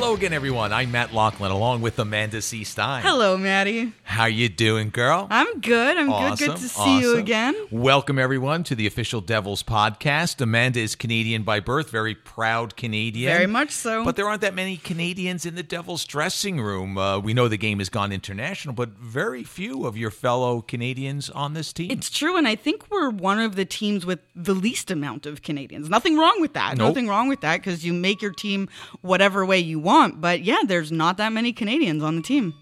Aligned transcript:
Hello 0.00 0.14
again, 0.14 0.32
everyone. 0.32 0.72
I'm 0.72 0.92
Matt 0.92 1.12
Loughlin, 1.12 1.50
along 1.50 1.80
with 1.80 1.98
Amanda 1.98 2.40
C. 2.40 2.62
Stein. 2.62 3.02
Hello, 3.02 3.36
Maddie. 3.36 3.92
How 4.04 4.26
you 4.26 4.48
doing, 4.48 4.90
girl? 4.90 5.26
I'm 5.28 5.58
good. 5.60 5.96
I'm 5.96 6.06
good. 6.08 6.38
Good 6.38 6.56
to 6.56 6.68
see 6.68 7.00
you 7.00 7.16
again. 7.16 7.56
Welcome, 7.72 8.16
everyone, 8.16 8.62
to 8.64 8.76
the 8.76 8.86
official 8.86 9.20
Devils 9.20 9.64
podcast. 9.64 10.40
Amanda 10.40 10.78
is 10.78 10.94
Canadian 10.94 11.42
by 11.42 11.58
birth, 11.58 11.90
very 11.90 12.14
proud 12.14 12.76
Canadian. 12.76 13.32
Very 13.32 13.48
much 13.48 13.72
so. 13.72 14.04
But 14.04 14.14
there 14.14 14.28
aren't 14.28 14.42
that 14.42 14.54
many 14.54 14.76
Canadians 14.76 15.44
in 15.44 15.56
the 15.56 15.64
Devils 15.64 16.04
dressing 16.04 16.60
room. 16.60 16.96
Uh, 16.96 17.18
we 17.18 17.34
know 17.34 17.48
the 17.48 17.56
game 17.58 17.80
has 17.80 17.88
gone 17.88 18.12
international, 18.12 18.74
but 18.74 18.90
very 18.90 19.42
few 19.42 19.84
of 19.84 19.96
your 19.96 20.12
fellow 20.12 20.60
Canadians 20.60 21.28
on 21.28 21.54
this 21.54 21.72
team. 21.72 21.90
It's 21.90 22.08
true, 22.08 22.36
and 22.36 22.46
I 22.46 22.54
think 22.54 22.88
we're 22.88 23.10
one 23.10 23.40
of 23.40 23.56
the 23.56 23.64
teams 23.64 24.06
with 24.06 24.20
the 24.36 24.54
least 24.54 24.92
amount 24.92 25.26
of 25.26 25.42
Canadians. 25.42 25.90
Nothing 25.90 26.16
wrong 26.16 26.40
with 26.40 26.52
that. 26.52 26.78
Nope. 26.78 26.86
Nothing 26.86 27.08
wrong 27.08 27.26
with 27.26 27.40
that 27.40 27.56
because 27.56 27.84
you 27.84 27.92
make 27.92 28.22
your 28.22 28.32
team 28.32 28.68
whatever 29.00 29.44
way 29.44 29.58
you 29.58 29.80
want. 29.80 29.87
But 30.20 30.42
yeah, 30.42 30.62
there's 30.66 30.92
not 30.92 31.16
that 31.16 31.32
many 31.32 31.52
Canadians 31.52 32.02
on 32.02 32.16
the 32.16 32.22
team. 32.22 32.54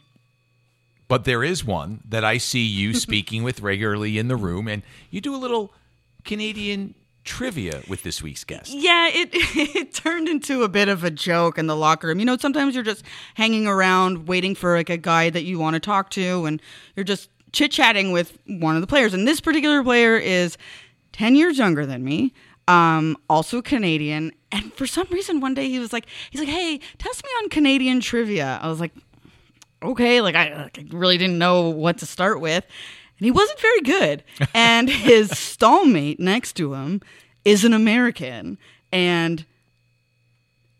But 1.08 1.24
there 1.24 1.44
is 1.44 1.64
one 1.64 2.00
that 2.08 2.24
I 2.24 2.38
see 2.38 2.64
you 2.64 2.94
speaking 3.06 3.42
with 3.42 3.60
regularly 3.60 4.18
in 4.18 4.28
the 4.28 4.36
room, 4.36 4.68
and 4.68 4.82
you 5.10 5.20
do 5.20 5.34
a 5.34 5.38
little 5.38 5.72
Canadian 6.24 6.94
trivia 7.24 7.82
with 7.88 8.02
this 8.02 8.22
week's 8.22 8.44
guest. 8.44 8.72
Yeah, 8.72 9.08
it 9.08 9.30
it 9.34 9.94
turned 9.94 10.28
into 10.28 10.62
a 10.62 10.68
bit 10.68 10.88
of 10.88 11.04
a 11.04 11.10
joke 11.10 11.58
in 11.58 11.66
the 11.66 11.76
locker 11.76 12.08
room. 12.08 12.18
You 12.18 12.24
know, 12.24 12.36
sometimes 12.36 12.74
you're 12.74 12.84
just 12.84 13.04
hanging 13.34 13.66
around 13.66 14.26
waiting 14.26 14.54
for 14.54 14.76
like 14.76 14.90
a 14.90 14.96
guy 14.96 15.30
that 15.30 15.44
you 15.44 15.58
want 15.58 15.74
to 15.74 15.80
talk 15.80 16.10
to, 16.10 16.46
and 16.46 16.62
you're 16.94 17.04
just 17.04 17.30
chit 17.52 17.70
chatting 17.70 18.12
with 18.12 18.38
one 18.46 18.74
of 18.74 18.80
the 18.80 18.86
players. 18.86 19.14
And 19.14 19.26
this 19.26 19.40
particular 19.40 19.82
player 19.82 20.16
is 20.16 20.56
ten 21.12 21.34
years 21.34 21.58
younger 21.58 21.84
than 21.86 22.04
me, 22.04 22.32
um, 22.68 23.16
also 23.28 23.62
Canadian. 23.62 24.32
And 24.52 24.72
for 24.74 24.86
some 24.86 25.06
reason, 25.10 25.40
one 25.40 25.54
day 25.54 25.68
he 25.68 25.78
was 25.78 25.92
like, 25.92 26.06
he's 26.30 26.40
like, 26.40 26.48
"Hey, 26.48 26.80
test 26.98 27.24
me 27.24 27.30
on 27.42 27.48
Canadian 27.48 28.00
trivia." 28.00 28.58
I 28.62 28.68
was 28.68 28.80
like, 28.80 28.92
"Okay," 29.82 30.20
like 30.20 30.34
I, 30.34 30.64
like, 30.64 30.78
I 30.78 30.84
really 30.90 31.18
didn't 31.18 31.38
know 31.38 31.68
what 31.68 31.98
to 31.98 32.06
start 32.06 32.40
with. 32.40 32.64
And 33.18 33.24
he 33.24 33.30
wasn't 33.30 33.60
very 33.60 33.80
good. 33.80 34.24
And 34.54 34.88
his 34.88 35.30
stallmate 35.30 36.18
next 36.18 36.54
to 36.54 36.74
him 36.74 37.00
is 37.44 37.64
an 37.64 37.72
American. 37.72 38.58
And 38.92 39.44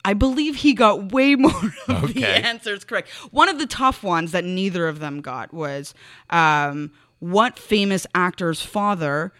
I 0.04 0.14
believe 0.14 0.56
he 0.56 0.72
got 0.72 1.12
way 1.12 1.34
more 1.34 1.74
of 1.88 2.14
the 2.14 2.24
answers 2.24 2.84
correct. 2.84 3.08
One 3.32 3.48
of 3.48 3.58
the 3.58 3.66
tough 3.66 4.02
ones 4.02 4.32
that 4.32 4.44
neither 4.44 4.86
of 4.86 4.98
them 5.00 5.20
got 5.20 5.52
was 5.52 5.94
um, 6.30 6.92
what 7.18 7.58
famous 7.58 8.06
actor's 8.14 8.62
father 8.62 9.32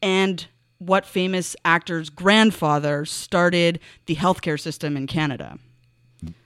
and 0.00 0.46
what 0.86 1.06
famous 1.06 1.54
actor's 1.64 2.10
grandfather 2.10 3.04
started 3.04 3.80
the 4.06 4.16
healthcare 4.16 4.58
system 4.60 4.96
in 4.96 5.06
Canada. 5.06 5.58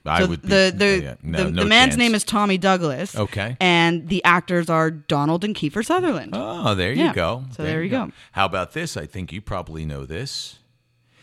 I 0.07 0.21
So 0.23 0.29
would 0.29 0.43
be- 0.43 0.49
the 0.49 0.73
the 0.75 1.01
yeah, 1.03 1.15
no- 1.23 1.45
the, 1.45 1.51
no 1.51 1.63
the 1.65 1.69
man's 1.69 1.91
chance. 1.91 1.97
name 1.99 2.15
is 2.15 2.25
Tommy 2.25 2.57
Douglas. 2.59 3.15
Okay. 3.17 3.57
and 3.61 4.09
the 4.09 4.25
actors 4.25 4.71
are 4.71 4.91
Donald 4.91 5.45
and 5.45 5.55
Kiefer 5.55 5.85
Sutherland. 5.85 6.31
Oh, 6.33 6.75
there 6.75 6.93
you 6.93 7.05
Yeah. 7.05 7.13
go. 7.15 7.45
So 7.53 7.63
there 7.63 7.83
you 7.83 7.91
go. 7.91 8.11
How 8.33 8.47
about 8.47 8.73
this? 8.73 8.97
I 8.97 9.05
think 9.07 9.33
you 9.33 9.41
probably 9.43 9.85
know 9.85 10.07
this. 10.07 10.59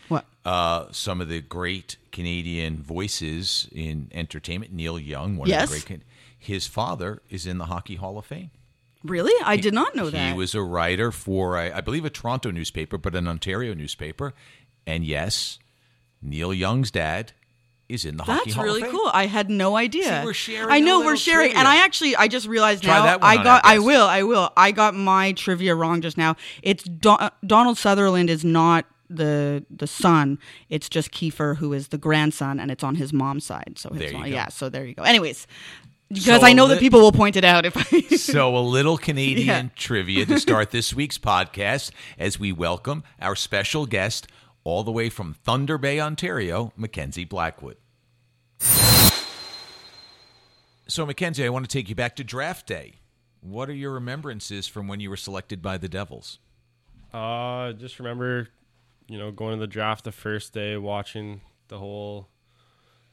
What? 0.08 0.26
Uh, 0.44 0.86
some 0.92 1.20
of 1.20 1.28
the 1.28 1.40
great 1.40 1.96
Canadian 2.12 2.82
voices 2.82 3.66
in 3.72 4.08
entertainment, 4.12 4.72
Neil 4.72 4.98
Young, 5.00 5.36
one 5.36 5.48
Yes. 5.48 5.64
of 5.74 5.80
the 5.80 5.86
great. 5.86 6.02
His 6.38 6.66
father 6.66 7.22
is 7.30 7.46
in 7.46 7.56
the 7.58 7.64
Hockey 7.66 7.96
Hall 7.96 8.18
of 8.18 8.26
Fame. 8.26 8.50
Really? 9.04 9.32
I 9.44 9.56
did 9.56 9.74
not 9.74 9.94
know 9.94 10.08
that. 10.10 10.28
He 10.32 10.36
was 10.36 10.54
a 10.54 10.62
writer 10.62 11.12
for, 11.12 11.56
I 11.58 11.70
I 11.70 11.80
believe, 11.82 12.04
a 12.04 12.10
Toronto 12.10 12.50
newspaper, 12.50 12.96
but 12.98 13.14
an 13.14 13.28
Ontario 13.28 13.74
newspaper. 13.74 14.32
And 14.86 15.04
yes, 15.04 15.58
Neil 16.22 16.52
Young's 16.54 16.90
dad 16.90 17.32
is 17.86 18.06
in 18.06 18.16
the 18.16 18.24
Hockey 18.24 18.50
That's 18.52 18.64
really 18.64 18.82
cool. 18.82 19.10
I 19.12 19.26
had 19.26 19.50
no 19.50 19.76
idea. 19.76 20.04
See, 20.20 20.24
we're 20.24 20.32
sharing 20.32 20.70
I 20.70 20.80
know 20.80 21.00
we're 21.00 21.16
sharing, 21.18 21.48
trivia. 21.50 21.58
and 21.58 21.68
I 21.68 21.84
actually 21.84 22.16
I 22.16 22.28
just 22.28 22.46
realized 22.48 22.82
Try 22.82 22.98
now 22.98 23.04
that 23.04 23.20
one 23.20 23.38
I 23.38 23.44
got 23.44 23.64
I 23.64 23.78
will 23.78 24.06
I 24.06 24.22
will 24.22 24.50
I 24.56 24.72
got 24.72 24.94
my 24.94 25.32
trivia 25.32 25.74
wrong 25.74 26.00
just 26.00 26.16
now. 26.16 26.36
It's 26.62 26.82
Don, 26.84 27.18
uh, 27.20 27.30
Donald 27.46 27.76
Sutherland 27.76 28.30
is 28.30 28.42
not 28.42 28.86
the 29.10 29.66
the 29.70 29.86
son. 29.86 30.38
It's 30.70 30.88
just 30.88 31.10
Kiefer 31.12 31.58
who 31.58 31.74
is 31.74 31.88
the 31.88 31.98
grandson, 31.98 32.58
and 32.58 32.70
it's 32.70 32.82
on 32.82 32.94
his 32.94 33.12
mom's 33.12 33.44
side. 33.44 33.74
So 33.76 33.90
his 33.90 33.98
There 33.98 34.08
you 34.08 34.14
mom- 34.14 34.22
go. 34.30 34.34
yeah. 34.34 34.48
So 34.48 34.70
there 34.70 34.86
you 34.86 34.94
go. 34.94 35.02
Anyways, 35.02 35.46
because 36.14 36.40
So 36.40 36.46
I 36.46 36.52
know 36.52 36.64
a 36.66 36.68
that 36.68 36.80
people 36.80 37.00
will 37.00 37.12
point 37.12 37.36
it 37.36 37.44
out 37.44 37.64
if 37.66 37.76
I. 37.76 38.00
So, 38.16 38.56
a 38.56 38.58
little 38.60 38.96
Canadian 38.96 39.46
Yeah. 39.46 39.68
trivia 39.76 40.26
to 40.26 40.38
start 40.40 40.70
this 40.70 40.94
week's 40.94 41.18
podcast 41.18 41.90
as 42.18 42.38
we 42.40 42.52
welcome 42.52 43.04
our 43.20 43.36
special 43.36 43.86
guest 43.86 44.26
all 44.64 44.82
the 44.82 44.90
way 44.92 45.10
from 45.10 45.34
Thunder 45.34 45.76
Bay, 45.78 46.00
Ontario, 46.00 46.72
Mackenzie 46.76 47.24
Blackwood. 47.24 47.76
So, 50.86 51.06
Mackenzie, 51.06 51.44
I 51.44 51.48
want 51.48 51.68
to 51.68 51.78
take 51.78 51.88
you 51.88 51.94
back 51.94 52.16
to 52.16 52.24
draft 52.24 52.66
day. 52.66 52.94
What 53.40 53.68
are 53.68 53.74
your 53.74 53.92
remembrances 53.92 54.66
from 54.66 54.88
when 54.88 55.00
you 55.00 55.10
were 55.10 55.16
selected 55.16 55.60
by 55.62 55.76
the 55.78 55.88
Devils? 55.88 56.38
Uh, 57.12 57.72
just 57.72 57.98
remember, 57.98 58.48
you 59.08 59.18
know, 59.18 59.30
going 59.30 59.54
to 59.54 59.60
the 59.60 59.66
draft 59.66 60.04
the 60.04 60.12
first 60.12 60.52
day, 60.52 60.76
watching 60.76 61.40
the 61.68 61.78
whole 61.78 62.28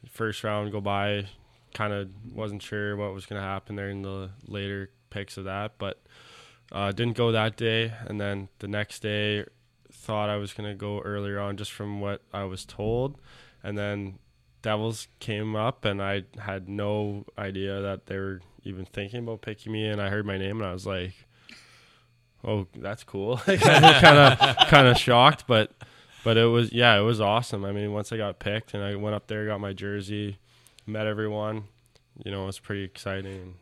first 0.09 0.43
round 0.43 0.71
go 0.71 0.81
by. 0.81 1.27
Kind 1.73 1.93
of 1.93 2.09
wasn't 2.33 2.61
sure 2.61 2.95
what 2.95 3.13
was 3.13 3.25
going 3.25 3.41
to 3.41 3.47
happen 3.47 3.75
there 3.75 3.89
in 3.89 4.01
the 4.01 4.31
later 4.47 4.91
picks 5.09 5.37
of 5.37 5.45
that, 5.45 5.73
but 5.77 6.01
uh, 6.71 6.91
didn't 6.91 7.17
go 7.17 7.31
that 7.31 7.57
day. 7.57 7.93
And 8.07 8.19
then 8.19 8.49
the 8.59 8.67
next 8.67 9.01
day, 9.01 9.45
thought 9.91 10.29
I 10.29 10.37
was 10.37 10.53
going 10.53 10.69
to 10.69 10.75
go 10.75 11.01
earlier 11.01 11.39
on 11.39 11.57
just 11.57 11.71
from 11.71 11.99
what 11.99 12.21
I 12.33 12.45
was 12.45 12.65
told. 12.65 13.19
And 13.63 13.77
then 13.77 14.19
Devils 14.61 15.07
came 15.19 15.55
up, 15.55 15.85
and 15.85 16.01
I 16.01 16.23
had 16.39 16.69
no 16.69 17.25
idea 17.37 17.81
that 17.81 18.05
they 18.05 18.17
were 18.17 18.41
even 18.63 18.85
thinking 18.85 19.19
about 19.23 19.41
picking 19.41 19.71
me. 19.71 19.87
And 19.87 20.01
I 20.01 20.09
heard 20.09 20.25
my 20.25 20.37
name, 20.37 20.57
and 20.57 20.65
I 20.65 20.73
was 20.73 20.85
like, 20.85 21.13
oh 22.43 22.67
that's 22.75 23.03
cool 23.03 23.37
kind 23.37 23.85
of 24.17 24.57
kind 24.67 24.87
of 24.87 24.97
shocked 24.97 25.43
but 25.47 25.71
but 26.23 26.37
it 26.37 26.45
was 26.45 26.71
yeah 26.71 26.97
it 26.97 27.01
was 27.01 27.21
awesome 27.21 27.63
i 27.63 27.71
mean 27.71 27.91
once 27.91 28.11
i 28.11 28.17
got 28.17 28.39
picked 28.39 28.73
and 28.73 28.83
i 28.83 28.95
went 28.95 29.15
up 29.15 29.27
there 29.27 29.45
got 29.45 29.59
my 29.59 29.73
jersey 29.73 30.37
met 30.85 31.07
everyone 31.07 31.63
you 32.23 32.31
know 32.31 32.43
it 32.43 32.47
was 32.47 32.59
pretty 32.59 32.83
exciting 32.83 33.55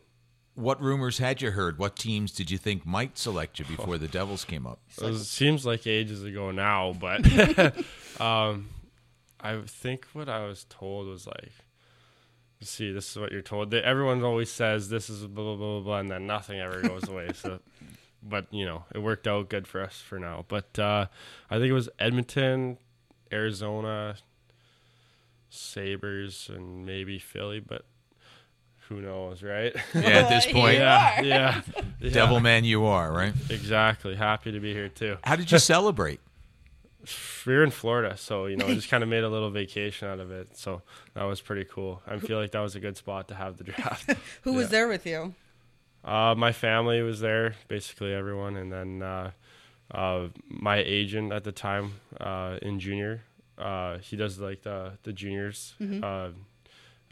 What 0.54 0.82
rumors 0.82 1.18
had 1.18 1.40
you 1.40 1.52
heard? 1.52 1.78
What 1.78 1.96
teams 1.96 2.32
did 2.32 2.50
you 2.50 2.58
think 2.58 2.84
might 2.84 3.16
select 3.16 3.58
you 3.58 3.64
before 3.76 3.96
the 3.98 4.08
Devils 4.08 4.44
came 4.44 4.66
up? 4.66 4.80
it 5.00 5.18
seems 5.18 5.64
like 5.64 5.86
ages 5.86 6.22
ago 6.24 6.50
now 6.50 6.92
but 6.98 7.24
um 8.20 8.68
i 9.40 9.58
think 9.66 10.06
what 10.12 10.28
i 10.28 10.44
was 10.46 10.64
told 10.68 11.06
was 11.06 11.26
like 11.26 11.52
see 12.62 12.92
this 12.92 13.10
is 13.10 13.16
what 13.16 13.32
you're 13.32 13.40
told 13.40 13.72
everyone 13.72 14.22
always 14.22 14.50
says 14.50 14.90
this 14.90 15.08
is 15.08 15.26
blah 15.26 15.44
blah 15.44 15.56
blah 15.56 15.74
blah, 15.76 15.80
blah 15.80 15.98
and 15.98 16.10
then 16.10 16.26
nothing 16.26 16.60
ever 16.60 16.82
goes 16.82 17.08
away 17.08 17.28
so 17.32 17.58
but 18.22 18.46
you 18.50 18.66
know 18.66 18.84
it 18.94 18.98
worked 18.98 19.26
out 19.26 19.48
good 19.48 19.66
for 19.66 19.80
us 19.82 19.96
for 19.98 20.18
now 20.18 20.44
but 20.48 20.78
uh 20.78 21.06
i 21.48 21.54
think 21.56 21.70
it 21.70 21.72
was 21.72 21.88
edmonton 21.98 22.76
arizona 23.32 24.14
sabres 25.50 26.48
and 26.54 26.86
maybe 26.86 27.18
philly 27.18 27.60
but 27.60 27.84
who 28.88 29.00
knows 29.00 29.42
right 29.42 29.74
Yeah, 29.94 30.00
at 30.00 30.28
this 30.28 30.46
point, 30.46 30.78
yeah, 30.78 31.20
yeah 31.20 31.60
yeah 32.00 32.10
Devil 32.10 32.40
man 32.40 32.64
you 32.64 32.84
are, 32.86 33.12
right? 33.12 33.32
exactly 33.50 34.14
happy 34.16 34.52
to 34.52 34.60
be 34.60 34.72
here 34.72 34.88
too 34.88 35.16
How 35.24 35.36
did 35.36 35.50
you 35.52 35.58
celebrate? 35.74 36.20
we 37.46 37.54
were 37.54 37.64
in 37.64 37.70
Florida, 37.70 38.14
so 38.18 38.44
you 38.46 38.56
know, 38.56 38.66
we 38.66 38.74
just 38.74 38.90
kind 38.90 39.02
of 39.02 39.08
made 39.08 39.24
a 39.24 39.28
little 39.28 39.50
vacation 39.50 40.06
out 40.06 40.20
of 40.20 40.30
it. 40.30 40.54
So 40.58 40.82
that 41.14 41.22
was 41.24 41.40
pretty 41.40 41.64
cool. 41.64 42.02
I 42.06 42.18
feel 42.18 42.38
like 42.38 42.50
that 42.50 42.60
was 42.60 42.76
a 42.76 42.80
good 42.80 42.96
spot 42.98 43.28
to 43.28 43.34
have 43.34 43.56
the 43.56 43.64
draft. 43.64 44.12
Who 44.42 44.52
was 44.52 44.68
there 44.68 44.86
with 44.86 45.06
you? 45.06 45.34
uh, 46.04 46.34
my 46.36 46.52
family 46.52 47.00
was 47.00 47.20
there, 47.20 47.54
basically 47.68 48.12
everyone, 48.12 48.56
and 48.56 48.70
then 48.70 49.02
uh, 49.02 49.30
uh, 49.94 50.28
my 50.46 50.76
agent 50.76 51.32
at 51.32 51.42
the 51.44 51.52
time 51.52 51.92
uh, 52.20 52.58
in 52.60 52.78
junior, 52.78 53.22
uh, 53.60 53.98
he 53.98 54.16
does 54.16 54.38
like 54.38 54.62
the 54.62 54.92
the 55.02 55.12
juniors. 55.12 55.74
Uh, 56.02 56.30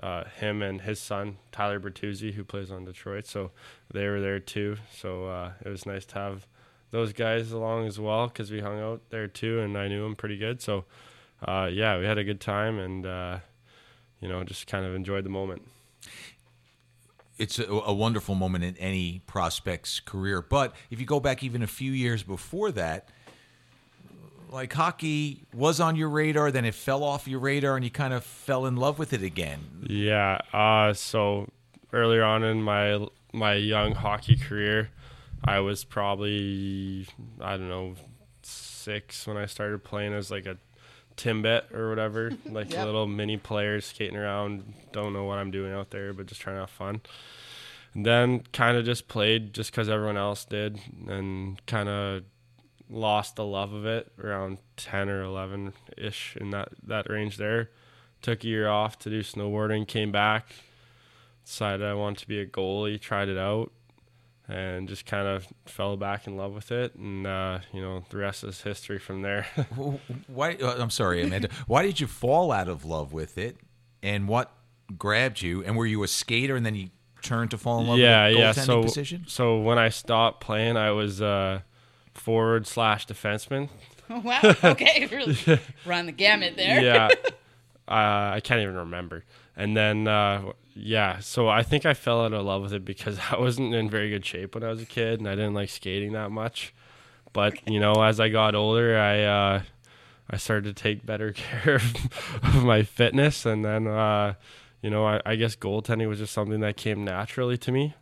uh, 0.01 0.25
him 0.39 0.63
and 0.63 0.83
his 0.83 1.01
son 1.01 1.39
Tyler 1.51 1.81
Bertuzzi, 1.81 2.33
who 2.33 2.45
plays 2.45 2.71
on 2.71 2.85
Detroit, 2.85 3.27
so 3.27 3.51
they 3.93 4.07
were 4.07 4.21
there 4.21 4.39
too. 4.39 4.77
So 4.97 5.27
uh, 5.27 5.53
it 5.65 5.69
was 5.69 5.87
nice 5.87 6.05
to 6.07 6.15
have 6.15 6.47
those 6.93 7.13
guys 7.13 7.51
along 7.51 7.87
as 7.87 7.99
well 7.99 8.29
because 8.29 8.51
we 8.51 8.61
hung 8.61 8.81
out 8.81 9.03
there 9.11 9.27
too, 9.27 9.59
and 9.61 9.77
I 9.77 9.89
knew 9.89 10.03
them 10.05 10.15
pretty 10.15 10.39
good. 10.39 10.63
So 10.63 10.85
uh, 11.47 11.69
yeah, 11.73 11.99
we 11.99 12.05
had 12.05 12.17
a 12.17 12.23
good 12.25 12.41
time, 12.41 12.79
and 12.79 13.05
uh, 13.07 13.39
you 14.21 14.29
know, 14.29 14.45
just 14.45 14.69
kind 14.69 14.87
of 14.87 14.95
enjoyed 14.95 15.25
the 15.25 15.31
moment. 15.31 15.63
it's 17.37 17.59
a, 17.59 17.65
a 17.67 17.93
wonderful 17.93 18.35
moment 18.35 18.65
in 18.65 18.77
any 18.77 19.21
prospect's 19.27 20.01
career. 20.01 20.43
But 20.43 20.75
if 20.91 21.01
you 21.01 21.07
go 21.07 21.21
back 21.21 21.43
even 21.43 21.63
a 21.63 21.67
few 21.69 21.93
years 21.93 22.23
before 22.23 22.71
that, 22.73 23.09
like 24.51 24.73
hockey 24.73 25.45
was 25.55 25.81
on 25.81 25.97
your 25.97 26.09
radar, 26.09 26.51
then 26.51 26.65
it 26.65 26.75
fell 26.75 27.03
off 27.05 27.27
your 27.29 27.41
radar, 27.41 27.77
and 27.77 27.85
you 27.85 27.91
kind 27.91 28.13
of 28.15 28.25
fell 28.25 28.67
in 28.67 28.77
love 28.77 28.99
with 28.99 29.13
it 29.13 29.23
again. 29.23 29.87
Yeah. 29.89 30.39
Uh, 30.53 30.93
so 30.95 31.49
earlier 31.93 32.23
on 32.25 32.43
in 32.45 32.63
my 32.63 33.07
my 33.33 33.55
young 33.55 33.95
hockey 33.95 34.37
career, 34.37 34.91
I 35.45 35.61
was 35.61 35.85
probably 35.85 37.07
I 37.41 37.57
don't 37.57 37.69
know 37.69 37.95
six 38.43 39.27
when 39.27 39.37
I 39.37 39.47
started 39.47 39.85
playing 39.85 40.13
as 40.15 40.31
like 40.31 40.47
a 40.47 40.57
Timbit 41.17 41.75
or 41.75 41.89
whatever, 41.89 42.31
like 42.47 42.71
Yep. 42.73 42.85
little 42.87 43.07
mini 43.07 43.37
players 43.37 43.87
skating 43.87 44.17
around. 44.17 44.73
Don't 44.93 45.13
know 45.13 45.25
what 45.25 45.39
I'm 45.39 45.51
doing 45.51 45.73
out 45.73 45.91
there, 45.91 46.13
but 46.13 46.27
just 46.27 46.41
trying 46.41 46.57
to 46.57 46.61
have 46.61 46.71
fun. 46.71 47.01
And 47.95 48.07
then 48.07 48.45
kind 48.53 48.77
of 48.77 48.85
just 48.85 49.09
played 49.09 49.53
just 49.53 49.73
because 49.73 49.89
everyone 49.89 50.17
else 50.17 50.45
did, 50.45 50.79
and 51.09 51.61
kind 51.67 51.89
of 51.89 52.23
lost 52.91 53.37
the 53.37 53.45
love 53.45 53.73
of 53.73 53.87
it 53.87 54.11
around 54.23 54.59
10 54.77 55.09
or 55.09 55.23
11 55.23 55.73
ish 55.97 56.37
in 56.41 56.51
that 56.51 56.71
that 56.83 57.09
range 57.11 57.37
there. 57.37 57.71
Took 58.21 58.43
a 58.45 58.47
year 58.47 58.69
off 58.69 58.99
to 59.01 59.11
do 59.11 59.21
snowboarding, 59.21 59.87
came 59.87 60.11
back, 60.11 60.53
decided 61.45 61.87
I 61.87 61.95
wanted 61.95 62.19
to 62.19 62.29
be 62.29 62.41
a 62.41 62.47
goalie, 62.47 63.01
tried 63.01 63.29
it 63.29 63.39
out, 63.39 63.71
and 64.49 64.89
just 64.89 65.07
kind 65.07 65.29
of 65.29 65.47
fell 65.67 65.97
back 65.97 66.27
in 66.27 66.37
love 66.37 66.53
with 66.53 66.73
it. 66.73 66.95
And 66.95 67.27
uh, 67.27 67.61
you 67.73 67.81
know, 67.81 68.05
the 68.11 68.17
rest 68.17 68.43
is 68.43 68.63
history 68.63 68.99
from 68.99 69.23
there. 69.23 69.47
Why? 70.27 70.55
Uh, 70.55 70.77
I'm 70.79 70.91
sorry, 70.91 71.23
Amanda. 71.23 71.49
Why 71.67 71.83
did 71.83 72.01
you 72.01 72.07
fall 72.07 72.51
out 72.51 72.69
of 72.69 72.85
love 72.85 73.13
with 73.13 73.39
it, 73.39 73.57
and 74.03 74.27
what 74.27 74.53
grabbed 74.97 75.43
you? 75.43 75.63
And 75.63 75.77
were 75.77 75.87
you 75.87 76.03
a 76.03 76.09
skater, 76.09 76.57
and 76.57 76.67
then 76.67 76.75
you 76.75 76.91
turned 77.23 77.51
to 77.51 77.59
fall 77.59 77.81
in 77.81 77.87
love 77.87 77.99
yeah, 77.99 78.27
with 78.27 78.35
the 78.35 78.41
yeah. 78.41 78.53
So, 78.53 78.83
position? 78.83 79.25
so 79.27 79.61
when 79.61 79.79
I 79.79 79.91
stopped 79.91 80.41
playing, 80.41 80.77
I 80.77 80.91
was 80.91 81.21
uh, 81.21 81.61
forward 82.19 82.67
slash 82.67 83.07
defenseman. 83.07 83.69
wow. 84.09 84.41
Okay. 84.65 85.09
Really 85.11 85.61
run 85.87 86.07
the 86.07 86.13
gamut 86.13 86.57
there. 86.57 86.83
yeah, 86.83 87.09
uh, 87.89 88.35
I 88.35 88.41
can't 88.43 88.61
even 88.61 88.75
remember. 88.75 89.25
And 89.57 89.77
then, 89.77 90.07
uh, 90.07 90.53
yeah, 90.75 91.19
so 91.19 91.49
I 91.49 91.63
think 91.63 91.85
I 91.85 91.95
fell 91.95 92.25
out 92.25 92.33
of 92.33 92.45
love 92.45 92.63
with 92.63 92.73
it 92.73 92.85
because 92.85 93.19
I 93.31 93.39
wasn't 93.39 93.75
in 93.75 93.91
very 93.91 94.11
good 94.11 94.25
shape 94.25 94.55
when 94.55 94.63
I 94.63 94.69
was 94.69 94.81
a 94.81 94.87
kid, 94.87 95.19
and 95.19 95.29
I 95.29 95.35
didn't 95.35 95.55
like 95.55 95.71
skating 95.71 96.13
that 96.13 96.31
much. 96.31 96.73
But 97.33 97.69
you 97.69 97.81
know, 97.81 97.95
as 98.03 98.21
I 98.21 98.29
got 98.29 98.55
older, 98.55 98.99
I 98.99 99.23
uh, 99.25 99.63
I 100.31 100.37
started 100.37 100.77
to 100.77 100.83
take 100.83 101.05
better 101.05 101.33
care 101.33 101.77
of, 101.77 101.97
of 102.43 102.65
my 102.65 102.83
fitness, 102.83 103.45
and 103.45 103.65
then 103.65 103.87
uh, 103.87 104.35
you 104.83 104.91
know, 104.91 105.07
I, 105.07 105.21
I 105.27 105.37
guess 105.37 105.57
goaltending 105.57 106.09
was 106.09 106.19
just 106.19 106.33
something 106.33 106.61
that 106.61 106.77
came 106.77 107.05
naturally 107.05 107.59
to 107.59 107.73
me. 107.73 107.95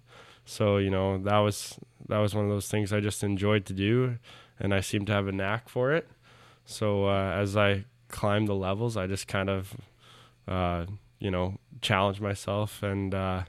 So 0.45 0.77
you 0.77 0.91
know, 0.91 1.19
that 1.19 1.39
was 1.39 1.79
that 2.09 2.19
was 2.19 2.35
one 2.35 2.45
of 2.45 2.51
those 2.51 2.69
things 2.69 2.93
I 2.93 3.01
just 3.01 3.23
enjoyed 3.25 3.65
to 3.67 3.73
do, 3.73 4.19
and 4.61 4.73
I 4.75 4.81
seemed 4.81 5.07
to 5.09 5.13
have 5.13 5.27
a 5.29 5.33
knack 5.33 5.69
for 5.69 5.93
it. 5.93 6.09
So 6.65 7.07
uh, 7.07 7.33
as 7.37 7.57
I 7.57 7.85
climbed 8.09 8.49
the 8.49 8.55
levels, 8.55 8.97
I 8.97 9.07
just 9.07 9.29
kind 9.29 9.49
of, 9.51 9.75
uh, 10.49 10.87
you 11.19 11.31
know, 11.31 11.59
challenged 11.81 12.21
myself, 12.21 12.83
and 12.83 13.15
uh, 13.15 13.43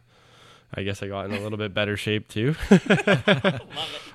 I 0.74 0.84
guess 0.84 1.02
I 1.02 1.08
got 1.08 1.26
in 1.26 1.34
a 1.34 1.40
little 1.40 1.58
bit 1.58 1.74
better 1.74 1.98
shape 1.98 2.28
too. 2.28 2.56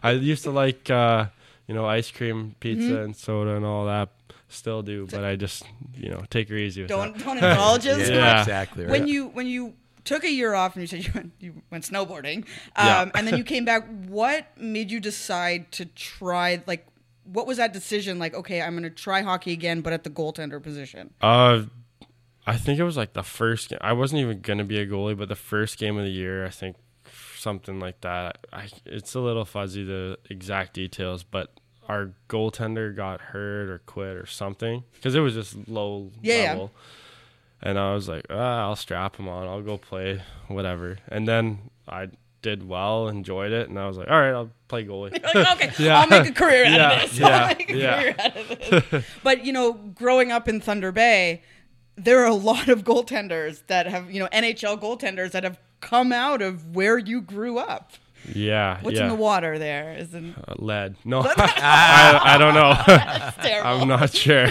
I 0.03 0.13
used 0.13 0.45
to 0.45 0.51
like, 0.51 0.91
uh, 0.91 1.27
you 1.67 1.75
know, 1.75 1.87
ice 1.87 2.11
cream, 2.11 2.55
pizza, 2.61 2.83
Mm-hmm. 2.89 3.05
and 3.05 3.17
soda, 3.17 3.57
and 3.57 3.65
all 3.65 3.87
that. 3.87 4.09
Still 4.49 4.83
do, 4.83 5.07
but 5.11 5.25
I 5.25 5.35
just, 5.37 5.63
you 5.95 6.11
know, 6.11 6.25
take 6.29 6.51
her 6.51 6.57
easy 6.57 6.83
with 6.83 6.91
Don't 6.91 7.17
that. 7.17 7.25
don't 7.25 7.37
indulge 7.39 7.87
us. 7.87 7.99
Yeah, 8.11 8.17
Yeah. 8.17 8.41
exactly. 8.41 8.85
When 8.87 9.09
you 9.09 9.29
when 9.29 9.47
you 9.47 9.73
took 10.05 10.25
a 10.25 10.31
year 10.31 10.55
off 10.55 10.75
and 10.75 10.83
you 10.83 10.87
said 10.87 11.05
you 11.05 11.13
went 11.15 11.33
you 11.41 11.63
went 11.71 11.85
snowboarding, 11.85 12.39
um, 12.77 12.87
Yeah. 12.87 13.11
and 13.15 13.27
then 13.27 13.37
you 13.37 13.45
came 13.45 13.65
back, 13.65 13.87
what 14.07 14.47
made 14.59 14.91
you 14.91 15.01
decide 15.01 15.71
to 15.73 15.87
try 15.87 16.63
like? 16.67 16.87
What 17.25 17.47
was 17.47 17.57
that 17.59 17.73
decision 17.73 18.19
like? 18.19 18.35
Okay, 18.35 18.61
I'm 18.61 18.73
going 18.73 18.83
to 18.83 18.91
try 18.91 19.23
hockey 19.23 19.53
again, 19.53 19.81
but 19.81 19.93
at 19.93 20.03
the 20.03 20.11
goaltender 20.11 20.61
position. 20.61 21.15
Uh, 21.21 21.63
I 22.45 22.57
think 22.57 22.81
it 22.81 22.85
was 22.85 22.97
like 22.97 23.13
the 23.13 23.23
first 23.23 23.69
game. 23.69 23.79
I 23.81 23.93
wasn't 23.93 24.21
even 24.23 24.41
gonna 24.41 24.65
be 24.65 24.79
a 24.81 24.87
goalie, 24.87 25.17
but 25.17 25.29
the 25.29 25.37
first 25.37 25.79
game 25.79 25.97
of 25.97 26.05
the 26.05 26.11
year, 26.11 26.45
I 26.45 26.51
think 26.51 26.75
something 27.37 27.79
like 27.79 28.01
that. 28.01 28.39
I 28.53 28.69
it's 28.85 29.15
a 29.15 29.21
little 29.21 29.45
fuzzy 29.45 29.85
the 29.85 30.19
exact 30.29 30.75
details, 30.75 31.23
but 31.23 31.61
our 31.89 32.13
goaltender 32.29 32.95
got 32.95 33.21
hurt 33.21 33.69
or 33.69 33.79
quit 33.87 34.17
or 34.17 34.27
something 34.27 34.83
because 34.95 35.15
it 35.15 35.21
was 35.21 35.35
just 35.35 35.69
low 35.69 36.11
Yeah, 36.23 36.35
yeah. 36.55 36.67
And 37.63 37.79
I 37.79 37.95
was 37.95 38.09
like, 38.09 38.27
ah, 38.31 38.63
I'll 38.63 38.77
strap 38.77 39.17
him 39.17 39.29
on. 39.29 39.47
I'll 39.47 39.63
go 39.63 39.79
play 39.79 40.21
whatever. 40.49 40.99
And 41.09 41.29
then 41.29 41.71
I 41.89 42.09
did 42.43 42.67
well, 42.69 43.07
enjoyed 43.09 43.53
it, 43.53 43.69
and 43.69 43.79
I 43.79 43.87
was 43.87 43.97
like, 43.97 44.11
all 44.11 44.21
right, 44.21 44.33
I'll 44.33 44.51
play 44.67 44.85
goalie. 44.85 45.13
Like, 45.35 45.63
okay, 45.63 45.71
Yeah. 45.85 46.01
I'll 46.01 46.09
make 46.09 46.29
a 46.29 46.33
career 46.33 46.65
out 46.65 46.73
Yeah, 46.73 46.93
of 47.05 47.11
this. 47.11 47.19
yeah, 47.21 47.29
I'll 47.43 47.57
make 47.57 47.71
a 47.71 47.77
yeah. 47.77 48.01
career 48.03 48.15
out 48.19 48.37
of 48.37 48.91
this. 48.91 49.05
but 49.23 49.45
you 49.45 49.53
know, 49.53 49.73
growing 49.75 50.33
up 50.33 50.49
in 50.49 50.61
Thunder 50.61 50.91
Bay, 50.91 51.43
there 51.95 52.19
are 52.21 52.27
a 52.27 52.35
lot 52.35 52.69
of 52.69 52.83
goaltenders 52.83 53.63
that 53.69 53.87
have 53.87 54.11
you 54.11 54.19
know 54.19 54.29
NHL 54.33 54.81
goaltenders 54.81 55.31
that 55.31 55.45
have 55.45 55.59
come 55.81 56.11
out 56.11 56.43
of 56.43 56.75
where 56.75 56.99
you 56.99 57.21
grew 57.21 57.59
up. 57.59 57.93
yeah, 58.35 58.79
What's 58.83 58.97
yeah. 58.97 59.05
in 59.05 59.09
the 59.11 59.15
water 59.15 59.59
there? 59.59 59.95
Isn't 59.99 60.35
Uh, 60.49 60.55
lead. 60.59 60.97
No, 61.05 61.23
I, 61.27 62.21
I 62.25 62.39
don't 62.39 62.55
know. 62.55 62.75
that's 62.87 63.37
terrible? 63.37 63.83
I'm 63.83 63.89
not 63.89 64.13
sure. 64.15 64.49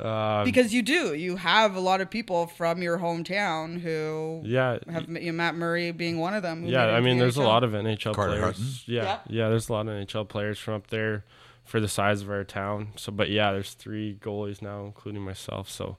Um, 0.00 0.44
because 0.44 0.72
you 0.72 0.82
do. 0.82 1.14
You 1.14 1.36
have 1.36 1.74
a 1.74 1.80
lot 1.80 2.00
of 2.00 2.08
people 2.08 2.46
from 2.46 2.82
your 2.82 2.98
hometown 2.98 3.80
who 3.80 4.42
yeah, 4.44 4.78
have 4.88 5.08
you 5.08 5.26
know, 5.26 5.32
Matt 5.32 5.56
Murray 5.56 5.90
being 5.90 6.18
one 6.18 6.34
of 6.34 6.42
them. 6.42 6.62
who 6.62 6.70
yeah. 6.70 6.86
I 6.86 7.00
mean, 7.00 7.18
the 7.18 7.24
there's 7.24 7.36
a 7.36 7.42
lot 7.42 7.64
of 7.64 7.72
NHL 7.72 8.14
Carter 8.14 8.38
players. 8.38 8.44
Hutton. 8.56 8.64
Yeah, 8.86 9.02
Yeah. 9.02 9.18
yeah, 9.28 9.48
There's 9.48 9.68
a 9.68 9.72
lot 9.72 9.88
of 9.88 9.94
NHL 9.94 10.28
players 10.28 10.58
from 10.58 10.74
up 10.74 10.86
there 10.88 11.24
for 11.64 11.80
the 11.80 11.88
size 11.88 12.22
of 12.22 12.30
our 12.30 12.44
town. 12.44 12.92
So, 12.96 13.10
but 13.12 13.28
yeah, 13.28 13.52
there's 13.52 13.74
three 13.74 14.16
goalies 14.20 14.62
now, 14.62 14.84
including 14.86 15.22
myself. 15.22 15.68
So, 15.68 15.96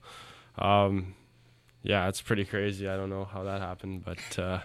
um, 0.57 1.15
yeah, 1.83 2.07
it's 2.07 2.21
pretty 2.21 2.45
crazy. 2.45 2.87
I 2.87 2.95
don't 2.95 3.09
know 3.09 3.25
how 3.25 3.43
that 3.43 3.61
happened, 3.61 4.03
but 4.05 4.39
uh, 4.39 4.59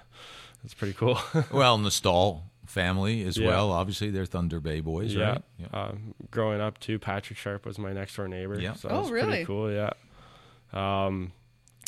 it's 0.64 0.74
pretty 0.74 0.94
cool. 0.94 1.18
well, 1.52 1.74
in 1.74 1.82
the 1.82 1.90
Staal 1.90 2.44
family 2.66 3.22
as 3.24 3.36
Yeah. 3.36 3.48
well. 3.48 3.70
Obviously, 3.72 4.10
they're 4.10 4.26
Thunder 4.26 4.60
Bay 4.60 4.80
boys, 4.80 5.14
yeah. 5.14 5.24
right? 5.30 5.42
Yeah. 5.58 5.66
Um, 5.72 6.14
growing 6.30 6.60
up 6.60 6.78
too, 6.80 6.98
Patrick 6.98 7.38
Sharp 7.38 7.66
was 7.66 7.78
my 7.78 7.92
next 7.92 8.16
door 8.16 8.28
neighbor. 8.28 8.58
Yeah. 8.60 8.74
So 8.74 8.88
Oh, 8.88 8.94
that 8.94 9.00
was 9.02 9.10
really? 9.10 9.28
pretty 9.28 9.44
cool. 9.44 9.70
Yeah. 9.72 9.90
Um, 10.72 11.32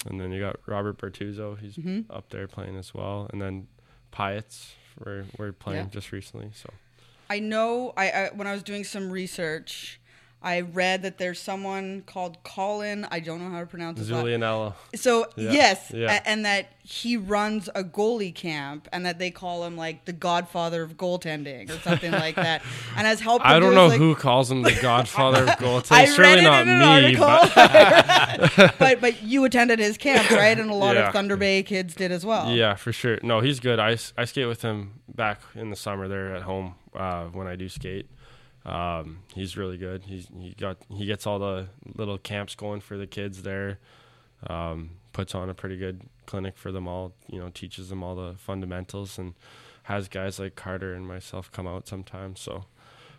and 0.08 0.20
then 0.20 0.31
you 0.32 0.40
got 0.40 0.56
Robert 0.67 0.99
Bortuzzo. 0.99 1.58
He's 1.58 1.76
Mm-hmm. 1.76 2.11
up 2.12 2.28
there 2.31 2.46
playing 2.46 2.76
as 2.76 2.94
well. 2.94 3.28
And 3.32 3.40
then 3.40 3.69
Pyatt's 4.12 4.75
we're 5.05 5.25
we're 5.38 5.52
playing 5.52 5.84
Yeah. 5.87 5.90
just 5.90 6.12
recently. 6.12 6.50
So 6.55 6.70
I 7.29 7.38
know. 7.40 7.93
I, 7.96 8.11
I 8.11 8.31
when 8.34 8.46
I 8.46 8.52
was 8.52 8.62
doing 8.62 8.84
some 8.84 9.11
research, 9.11 10.00
I 10.46 10.60
read 10.60 11.02
that 11.02 11.19
there's 11.19 11.40
someone 11.40 12.02
called 12.06 12.38
Colin. 12.44 13.04
I 13.10 13.19
don't 13.19 13.40
know 13.43 13.50
how 13.50 13.58
to 13.60 13.66
pronounce 13.66 13.98
his 13.98 14.12
last. 14.12 14.25
Zulianello. 14.25 14.75
So 14.94 15.26
Yeah, 15.34 15.50
yes, 15.50 15.90
yeah. 15.93 16.20
a- 16.25 16.28
and 16.28 16.44
that 16.46 16.69
he 16.84 17.16
runs 17.16 17.69
a 17.75 17.82
goalie 17.82 18.32
camp, 18.32 18.87
and 18.93 19.04
that 19.04 19.19
they 19.19 19.32
call 19.32 19.64
him 19.64 19.76
like 19.76 20.04
the 20.04 20.12
Godfather 20.12 20.84
of 20.84 20.96
goaltending 20.96 21.69
or 21.69 21.81
something 21.81 22.12
like 22.12 22.36
that, 22.46 22.62
and 22.96 23.08
has 23.08 23.19
helped. 23.19 23.44
I 23.44 23.58
don't 23.58 23.74
know 23.74 23.88
like- 23.88 23.98
who 23.98 24.15
calls 24.15 24.48
him 24.48 24.62
the 24.62 24.79
Godfather 24.81 25.43
of 25.43 25.48
goaltending. 25.58 25.93
I 25.93 26.06
it 26.38 26.43
not 26.44 26.62
in 26.62 26.69
an 26.69 27.05
me. 27.10 27.17
But 27.17 28.74
but 28.79 29.00
but 29.00 29.22
you 29.24 29.44
attended 29.44 29.81
his 29.81 29.98
camp, 29.98 30.31
right? 30.31 30.56
And 30.58 30.70
a 30.70 30.74
lot 30.74 30.94
Yeah. 30.94 31.08
of 31.08 31.12
Thunder 31.12 31.36
Bay 31.36 31.65
kids 31.65 31.94
did 31.96 32.12
as 32.12 32.24
well. 32.24 32.50
yeah, 32.53 32.76
for 32.76 32.93
sure. 32.93 33.19
No, 33.24 33.41
he's 33.41 33.58
good. 33.58 33.81
I 33.81 33.96
I 34.17 34.24
skate 34.24 34.46
with 34.46 34.62
him 34.62 35.00
back 35.12 35.41
in 35.56 35.70
the 35.70 35.76
summer 35.76 36.06
there 36.06 36.36
at 36.36 36.43
home 36.43 36.76
uh, 36.94 37.24
when 37.24 37.48
I 37.48 37.56
do 37.56 37.69
skate. 37.69 38.08
Um, 38.67 39.20
he's 39.32 39.56
really 39.56 39.79
good. 39.79 40.03
He's 40.03 40.29
he 40.39 40.55
got 40.58 40.79
he 40.91 41.06
gets 41.06 41.27
all 41.27 41.39
the 41.39 41.69
little 41.94 42.19
camps 42.19 42.55
going 42.55 42.81
for 42.81 42.99
the 42.99 43.06
kids 43.06 43.43
there. 43.43 43.79
Um, 44.49 44.91
puts 45.13 45.35
on 45.35 45.49
a 45.49 45.55
pretty 45.55 45.79
good 45.79 46.03
clinic 46.27 46.58
for 46.58 46.73
them 46.73 46.89
all. 46.89 47.15
You 47.29 47.39
know, 47.39 47.49
teaches 47.49 47.89
them 47.89 48.03
all 48.03 48.17
the 48.17 48.35
fundamentals 48.37 49.19
and 49.19 49.35
has 49.85 50.08
guys 50.08 50.41
like 50.41 50.56
Carter 50.56 50.93
and 50.94 51.06
myself 51.06 51.51
come 51.53 51.67
out 51.67 51.87
sometimes. 51.87 52.41
So, 52.41 52.65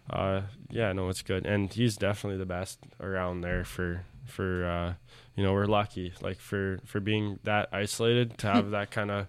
uh, 0.09 0.41
yeah, 0.69 0.91
no, 0.91 1.07
it's 1.07 1.21
good. 1.21 1.45
And 1.45 1.71
he's 1.71 1.95
definitely 1.95 2.37
the 2.37 2.45
best 2.45 2.79
around 2.99 3.41
there 3.41 3.63
for 3.63 4.03
for 4.25 4.65
uh, 4.65 4.93
you 5.37 5.43
know 5.43 5.53
we're 5.53 5.65
lucky 5.65 6.13
like 6.21 6.41
for 6.41 6.79
for 6.83 6.99
being 6.99 7.39
that 7.43 7.69
isolated 7.71 8.37
to 8.39 8.47
have 8.47 8.71
that 8.71 8.91
kind 8.91 9.11
of 9.11 9.27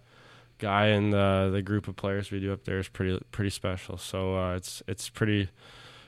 guy 0.58 0.88
in 0.88 1.10
the 1.10 1.48
the 1.52 1.62
group 1.62 1.86
of 1.86 1.94
players 1.94 2.32
we 2.32 2.40
do 2.40 2.52
up 2.52 2.64
there 2.64 2.80
is 2.80 2.88
pretty 2.88 3.22
pretty 3.30 3.50
special. 3.50 3.96
So 3.96 4.36
uh, 4.36 4.56
it's 4.56 4.82
it's 4.88 5.08
pretty 5.08 5.48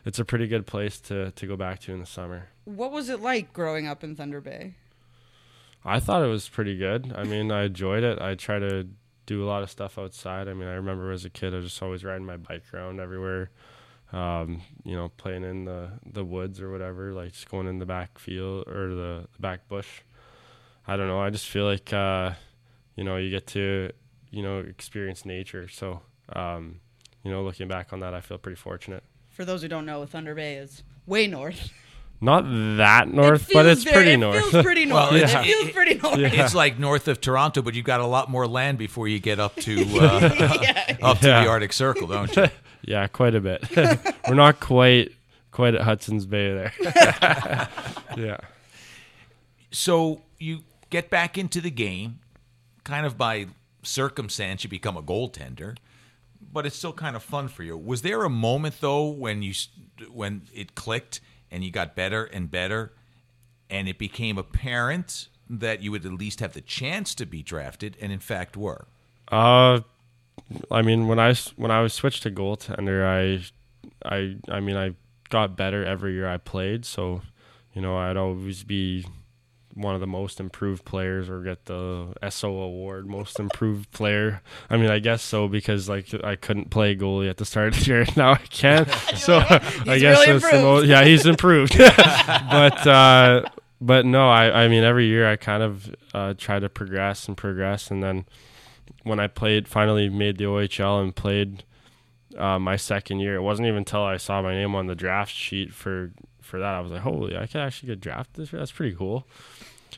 it's 0.04 0.19
a 0.19 0.25
pretty 0.25 0.47
good 0.47 0.66
place 0.66 1.00
to 1.02 1.30
to 1.33 1.47
go 1.47 1.57
back 1.57 1.80
to 1.80 1.92
in 1.92 2.00
the 2.00 2.07
summer. 2.07 2.49
What 2.64 2.92
was 2.92 3.09
it 3.09 3.21
like 3.21 3.52
growing 3.52 3.87
up 3.87 4.04
in 4.04 4.16
Thunder 4.16 4.40
Bay? 4.40 4.75
I 5.85 6.00
thought 6.00 6.23
it 6.23 6.28
was 6.28 6.49
pretty 6.49 6.76
good. 6.76 7.12
I 7.16 7.25
mean, 7.25 7.50
I 7.50 7.64
enjoyed 7.64 8.04
it. 8.04 8.21
I 8.21 8.35
try 8.35 8.59
to 8.59 8.87
do 9.26 9.45
a 9.45 9.47
lot 9.47 9.62
of 9.62 9.71
stuff 9.71 9.99
outside. 9.99 10.49
I 10.49 10.54
mean, 10.54 10.69
I 10.69 10.75
remember 10.75 11.11
as 11.11 11.25
a 11.25 11.30
kid, 11.30 11.54
I 11.54 11.57
was 11.57 11.66
just 11.66 11.83
always 11.83 12.04
riding 12.04 12.26
my 12.26 12.37
bike 12.37 12.64
around 12.75 13.00
everywhere. 13.00 13.50
Um, 14.12 14.62
you 14.85 14.97
know, 14.97 15.11
playing 15.16 15.45
in 15.45 15.64
the 15.64 15.90
the 16.04 16.25
woods 16.25 16.61
or 16.61 16.71
whatever, 16.71 17.12
like 17.12 17.33
just 17.33 17.49
going 17.49 17.66
in 17.66 17.78
the 17.78 17.87
back 17.87 18.19
field 18.19 18.66
or 18.69 18.88
the, 18.95 19.28
the 19.33 19.38
back 19.38 19.69
bush. 19.69 20.02
I 20.87 20.97
don't 20.97 21.07
know. 21.07 21.21
I 21.21 21.30
just 21.30 21.47
feel 21.47 21.64
like 21.64 21.92
uh, 21.92 22.33
you 22.97 23.04
know 23.04 23.16
you 23.16 23.30
get 23.30 23.47
to 23.49 23.90
you 24.30 24.42
know 24.42 24.59
experience 24.59 25.25
nature. 25.25 25.69
So 25.69 26.02
um, 26.35 26.80
you 27.23 27.30
know, 27.30 27.42
looking 27.42 27.69
back 27.69 27.92
on 27.92 28.00
that, 28.00 28.14
I 28.14 28.21
feel 28.21 28.38
pretty 28.38 28.57
fortunate. 28.57 29.04
For 29.30 29.44
those 29.44 29.62
who 29.62 29.68
don't 29.68 29.87
know, 29.87 30.04
Thunder 30.06 30.34
Bay 30.34 30.56
is 30.56 30.82
way 31.06 31.26
north. 31.26 31.70
Not 32.20 32.42
that 32.76 33.08
north, 33.10 33.49
It 33.50 33.54
but 33.54 33.64
it's 33.64 33.82
very- 33.82 33.94
pretty 33.96 34.10
it 34.12 34.16
north. 34.18 34.50
feels 34.50 34.62
pretty 34.64 34.84
north. 34.84 35.10
Well, 35.10 35.14
it 35.14 35.22
it's- 35.22 35.44
feels 35.46 35.70
pretty 35.70 35.94
north. 35.94 36.18
Yeah. 36.18 36.44
It's 36.44 36.54
like 36.54 36.78
north 36.78 37.08
of 37.08 37.20
Toronto, 37.20 37.62
but 37.62 37.75
you've 37.75 37.87
got 37.87 38.00
a 38.00 38.06
lot 38.06 38.28
more 38.28 38.46
land 38.46 38.76
before 38.76 39.08
you 39.08 39.18
get 39.18 39.40
up 39.40 39.56
to 39.56 39.80
uh, 39.99 40.58
Yeah. 40.62 40.96
up 41.02 41.20
to 41.20 41.28
Yeah. 41.28 41.44
the 41.44 41.49
Arctic 41.50 41.72
Circle, 41.72 42.08
don't 42.08 42.34
you? 42.37 42.46
Yeah, 42.82 43.06
quite 43.08 43.34
a 43.34 43.40
bit. 43.40 43.64
We're 44.28 44.34
not 44.34 44.58
quite 44.58 45.12
quite 45.50 45.75
at 45.75 45.82
Hudson's 45.82 46.25
Bay 46.25 46.52
there. 46.54 46.72
yeah. 48.16 48.38
so 49.70 50.22
you 50.38 50.60
get 50.88 51.10
back 51.10 51.37
into 51.38 51.60
the 51.60 51.70
game, 51.70 52.20
kind 52.84 53.04
of 53.06 53.16
by 53.18 53.46
circumstance, 53.82 54.64
you 54.64 54.70
become 54.70 54.96
a 54.96 55.02
goaltender, 55.02 55.76
but 56.52 56.66
it's 56.66 56.76
still 56.76 56.92
kind 56.92 57.16
of 57.16 57.23
fun 57.23 57.49
for 57.49 57.62
you. 57.62 57.76
Was 57.76 58.02
there 58.02 58.25
a 58.25 58.30
moment 58.30 58.80
though 58.80 59.09
when 59.09 59.42
you 59.42 59.54
when 60.11 60.42
it 60.54 60.75
clicked 60.75 61.21
and 61.50 61.64
you 61.64 61.71
got 61.71 61.95
better 61.95 62.25
and 62.25 62.50
better, 62.50 62.92
and 63.69 63.88
it 63.88 63.99
became 63.99 64.38
apparent 64.38 65.28
that 65.49 65.83
you 65.83 65.90
would 65.90 66.07
at 66.07 66.12
least 66.12 66.40
have 66.40 66.52
the 66.52 66.61
chance 66.61 67.14
to 67.16 67.26
be 67.26 67.42
drafted, 67.42 67.97
and 68.00 68.12
in 68.12 68.21
fact 68.21 68.57
were? 68.57 68.87
Uh, 69.28 69.80
I 70.71 70.83
mean, 70.83 71.09
when 71.09 71.19
I 71.19 71.35
when 71.57 71.71
I 71.71 71.80
was 71.80 71.92
switched 71.92 72.23
to 72.25 72.30
goaltender, 72.30 73.04
I, 73.04 74.09
I, 74.09 74.37
I 74.49 74.61
mean, 74.61 74.76
I 74.76 74.95
got 75.28 75.57
better 75.57 75.85
every 75.85 76.14
year 76.14 76.28
I 76.28 76.37
played. 76.38 76.85
So, 76.85 77.23
you 77.75 77.83
know, 77.83 77.97
I'd 77.97 78.16
always 78.16 78.64
be 78.64 79.07
one 79.74 79.94
of 79.94 80.00
the 80.00 80.06
most 80.06 80.40
improved 80.40 80.84
players 80.84 81.28
or 81.30 81.42
get 81.42 81.66
the 81.66 82.12
SO 82.28 82.58
award, 82.58 83.06
most 83.06 83.38
improved 83.38 83.90
player. 83.92 84.42
I 84.68 84.76
mean, 84.76 84.90
I 84.90 84.98
guess 84.98 85.22
so 85.22 85.48
because 85.48 85.88
like 85.88 86.12
I 86.24 86.36
couldn't 86.36 86.70
play 86.70 86.96
goalie 86.96 87.30
at 87.30 87.36
the 87.36 87.44
start 87.44 87.68
of 87.68 87.80
the 87.80 87.86
year. 87.86 88.06
Now 88.16 88.32
I 88.32 88.38
can. 88.38 88.88
so 89.16 89.38
I 89.38 89.98
guess 89.98 90.26
really 90.26 90.38
that's 90.38 90.50
the 90.50 90.62
most, 90.62 90.86
yeah, 90.86 91.04
he's 91.04 91.26
improved. 91.26 91.76
but 91.78 92.86
uh, 92.86 93.42
but 93.80 94.04
no, 94.04 94.28
I 94.28 94.64
I 94.64 94.68
mean 94.68 94.82
every 94.82 95.06
year 95.06 95.30
I 95.30 95.36
kind 95.36 95.62
of 95.62 95.94
uh, 96.12 96.34
try 96.36 96.58
to 96.58 96.68
progress 96.68 97.28
and 97.28 97.36
progress, 97.36 97.90
and 97.90 98.02
then 98.02 98.26
when 99.04 99.20
I 99.20 99.28
played, 99.28 99.68
finally 99.68 100.08
made 100.08 100.38
the 100.38 100.44
OHL 100.44 101.02
and 101.02 101.14
played 101.14 101.64
uh, 102.36 102.58
my 102.58 102.76
second 102.76 103.20
year. 103.20 103.36
It 103.36 103.42
wasn't 103.42 103.68
even 103.68 103.78
until 103.78 104.02
I 104.02 104.16
saw 104.16 104.42
my 104.42 104.54
name 104.54 104.74
on 104.74 104.86
the 104.86 104.94
draft 104.94 105.32
sheet 105.32 105.72
for 105.72 106.12
for 106.50 106.59
that 106.59 106.75
I 106.75 106.80
was 106.80 106.90
like, 106.90 107.00
holy, 107.02 107.37
I 107.37 107.47
could 107.47 107.61
actually 107.61 107.88
get 107.88 108.00
drafted 108.00 108.42
this 108.42 108.52
year. 108.52 108.61
That's 108.61 108.73
pretty 108.73 108.95
cool. 108.95 109.26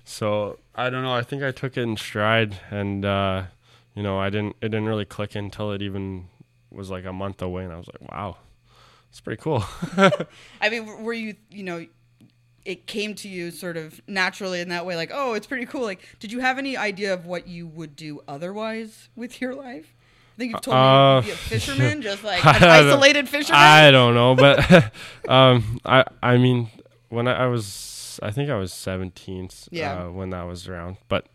So 0.04 0.58
I 0.74 0.90
don't 0.90 1.02
know. 1.02 1.14
I 1.14 1.22
think 1.22 1.42
I 1.42 1.50
took 1.50 1.76
it 1.76 1.82
in 1.82 1.96
stride, 1.96 2.58
and 2.70 3.04
uh, 3.04 3.44
you 3.94 4.02
know, 4.02 4.18
I 4.18 4.30
didn't. 4.30 4.56
It 4.60 4.68
didn't 4.68 4.86
really 4.86 5.04
click 5.04 5.34
until 5.34 5.72
it 5.72 5.82
even 5.82 6.28
was 6.70 6.90
like 6.90 7.04
a 7.04 7.12
month 7.12 7.42
away, 7.42 7.64
and 7.64 7.72
I 7.72 7.76
was 7.76 7.88
like, 7.88 8.10
wow, 8.10 8.36
it's 9.10 9.20
pretty 9.20 9.40
cool. 9.42 9.64
I 10.60 10.70
mean, 10.70 11.02
were 11.02 11.12
you, 11.12 11.34
you 11.50 11.64
know, 11.64 11.86
it 12.64 12.86
came 12.86 13.14
to 13.16 13.28
you 13.28 13.50
sort 13.50 13.76
of 13.76 14.00
naturally 14.06 14.60
in 14.60 14.68
that 14.70 14.86
way, 14.86 14.96
like, 14.96 15.10
oh, 15.12 15.34
it's 15.34 15.46
pretty 15.46 15.66
cool. 15.66 15.82
Like, 15.82 16.00
did 16.18 16.32
you 16.32 16.40
have 16.40 16.58
any 16.58 16.76
idea 16.76 17.12
of 17.12 17.26
what 17.26 17.46
you 17.46 17.66
would 17.66 17.96
do 17.96 18.20
otherwise 18.26 19.08
with 19.14 19.40
your 19.40 19.54
life? 19.54 19.94
I 20.34 20.38
think 20.38 20.52
you've 20.52 20.60
told 20.62 20.76
Uh, 20.76 21.20
me 21.20 21.26
you'd 21.28 21.32
be 21.32 21.32
a 21.32 21.36
fisherman, 21.36 22.02
just 22.08 22.24
like 22.24 22.44
an 22.44 22.62
isolated 22.64 23.28
fisherman. 23.28 23.60
I 23.60 23.90
don't 23.90 24.14
know, 24.14 24.34
but 24.34 24.92
um, 25.28 25.78
I 25.84 26.04
I 26.22 26.38
mean, 26.38 26.68
when 27.10 27.28
I, 27.28 27.44
I 27.44 27.46
was, 27.46 28.18
I 28.22 28.30
think 28.30 28.48
I 28.50 28.56
was 28.56 28.72
17 28.72 29.50
Yeah. 29.70 30.04
uh, 30.06 30.10
when 30.10 30.30
that 30.30 30.42
was 30.44 30.66
around, 30.68 30.96
but 31.08 31.26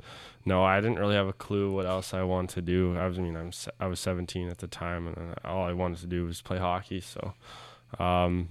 no, 0.46 0.64
I 0.64 0.80
didn't 0.82 0.98
really 1.00 1.16
have 1.16 1.28
a 1.28 1.34
clue 1.34 1.72
what 1.74 1.86
else 1.86 2.14
I 2.14 2.24
wanted 2.24 2.52
to 2.56 2.62
do. 2.62 2.98
I 2.98 3.06
was, 3.08 3.20
I 3.20 3.22
mean, 3.22 3.36
I'm 3.36 3.52
I 3.80 3.88
was 3.88 4.00
17 4.00 4.48
at 4.50 4.60
the 4.60 4.68
time, 4.68 5.08
and 5.08 5.36
all 5.44 5.64
I 5.66 5.74
wanted 5.74 6.00
to 6.00 6.08
do 6.08 6.26
was 6.26 6.42
play 6.42 6.58
hockey. 6.58 7.02
So, 7.02 7.34
um, 8.00 8.50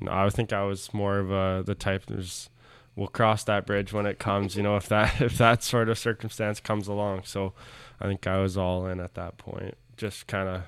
no, 0.00 0.12
I 0.12 0.28
think 0.30 0.52
I 0.52 0.62
was 0.62 0.94
more 0.94 1.18
of 1.18 1.30
a 1.30 1.62
the 1.64 1.74
type 1.74 2.06
there's. 2.06 2.48
We'll 2.94 3.08
cross 3.08 3.42
that 3.44 3.64
bridge 3.64 3.90
when 3.94 4.04
it 4.04 4.18
comes, 4.18 4.54
you 4.54 4.62
know, 4.62 4.76
if 4.76 4.86
that 4.88 5.20
if 5.20 5.38
that 5.38 5.62
sort 5.62 5.88
of 5.88 5.98
circumstance 5.98 6.60
comes 6.60 6.88
along. 6.88 7.22
So, 7.24 7.54
I 8.02 8.08
think 8.08 8.26
I 8.26 8.38
was 8.40 8.58
all 8.58 8.86
in 8.86 8.98
at 8.98 9.14
that 9.14 9.38
point. 9.38 9.76
Just 9.96 10.26
kind 10.26 10.48
of 10.48 10.62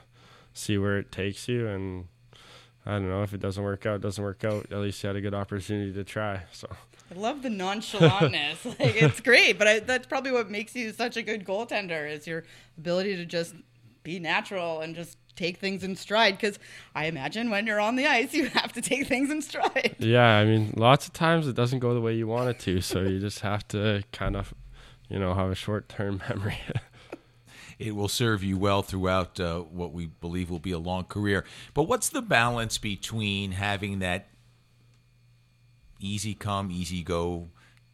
see 0.53 0.79
where 0.79 0.99
it 0.99 1.11
takes 1.11 1.49
you 1.49 1.67
and 1.67 2.07
I 2.87 2.93
don't 2.93 3.09
know 3.09 3.23
if 3.23 3.35
it 3.35 3.41
doesn't 3.41 3.63
work 3.63 3.87
out, 3.87 3.97
it 3.97 4.03
doesn't 4.03 4.23
work 4.23 4.45
out. 4.45 4.71
At 4.71 4.79
least 4.79 5.03
you 5.03 5.09
had 5.09 5.17
a 5.17 5.21
good 5.21 5.35
opportunity 5.35 5.93
to 5.95 6.05
try. 6.05 6.43
So 6.53 6.69
I 7.11 7.19
love 7.19 7.43
the 7.43 7.49
nonchalantness. 7.49 8.65
like, 8.79 9.03
it's 9.03 9.21
great, 9.21 9.59
but 9.59 9.67
I, 9.67 9.81
that's 9.81 10.07
probably 10.07 10.33
what 10.33 10.51
makes 10.51 10.77
you 10.77 10.93
such 10.93 11.17
a 11.17 11.23
good 11.23 11.45
goaltender 11.45 12.09
is 12.09 12.27
your 12.27 12.45
ability 12.79 13.17
to 13.17 13.27
just 13.27 13.55
be 14.05 14.21
natural 14.21 14.81
and 14.81 14.95
just 14.95 15.17
take 15.35 15.57
things 15.57 15.83
in 15.83 15.97
stride. 15.97 16.37
Because 16.37 16.59
I 16.95 17.07
imagine 17.07 17.51
when 17.51 17.67
you're 17.67 17.81
on 17.81 17.97
the 17.97 18.07
ice, 18.07 18.33
you 18.35 18.49
have 18.51 18.73
to 18.75 18.83
take 18.83 19.09
things 19.09 19.31
in 19.31 19.43
stride. 19.43 19.97
yeah, 19.99 20.37
I 20.37 20.45
mean, 20.45 20.75
lots 20.77 21.07
of 21.07 21.15
times 21.15 21.49
it 21.49 21.57
doesn't 21.57 21.79
go 21.81 21.95
the 21.95 22.01
way 22.03 22.15
you 22.15 22.27
want 22.27 22.51
it 22.51 22.59
to. 22.61 22.81
So 22.83 23.01
you 23.01 23.19
just 23.19 23.41
have 23.41 23.67
to 23.69 24.05
kind 24.13 24.37
of, 24.37 24.53
you 25.09 25.19
know, 25.19 25.33
have 25.35 25.51
a 25.51 25.55
short 25.55 25.89
term 25.89 26.21
memory. 26.29 26.59
It 27.79 27.95
will 27.95 28.09
serve 28.09 28.43
you 28.43 28.57
well 28.57 28.83
throughout 28.83 29.39
uh, 29.41 29.61
what 29.61 29.93
we 29.93 30.07
believe 30.07 30.51
will 30.51 30.59
be 30.59 30.73
a 30.73 30.79
long 30.79 31.05
career. 31.05 31.45
But 31.73 31.85
what's 31.85 32.09
the 32.09 32.23
balance 32.23 32.79
between 32.79 33.53
having 33.53 33.99
that 34.01 34.29
easy 36.01 36.35
come, 36.35 36.71
easy 36.71 37.03
go 37.03 37.49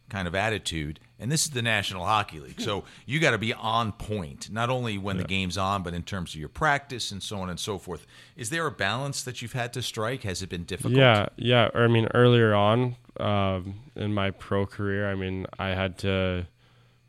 kind 0.09 0.27
of 0.27 0.35
attitude? 0.35 0.99
And 1.19 1.31
this 1.31 1.43
is 1.43 1.51
the 1.51 1.61
National 1.61 2.05
Hockey 2.05 2.39
League. 2.39 2.59
So 2.59 2.83
you 3.05 3.19
got 3.19 3.31
to 3.31 3.37
be 3.37 3.53
on 3.53 3.91
point, 3.91 4.49
not 4.51 4.71
only 4.71 4.97
when 4.97 5.17
the 5.17 5.23
game's 5.23 5.55
on, 5.55 5.83
but 5.83 5.93
in 5.93 6.01
terms 6.01 6.33
of 6.33 6.39
your 6.39 6.49
practice 6.49 7.11
and 7.11 7.21
so 7.21 7.37
on 7.41 7.49
and 7.49 7.59
so 7.59 7.77
forth. 7.77 8.07
Is 8.35 8.49
there 8.49 8.65
a 8.65 8.71
balance 8.71 9.21
that 9.23 9.39
you've 9.39 9.53
had 9.53 9.71
to 9.73 9.83
strike? 9.83 10.23
Has 10.23 10.41
it 10.41 10.49
been 10.49 10.63
difficult? 10.63 10.95
Yeah, 10.95 11.27
yeah. 11.35 11.69
I 11.75 11.85
mean, 11.87 12.07
earlier 12.15 12.55
on 12.55 12.95
um, 13.19 13.81
in 13.95 14.15
my 14.15 14.31
pro 14.31 14.65
career, 14.65 15.11
I 15.11 15.15
mean, 15.15 15.45
I 15.59 15.69
had 15.69 15.99
to 15.99 16.47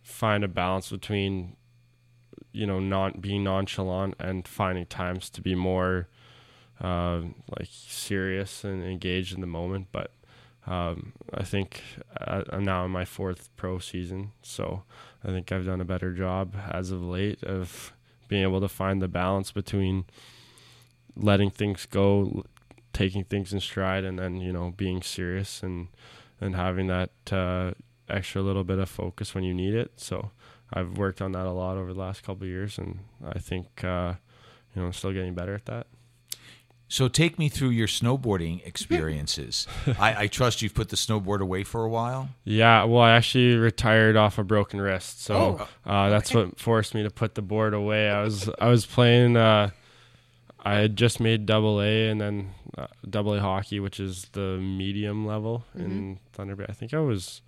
find 0.03 0.45
a 0.45 0.49
balance 0.49 0.91
between, 0.91 1.57
you 2.53 2.67
know, 2.67 2.79
not 2.79 3.21
being 3.21 3.45
nonchalant 3.45 4.15
and 4.19 4.47
finding 4.47 4.87
times 4.87 5.31
to 5.31 5.41
be 5.41 5.55
more 5.55 6.09
uh, 6.81 7.23
like 7.59 7.69
serious 7.71 8.65
and 8.65 8.85
engaged 8.85 9.35
in 9.35 9.41
the 9.41 9.47
moment. 9.47 9.89
But 9.93 10.13
um, 10.67 11.13
I 11.33 11.45
think 11.45 11.83
uh, 12.21 12.43
I'm 12.51 12.65
now 12.65 12.85
in 12.85 12.91
my 12.91 13.05
fourth 13.05 13.51
pro 13.57 13.79
season, 13.79 14.33
so 14.43 14.83
I 15.25 15.29
think 15.29 15.51
I've 15.51 15.67
done 15.67 15.81
a 15.81 15.85
better 15.85 16.13
job 16.13 16.55
as 16.71 16.91
of 16.91 17.03
late 17.03 17.43
of 17.43 17.93
being 18.29 18.43
able 18.43 18.61
to 18.61 18.69
find 18.69 19.03
the 19.03 19.09
balance 19.09 19.51
between 19.51 20.05
letting 21.17 21.51
things 21.51 21.87
go, 21.87 22.45
taking 22.93 23.25
things 23.25 23.53
in 23.53 23.61
stride, 23.61 24.05
and 24.05 24.19
then 24.19 24.41
you 24.41 24.53
know 24.53 24.73
being 24.77 25.03
serious 25.03 25.63
and 25.63 25.89
and 26.41 26.57
having 26.57 26.87
that 26.89 27.11
uh, 27.31 27.73
extra 28.09 28.43
little 28.43 28.65
bit 28.65 28.79
of 28.79 28.89
focus 28.89 29.35
when 29.35 29.45
you 29.45 29.55
need 29.55 29.75
it. 29.75 29.93
So 29.97 30.31
I've 30.73 30.97
worked 30.97 31.21
on 31.23 31.33
that 31.33 31.47
a 31.47 31.51
lot 31.53 31.77
over 31.77 31.93
the 31.93 32.01
last 32.01 32.23
couple 32.23 32.45
of 32.45 32.49
years, 32.49 32.79
and 32.79 33.01
I 33.25 33.39
think 33.39 33.85
uh, 33.85 34.15
you 34.75 34.81
know 34.83 34.87
I'm 34.87 34.93
still 34.93 35.13
getting 35.13 35.35
better 35.35 35.55
at 35.55 35.67
that. 35.67 35.87
So 36.89 37.09
take 37.09 37.39
me 37.39 37.49
through 37.49 37.71
your 37.71 37.87
snowboarding 37.87 38.67
experiences. 38.67 39.67
I, 39.99 40.25
I 40.25 40.27
trust 40.27 40.61
you've 40.61 40.75
put 40.75 40.91
the 40.91 40.97
snowboard 40.97 41.41
away 41.41 41.65
for 41.65 41.85
a 41.85 41.89
while. 41.89 42.29
Yeah, 42.45 42.85
well, 42.85 43.01
I 43.03 43.13
actually 43.13 43.57
retired 43.57 44.15
off 44.15 44.37
a 44.39 44.45
broken 44.45 44.79
wrist, 44.79 45.23
so 45.23 45.59
Oh. 45.87 45.91
uh, 45.91 46.11
that's 46.11 46.35
what 46.35 46.59
forced 46.61 46.95
me 46.95 47.03
to 47.03 47.11
put 47.11 47.35
the 47.35 47.41
board 47.41 47.73
away. 47.73 48.11
I 48.11 48.23
was 48.23 48.51
I 48.61 48.69
was 48.69 48.85
playing. 48.85 49.37
Uh, 49.39 49.71
I 50.65 50.75
had 50.75 50.97
just 50.97 51.19
made 51.19 51.45
double 51.47 51.81
A 51.81 52.09
and 52.09 52.21
then 52.21 52.51
uh, 52.79 52.87
double 53.09 53.35
A 53.35 53.41
hockey, 53.41 53.81
which 53.81 53.99
is 53.99 54.27
the 54.33 54.59
medium 54.59 55.27
level 55.27 55.65
in 55.75 56.19
Thunder 56.35 56.55
Bay. 56.55 56.67
I 56.69 56.73
think 56.73 56.95
I 56.95 57.01
was 57.01 57.41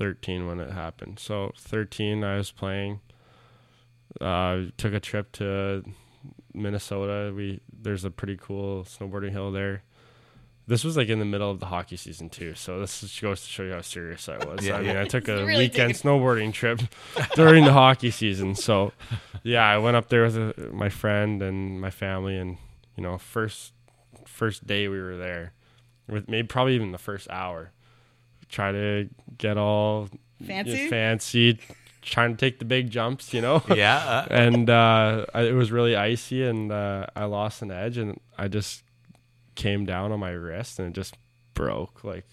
13 0.00 0.46
when 0.46 0.60
it 0.60 0.72
happened. 0.72 1.18
So 1.18 1.52
13, 1.58 2.24
I 2.24 2.38
was 2.38 2.50
playing. 2.50 3.00
Uh, 4.18 4.62
took 4.78 4.94
a 4.94 4.98
trip 5.00 5.30
to 5.32 5.84
Minnesota. 6.54 7.32
We 7.36 7.60
there's 7.70 8.04
a 8.04 8.10
pretty 8.10 8.36
cool 8.40 8.84
snowboarding 8.84 9.30
hill 9.32 9.52
there. 9.52 9.82
This 10.66 10.84
was 10.84 10.96
like 10.96 11.08
in 11.08 11.18
the 11.18 11.24
middle 11.26 11.50
of 11.50 11.60
the 11.60 11.66
hockey 11.66 11.96
season 11.96 12.30
too, 12.30 12.54
so 12.54 12.80
this 12.80 13.20
goes 13.20 13.42
to 13.42 13.48
show 13.48 13.62
you 13.64 13.72
how 13.72 13.80
serious 13.82 14.28
I 14.28 14.38
was. 14.44 14.64
Yeah, 14.66 14.76
I 14.76 14.82
mean. 14.82 14.96
I 14.96 15.04
took 15.04 15.28
a 15.28 15.44
Really 15.44 15.64
weekend 15.64 15.94
taking- 15.94 16.10
snowboarding 16.10 16.52
trip 16.52 16.80
during 17.34 17.64
the 17.64 17.72
hockey 17.72 18.10
season. 18.10 18.54
So, 18.54 18.92
yeah, 19.42 19.64
I 19.68 19.78
went 19.78 19.96
up 19.96 20.08
there 20.08 20.22
with 20.24 20.36
uh 20.38 20.52
my 20.72 20.88
friend 20.88 21.42
and 21.42 21.80
my 21.80 21.90
family, 21.90 22.36
and 22.38 22.56
you 22.96 23.02
know, 23.02 23.18
first 23.18 23.72
first 24.26 24.66
day 24.66 24.88
we 24.88 25.00
were 25.00 25.16
there, 25.16 25.52
with 26.08 26.28
maybe 26.28 26.48
probably 26.48 26.74
even 26.74 26.90
the 26.92 26.98
first 26.98 27.28
hour, 27.30 27.72
try 28.50 28.72
to 28.72 29.08
get 29.38 29.56
all 29.56 30.08
Fancy? 30.46 30.88
fancy, 30.88 31.58
trying 32.02 32.36
to 32.36 32.36
take 32.36 32.58
the 32.58 32.64
big 32.64 32.90
jumps, 32.90 33.32
you 33.34 33.40
know 33.40 33.62
Yeah. 33.74 33.96
Uh, 33.96 34.26
and 34.30 34.70
uh, 34.70 35.26
I, 35.34 35.42
it 35.42 35.54
was 35.54 35.70
really 35.70 35.96
icy, 35.96 36.44
and 36.44 36.72
uh, 36.72 37.06
I 37.14 37.24
lost 37.24 37.62
an 37.62 37.70
edge, 37.70 37.98
and 37.98 38.18
I 38.38 38.48
just 38.48 38.82
came 39.54 39.84
down 39.84 40.12
on 40.12 40.20
my 40.20 40.30
wrist, 40.30 40.78
and 40.78 40.88
it 40.88 40.94
just 40.94 41.16
broke 41.54 42.04
like, 42.04 42.26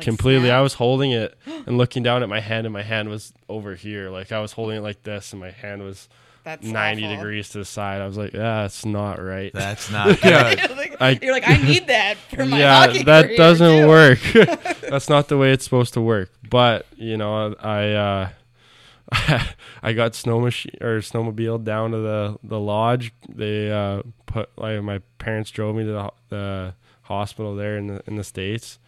completely. 0.00 0.48
snap? 0.48 0.58
I 0.58 0.60
was 0.60 0.74
holding 0.74 1.12
it 1.12 1.36
and 1.46 1.78
looking 1.78 2.02
down 2.02 2.22
at 2.22 2.28
my 2.28 2.40
hand, 2.40 2.66
and 2.66 2.72
my 2.72 2.82
hand 2.82 3.08
was 3.08 3.32
over 3.48 3.74
here, 3.74 4.10
like 4.10 4.32
I 4.32 4.40
was 4.40 4.52
holding 4.52 4.78
it 4.78 4.82
like 4.82 5.02
this, 5.02 5.32
and 5.32 5.40
my 5.40 5.50
hand 5.50 5.82
was 5.82 6.08
That's 6.44 6.64
ninety 6.66 7.04
awful. 7.04 7.16
degrees 7.16 7.48
to 7.50 7.58
the 7.58 7.64
side. 7.64 8.00
I 8.02 8.06
was 8.06 8.16
like, 8.18 8.34
yeah, 8.34 8.66
it's 8.66 8.84
not 8.84 9.20
right. 9.22 9.50
that's 9.52 9.90
not 9.90 10.20
good. 10.20 10.58
You're 10.68 10.76
like, 10.76 10.96
I- 11.00 11.18
you're 11.22 11.32
like, 11.32 11.48
I 11.48 11.56
need 11.56 11.86
that 11.88 12.16
for 12.34 12.44
my 12.44 12.58
yeah, 12.58 12.86
hockey 12.86 13.02
that 13.04 13.36
doesn't 13.36 13.82
too." 13.82 13.88
work. 13.88 14.18
That's 14.88 15.08
not 15.08 15.28
the 15.28 15.36
way 15.38 15.50
it's 15.52 15.64
supposed 15.64 15.94
to 15.94 16.00
work. 16.00 16.30
But 16.48 16.86
you 16.96 17.16
know, 17.16 17.54
I 17.58 17.90
uh, 17.92 18.28
I 19.82 19.92
got 19.92 20.14
snow 20.14 20.40
machine 20.40 20.76
or 20.80 20.98
snowmobile 20.98 21.64
down 21.64 21.90
to 21.92 21.98
the 21.98 22.38
the 22.42 22.60
lodge. 22.60 23.12
They 23.28 23.70
uh, 23.72 24.02
put 24.26 24.50
like 24.56 24.82
my 24.82 25.00
parents 25.18 25.50
drove 25.50 25.76
me 25.76 25.84
to 25.84 25.90
the, 25.92 26.10
the 26.28 26.74
hospital 27.02 27.54
there 27.56 27.76
in 27.76 27.86
the 27.88 28.02
in 28.06 28.16
the 28.16 28.24
states. 28.24 28.78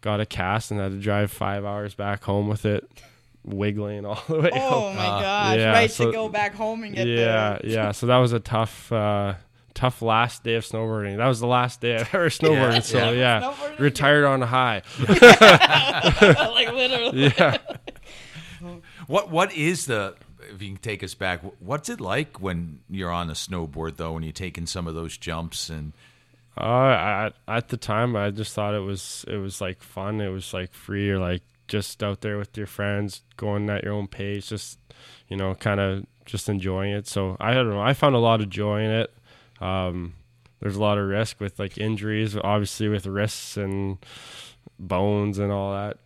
got 0.00 0.20
a 0.20 0.26
cast 0.26 0.70
and 0.70 0.80
had 0.80 0.92
to 0.92 0.98
drive 0.98 1.30
five 1.30 1.64
hours 1.64 1.94
back 1.94 2.24
home 2.24 2.48
with 2.48 2.64
it, 2.64 2.88
wiggling 3.44 4.04
all 4.06 4.22
the 4.28 4.40
way 4.40 4.50
Oh 4.54 4.70
home. 4.88 4.96
my 4.96 5.02
gosh! 5.06 5.56
yeah, 5.58 5.72
right 5.72 5.90
so- 5.90 6.06
to 6.06 6.12
go 6.12 6.28
back 6.28 6.54
home 6.54 6.82
and 6.84 6.94
get 6.94 7.06
yeah, 7.06 7.58
there. 7.60 7.60
yeah. 7.64 7.92
So 7.92 8.06
that 8.06 8.16
was 8.18 8.32
a 8.32 8.40
tough, 8.40 8.90
uh, 8.92 9.34
tough 9.74 10.00
last 10.02 10.42
day 10.44 10.54
of 10.54 10.64
snowboarding. 10.64 11.16
That 11.18 11.26
was 11.26 11.40
the 11.40 11.46
last 11.46 11.80
day 11.80 11.96
I've 11.96 12.08
ever 12.14 12.28
snowboarded. 12.30 12.72
Yeah, 12.74 12.80
so 12.80 12.98
yeah. 12.98 13.40
yeah, 13.40 13.40
Snowboarding? 13.52 13.78
retired 13.80 14.24
on 14.24 14.42
a 14.42 14.46
high. 14.46 14.82
like 15.08 16.72
literally. 16.72 17.32
yeah. 17.38 17.58
What 19.06 19.30
what 19.30 19.52
is 19.54 19.86
the 19.86 20.14
if 20.54 20.62
you 20.62 20.68
can 20.68 20.76
take 20.78 21.02
us 21.02 21.14
back? 21.14 21.40
What's 21.60 21.88
it 21.88 22.00
like 22.00 22.40
when 22.40 22.80
you're 22.88 23.10
on 23.10 23.28
a 23.30 23.34
snowboard 23.34 23.96
though, 23.96 24.12
when 24.12 24.22
you're 24.22 24.32
taking 24.32 24.66
some 24.66 24.86
of 24.86 24.94
those 24.94 25.16
jumps 25.18 25.68
and 25.68 25.92
Uh, 26.56 26.62
I, 26.64 27.30
at 27.48 27.68
the 27.68 27.76
time, 27.76 28.14
I 28.16 28.30
just 28.30 28.54
thought 28.54 28.74
it 28.74 28.80
was 28.80 29.24
it 29.28 29.36
was 29.36 29.60
like 29.60 29.82
fun. 29.82 30.20
It 30.20 30.28
was 30.28 30.54
like 30.54 30.72
free 30.72 31.10
or 31.10 31.18
like 31.18 31.42
just 31.68 32.02
out 32.02 32.20
there 32.20 32.38
with 32.38 32.56
your 32.56 32.66
friends, 32.66 33.22
going 33.36 33.68
at 33.70 33.84
your 33.84 33.92
own 33.92 34.08
pace, 34.08 34.48
just 34.48 34.78
you 35.28 35.36
know, 35.36 35.54
kind 35.54 35.80
of 35.80 36.06
just 36.24 36.48
enjoying 36.48 36.92
it. 36.92 37.06
So 37.06 37.36
I 37.40 37.54
don't 37.54 37.70
know. 37.70 37.80
I 37.80 37.94
found 37.94 38.14
a 38.14 38.18
lot 38.18 38.40
of 38.40 38.48
joy 38.48 38.82
in 38.82 38.90
it. 38.90 39.14
Um, 39.60 40.14
there's 40.60 40.76
a 40.76 40.80
lot 40.80 40.98
of 40.98 41.06
risk 41.06 41.40
with 41.40 41.58
like 41.58 41.78
injuries, 41.78 42.36
obviously 42.36 42.88
with 42.88 43.06
wrists 43.06 43.56
and 43.56 43.98
bones 44.78 45.38
and 45.38 45.52
all 45.52 45.72
that 45.72 45.98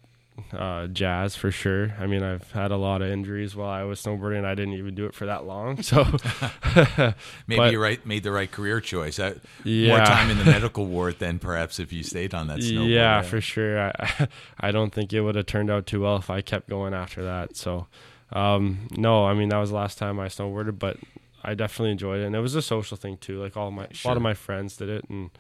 uh, 0.53 0.87
jazz 0.89 1.35
for 1.37 1.51
sure. 1.51 1.95
I 1.99 2.07
mean, 2.07 2.23
I've 2.23 2.51
had 2.53 2.71
a 2.71 2.77
lot 2.77 3.03
of 3.03 3.09
injuries 3.11 3.55
while 3.57 3.69
I 3.71 3.83
was 3.85 4.03
snowboarding. 4.03 4.45
I 4.45 4.55
didn't 4.55 4.75
even 4.75 4.95
do 4.95 5.07
it 5.07 5.15
for 5.15 5.27
that 5.27 5.45
long, 5.45 5.83
so 5.83 6.05
maybe 7.47 7.59
But- 7.59 7.73
you 7.73 7.81
right 7.83 8.05
made 8.07 8.23
the 8.23 8.33
right 8.33 8.51
career 8.51 8.81
choice. 8.81 9.19
Uh, 9.19 9.35
More 9.65 9.99
time 9.99 10.31
in 10.31 10.39
the 10.39 10.45
medical 10.45 10.87
ward 10.87 11.19
than 11.19 11.39
perhaps 11.39 11.79
if 11.79 11.93
you 11.93 12.03
stayed 12.03 12.35
on 12.35 12.47
that 12.49 12.59
snowboard. 12.61 12.91
Yeah, 12.91 13.23
for 13.23 13.41
sure. 13.41 13.81
I 13.81 14.29
I 14.61 14.71
don't 14.71 14.93
think 14.93 15.13
it 15.13 15.21
would 15.21 15.35
have 15.35 15.47
turned 15.47 15.71
out 15.71 15.87
too 15.87 16.03
well 16.03 16.17
if 16.17 16.31
I 16.31 16.41
kept 16.41 16.69
going 16.69 16.95
after 16.95 17.23
that. 17.25 17.57
So, 17.57 17.87
um, 18.33 18.89
no, 18.97 19.27
I 19.27 19.35
mean 19.35 19.49
that 19.51 19.59
was 19.59 19.71
the 19.71 19.77
last 19.77 19.99
time 19.99 20.19
I 20.21 20.27
snowboarded, 20.29 20.79
but 20.79 20.97
I 21.45 21.55
definitely 21.55 21.93
enjoyed 21.93 22.21
it, 22.21 22.27
and 22.27 22.35
it 22.35 22.41
was 22.41 22.55
a 22.55 22.63
social 22.63 22.97
thing 22.97 23.17
too. 23.17 23.41
Like 23.41 23.57
all 23.57 23.71
my 23.71 23.85
a 23.85 24.09
lot 24.09 24.17
of 24.17 24.23
my 24.23 24.35
friends 24.35 24.77
did 24.77 24.89
it, 24.89 25.05
and 25.09 25.31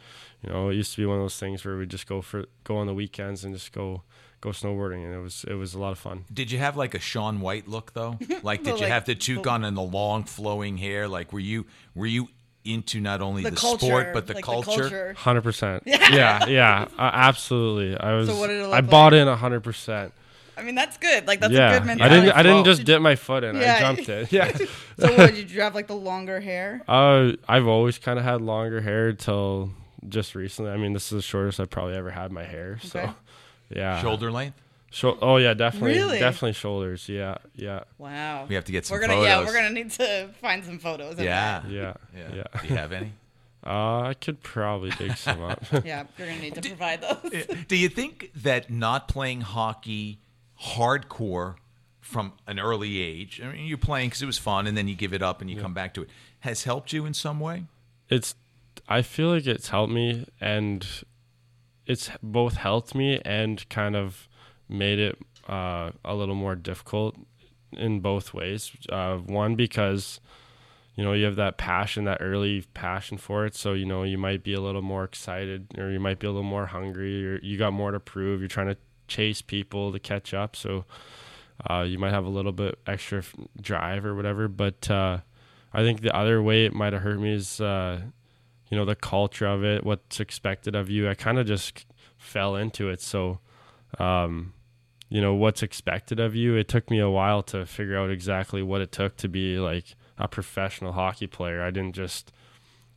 you 0.43 0.50
know 0.50 0.69
it 0.71 0.75
used 0.75 0.93
to 0.95 1.00
be 1.02 1.07
one 1.07 1.17
of 1.17 1.23
those 1.23 1.38
things 1.38 1.64
where 1.64 1.76
we 1.76 1.87
just 1.87 2.07
go 2.07 2.23
for 2.23 2.47
go 2.64 2.76
on 2.76 2.87
the 2.87 2.95
weekends 2.95 3.45
and 3.45 3.52
just 3.55 3.73
go 3.73 4.02
go 4.40 4.50
snowboarding, 4.50 5.04
and 5.04 5.14
it 5.14 5.21
was 5.21 5.45
it 5.49 5.54
was 5.54 5.75
a 5.75 5.78
lot 5.78 5.92
of 5.92 5.99
fun. 5.99 6.25
Did 6.33 6.50
you 6.50 6.59
have 6.59 6.76
like 6.76 6.95
a 6.95 6.99
Shaun 7.00 7.40
White 7.40 7.68
look 7.68 7.92
though? 7.95 8.18
Like, 8.42 8.62
did 8.62 8.75
The, 8.75 8.76
you 8.78 8.83
like, 8.85 8.92
have 8.92 9.04
the 9.04 9.14
toque 9.14 9.47
on 9.47 9.64
and 9.64 9.76
the 9.76 9.83
long 9.83 10.25
flowing 10.25 10.76
hair? 10.76 11.09
Like, 11.09 11.33
were 11.33 11.40
you 11.40 11.66
were 11.95 12.07
you 12.07 12.28
into 12.64 13.00
not 13.00 13.21
only 13.23 13.42
the, 13.42 13.50
The 13.50 13.57
culture, 13.57 13.87
sport 13.87 14.09
but 14.12 14.26
the 14.26 14.35
like 14.35 14.45
culture? 14.45 15.14
Hundred 15.14 15.42
percent. 15.42 15.83
Yeah, 15.87 16.47
yeah, 16.47 16.88
uh, 16.99 17.11
absolutely. 17.12 17.99
I 17.99 18.14
was. 18.14 18.28
what 18.30 18.49
did 18.49 18.61
it 18.61 18.64
I 18.64 18.80
look 18.80 18.90
bought 18.90 19.12
like? 19.12 19.21
in 19.23 19.28
hundred 19.28 19.61
percent. 19.61 20.12
I 20.57 20.62
mean, 20.62 20.75
that's 20.75 20.97
good. 20.99 21.26
Like 21.28 21.38
that's 21.40 21.52
Yeah, 21.52 21.71
a 21.76 21.78
good 21.78 21.87
mentality. 21.87 22.16
I 22.16 22.21
didn't. 22.21 22.37
I 22.38 22.42
didn't 22.42 22.64
just 22.64 22.85
dip 22.85 23.00
my 23.00 23.14
foot 23.14 23.45
in. 23.45 23.57
Yeah. 23.57 23.76
I 23.76 23.80
jumped 23.80 24.09
it. 24.09 24.33
Yeah. 24.33 24.50
So 24.99 25.16
what 25.16 25.33
did 25.35 25.50
you 25.52 25.61
have 25.62 25.75
like 25.75 25.87
the 25.87 25.95
longer 25.95 26.40
hair? 26.40 26.83
Uh, 26.88 27.33
I've 27.49 27.68
always 27.68 27.99
kind 27.99 28.18
of 28.18 28.25
had 28.25 28.40
longer 28.40 28.80
hair 28.80 29.12
till 29.12 29.71
just 30.09 30.35
recently. 30.35 30.73
I 30.73 30.76
mean, 30.76 30.95
this 30.95 31.04
is 31.12 31.16
the 31.18 31.23
shortest 31.23 31.61
I've 31.61 31.71
probably 31.71 31.95
ever 31.95 32.11
had 32.11 32.33
my 32.33 32.42
hair. 32.45 32.78
So, 32.83 32.99
Okay. 32.99 33.12
Yeah. 33.70 34.00
Shoulder 34.02 34.30
length? 34.30 34.60
Shou- 34.90 35.18
oh 35.20 35.37
yeah, 35.37 35.52
definitely. 35.54 35.92
Really? 35.98 36.18
Definitely 36.18 36.54
shoulders. 36.54 37.08
Yeah, 37.08 37.37
yeah, 37.54 37.80
Wow. 37.98 38.46
We 38.48 38.54
have 38.54 38.64
to 38.64 38.72
get 38.72 38.87
some 38.87 38.94
We're 38.96 39.06
gonna 39.06 39.22
yeah, 39.22 39.44
we're 39.44 39.52
gonna 39.52 39.70
need 39.70 39.90
to 39.92 40.30
find 40.40 40.64
some 40.64 40.78
photos. 40.78 41.14
of 41.14 41.20
Yeah. 41.20 41.62
yeah, 41.68 41.92
Yeah. 42.16 42.34
yeah. 42.37 42.60
Do 42.62 42.68
you 42.68 42.75
have 42.76 42.92
any? 42.92 43.12
Uh, 43.66 44.00
I 44.02 44.14
could 44.14 44.42
probably 44.42 44.90
dig 44.90 45.16
some 45.16 45.43
up. 45.43 45.62
Yeah, 45.84 46.04
you're 46.16 46.28
gonna 46.28 46.40
need 46.40 46.54
to 46.54 46.60
provide 46.69 47.02
those. 47.02 47.47
Do 47.66 47.76
you 47.76 47.88
think 47.90 48.30
that 48.36 48.71
not 48.71 49.08
playing 49.08 49.43
hockey 49.43 50.21
hardcore 50.62 51.56
from 52.00 52.32
an 52.47 52.58
early 52.58 53.02
age, 53.02 53.40
I 53.45 53.52
mean, 53.52 53.66
you're 53.66 53.76
playing 53.76 54.08
because 54.08 54.23
it 54.23 54.26
was 54.26 54.38
fun 54.38 54.66
and 54.66 54.76
then 54.76 54.88
you 54.88 54.95
give 54.95 55.12
it 55.12 55.23
up 55.23 55.43
and 55.43 55.50
you 55.50 55.60
come 55.60 55.75
back 55.75 55.93
to 55.95 56.02
it, 56.02 56.08
has 56.40 56.64
helped 56.64 56.93
you 56.93 57.04
in 57.04 57.12
some 57.14 57.40
way? 57.40 57.64
it's. 58.08 58.34
I 58.88 59.02
feel 59.02 59.28
like 59.30 59.47
it's 59.47 59.69
helped 59.69 59.93
me, 59.93 60.25
and 60.40 60.86
it's 61.88 62.10
both 62.22 62.54
helped 62.54 62.94
me 62.94 63.20
and 63.24 63.68
kind 63.70 63.96
of 63.96 64.28
made 64.68 64.98
it 64.98 65.18
uh, 65.48 65.90
a 66.04 66.14
little 66.14 66.34
more 66.34 66.54
difficult 66.54 67.16
in 67.72 68.00
both 68.00 68.34
ways. 68.34 68.70
Uh, 68.90 69.16
one 69.16 69.56
because 69.56 70.20
you 70.94 71.02
know 71.02 71.14
you 71.14 71.24
have 71.24 71.36
that 71.36 71.56
passion, 71.56 72.04
that 72.04 72.18
early 72.20 72.62
passion 72.74 73.16
for 73.16 73.46
it, 73.46 73.56
so 73.56 73.72
you 73.72 73.86
know 73.86 74.02
you 74.02 74.18
might 74.18 74.44
be 74.44 74.52
a 74.52 74.60
little 74.60 74.82
more 74.82 75.02
excited, 75.02 75.66
or 75.78 75.90
you 75.90 75.98
might 75.98 76.18
be 76.18 76.26
a 76.26 76.30
little 76.30 76.42
more 76.42 76.66
hungry, 76.66 77.26
or 77.26 77.40
you 77.40 77.56
got 77.56 77.72
more 77.72 77.90
to 77.90 78.00
prove. 78.00 78.40
You're 78.40 78.48
trying 78.48 78.68
to 78.68 78.76
chase 79.08 79.40
people 79.40 79.90
to 79.90 79.98
catch 79.98 80.34
up, 80.34 80.54
so 80.54 80.84
uh, 81.70 81.82
you 81.88 81.98
might 81.98 82.12
have 82.12 82.26
a 82.26 82.30
little 82.30 82.52
bit 82.52 82.78
extra 82.86 83.22
drive 83.60 84.04
or 84.04 84.14
whatever. 84.14 84.46
But 84.46 84.90
uh, 84.90 85.20
I 85.72 85.82
think 85.82 86.02
the 86.02 86.14
other 86.14 86.42
way 86.42 86.66
it 86.66 86.74
might 86.74 86.92
have 86.92 87.02
hurt 87.02 87.18
me 87.18 87.32
is, 87.32 87.60
uh, 87.60 88.00
you 88.71 88.76
know, 88.76 88.85
the 88.85 88.95
culture 88.95 89.47
of 89.47 89.65
it, 89.65 89.85
what's 89.85 90.21
expected 90.21 90.75
of 90.75 90.91
you. 90.91 91.09
I 91.09 91.15
kind 91.15 91.39
of 91.39 91.47
just 91.47 91.87
fell 92.17 92.57
into 92.57 92.89
it. 92.89 93.00
So, 93.00 93.41
um, 93.99 94.52
you 95.09 95.21
know, 95.21 95.35
what's 95.35 95.63
expected 95.63 96.21
of 96.21 96.35
you. 96.35 96.54
It 96.54 96.69
took 96.69 96.91
me 96.91 96.99
a 96.99 97.09
while 97.09 97.43
to 97.45 97.65
figure 97.65 97.97
out 97.99 98.11
exactly 98.11 98.63
what 98.63 98.81
it 98.81 98.93
took 98.93 99.17
to 99.19 99.28
be 99.28 99.59
like 99.59 99.95
a 100.19 100.28
professional 100.28 100.93
hockey 100.93 101.26
player. 101.26 101.63
I 101.63 101.71
didn't 101.71 101.95
just, 101.95 102.31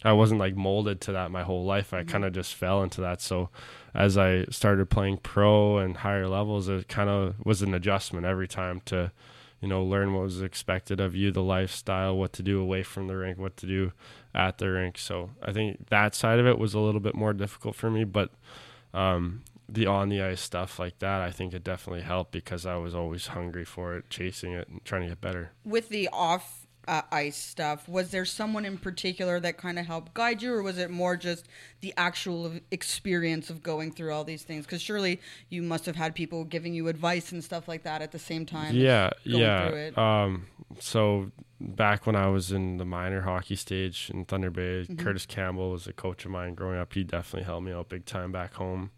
I 0.03 0.11
wasn't 0.11 0.39
like 0.39 0.55
molded 0.55 0.99
to 1.01 1.13
that 1.13 1.31
my 1.31 1.43
whole 1.43 1.63
life. 1.63 1.93
I 1.93 2.03
kind 2.03 2.25
of 2.25 2.33
just 2.33 2.53
fell 2.53 2.83
into 2.83 2.99
that. 3.01 3.21
So, 3.21 3.49
as 3.93 4.17
I 4.17 4.45
started 4.45 4.89
playing 4.89 5.17
pro 5.17 5.77
and 5.77 5.97
higher 5.97 6.27
levels, 6.27 6.67
it 6.67 6.87
kind 6.87 7.09
of 7.09 7.35
was 7.45 7.61
an 7.61 7.73
adjustment 7.73 8.25
every 8.25 8.47
time 8.47 8.81
to, 8.85 9.11
you 9.61 9.67
know, 9.67 9.83
learn 9.83 10.13
what 10.13 10.23
was 10.23 10.41
expected 10.41 10.99
of 10.99 11.15
you, 11.15 11.31
the 11.31 11.43
lifestyle, 11.43 12.17
what 12.17 12.33
to 12.33 12.43
do 12.43 12.59
away 12.59 12.81
from 12.83 13.07
the 13.07 13.15
rink, 13.15 13.37
what 13.37 13.55
to 13.57 13.67
do 13.67 13.91
at 14.33 14.57
the 14.57 14.69
rink. 14.69 14.97
So 14.97 15.29
I 15.41 15.53
think 15.53 15.87
that 15.89 16.15
side 16.15 16.39
of 16.39 16.47
it 16.47 16.57
was 16.57 16.73
a 16.73 16.79
little 16.79 16.99
bit 16.99 17.15
more 17.15 17.31
difficult 17.31 17.75
for 17.75 17.91
me, 17.91 18.03
but 18.03 18.31
um, 18.93 19.43
the 19.69 19.85
on 19.85 20.09
the 20.09 20.21
ice 20.21 20.41
stuff 20.41 20.79
like 20.79 20.99
that, 20.99 21.21
I 21.21 21.31
think 21.31 21.53
it 21.53 21.63
definitely 21.63 22.01
helped 22.01 22.31
because 22.31 22.65
I 22.65 22.75
was 22.75 22.95
always 22.95 23.27
hungry 23.27 23.63
for 23.63 23.95
it, 23.95 24.09
chasing 24.09 24.51
it, 24.53 24.67
and 24.67 24.83
trying 24.83 25.03
to 25.03 25.09
get 25.09 25.21
better. 25.21 25.51
With 25.63 25.89
the 25.89 26.09
off 26.11 26.60
uh, 26.87 27.01
ice 27.11 27.37
stuff, 27.37 27.87
was 27.87 28.11
there 28.11 28.25
someone 28.25 28.65
in 28.65 28.77
particular 28.77 29.39
that 29.39 29.57
kind 29.57 29.77
of 29.77 29.85
helped 29.85 30.13
guide 30.13 30.41
you, 30.41 30.53
or 30.53 30.63
was 30.63 30.77
it 30.77 30.89
more 30.89 31.15
just 31.15 31.47
the 31.81 31.93
actual 31.97 32.53
experience 32.71 33.49
of 33.49 33.61
going 33.61 33.91
through 33.91 34.11
all 34.13 34.23
these 34.23 34.43
things? 34.43 34.65
Because 34.65 34.81
surely 34.81 35.21
you 35.49 35.61
must 35.61 35.85
have 35.85 35.95
had 35.95 36.15
people 36.15 36.43
giving 36.43 36.73
you 36.73 36.87
advice 36.87 37.31
and 37.31 37.43
stuff 37.43 37.67
like 37.67 37.83
that 37.83 38.01
at 38.01 38.11
the 38.11 38.19
same 38.19 38.45
time. 38.45 38.75
yeah 38.75 39.11
going 39.25 39.35
through 39.35 39.39
yeah 39.39 39.67
it. 39.69 39.97
um 39.97 40.47
so 40.79 41.31
back 41.59 42.07
when 42.07 42.15
i 42.15 42.27
was 42.27 42.51
in 42.51 42.77
the 42.77 42.85
minor 42.85 43.21
hockey 43.21 43.55
stage 43.55 44.09
in 44.13 44.25
thunder 44.25 44.49
bay 44.49 44.81
Mm-hmm. 44.83 44.95
curtis 44.95 45.25
campbell 45.27 45.71
was 45.71 45.85
a 45.85 45.93
coach 45.93 46.25
of 46.25 46.31
mine 46.31 46.55
growing 46.55 46.79
up 46.79 46.93
he 46.93 47.03
definitely 47.03 47.43
helped 47.45 47.65
me 47.65 47.71
out 47.71 47.87
big 47.89 48.05
time 48.05 48.31
back 48.31 48.55
home 48.55 48.89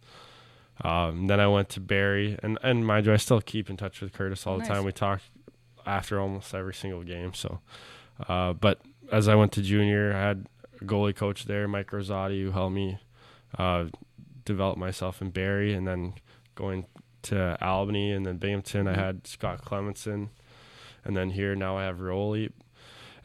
um, 0.83 1.27
then 1.27 1.39
i 1.39 1.47
went 1.47 1.69
to 1.69 1.79
Barrie 1.79 2.37
and 2.41 2.57
and 2.63 2.85
mind 2.85 3.05
you 3.05 3.13
i 3.13 3.17
still 3.17 3.41
keep 3.41 3.69
in 3.69 3.77
touch 3.77 3.99
with 4.01 4.13
curtis 4.13 4.47
all 4.47 4.53
the 4.53 4.59
Nice. 4.59 4.67
time 4.69 4.83
we 4.85 4.91
talk 4.91 5.21
after 5.85 6.19
almost 6.19 6.53
every 6.53 6.73
single 6.73 7.03
game 7.03 7.33
so 7.33 7.59
uh, 8.27 8.53
but 8.53 8.81
as 9.11 9.27
i 9.27 9.35
went 9.35 9.51
to 9.51 9.61
junior 9.61 10.13
i 10.13 10.19
had 10.19 10.47
a 10.81 10.85
goalie 10.85 11.15
coach 11.15 11.45
there 11.45 11.67
mike 11.67 11.91
rosati 11.91 12.43
who 12.43 12.51
helped 12.51 12.75
me 12.75 12.97
uh, 13.57 13.85
develop 14.45 14.77
myself 14.77 15.21
in 15.21 15.29
Barrie 15.29 15.73
and 15.73 15.87
then 15.87 16.13
going 16.55 16.85
to 17.23 17.57
Albany 17.63 18.11
and 18.11 18.25
then 18.25 18.37
Binghamton, 18.37 18.87
I 18.87 18.95
had 18.95 19.25
Scott 19.27 19.63
Clemmensen, 19.63 20.29
and 21.05 21.15
then 21.15 21.29
here 21.29 21.55
now 21.55 21.77
I 21.77 21.83
have 21.83 21.97
Rollie. 21.97 22.51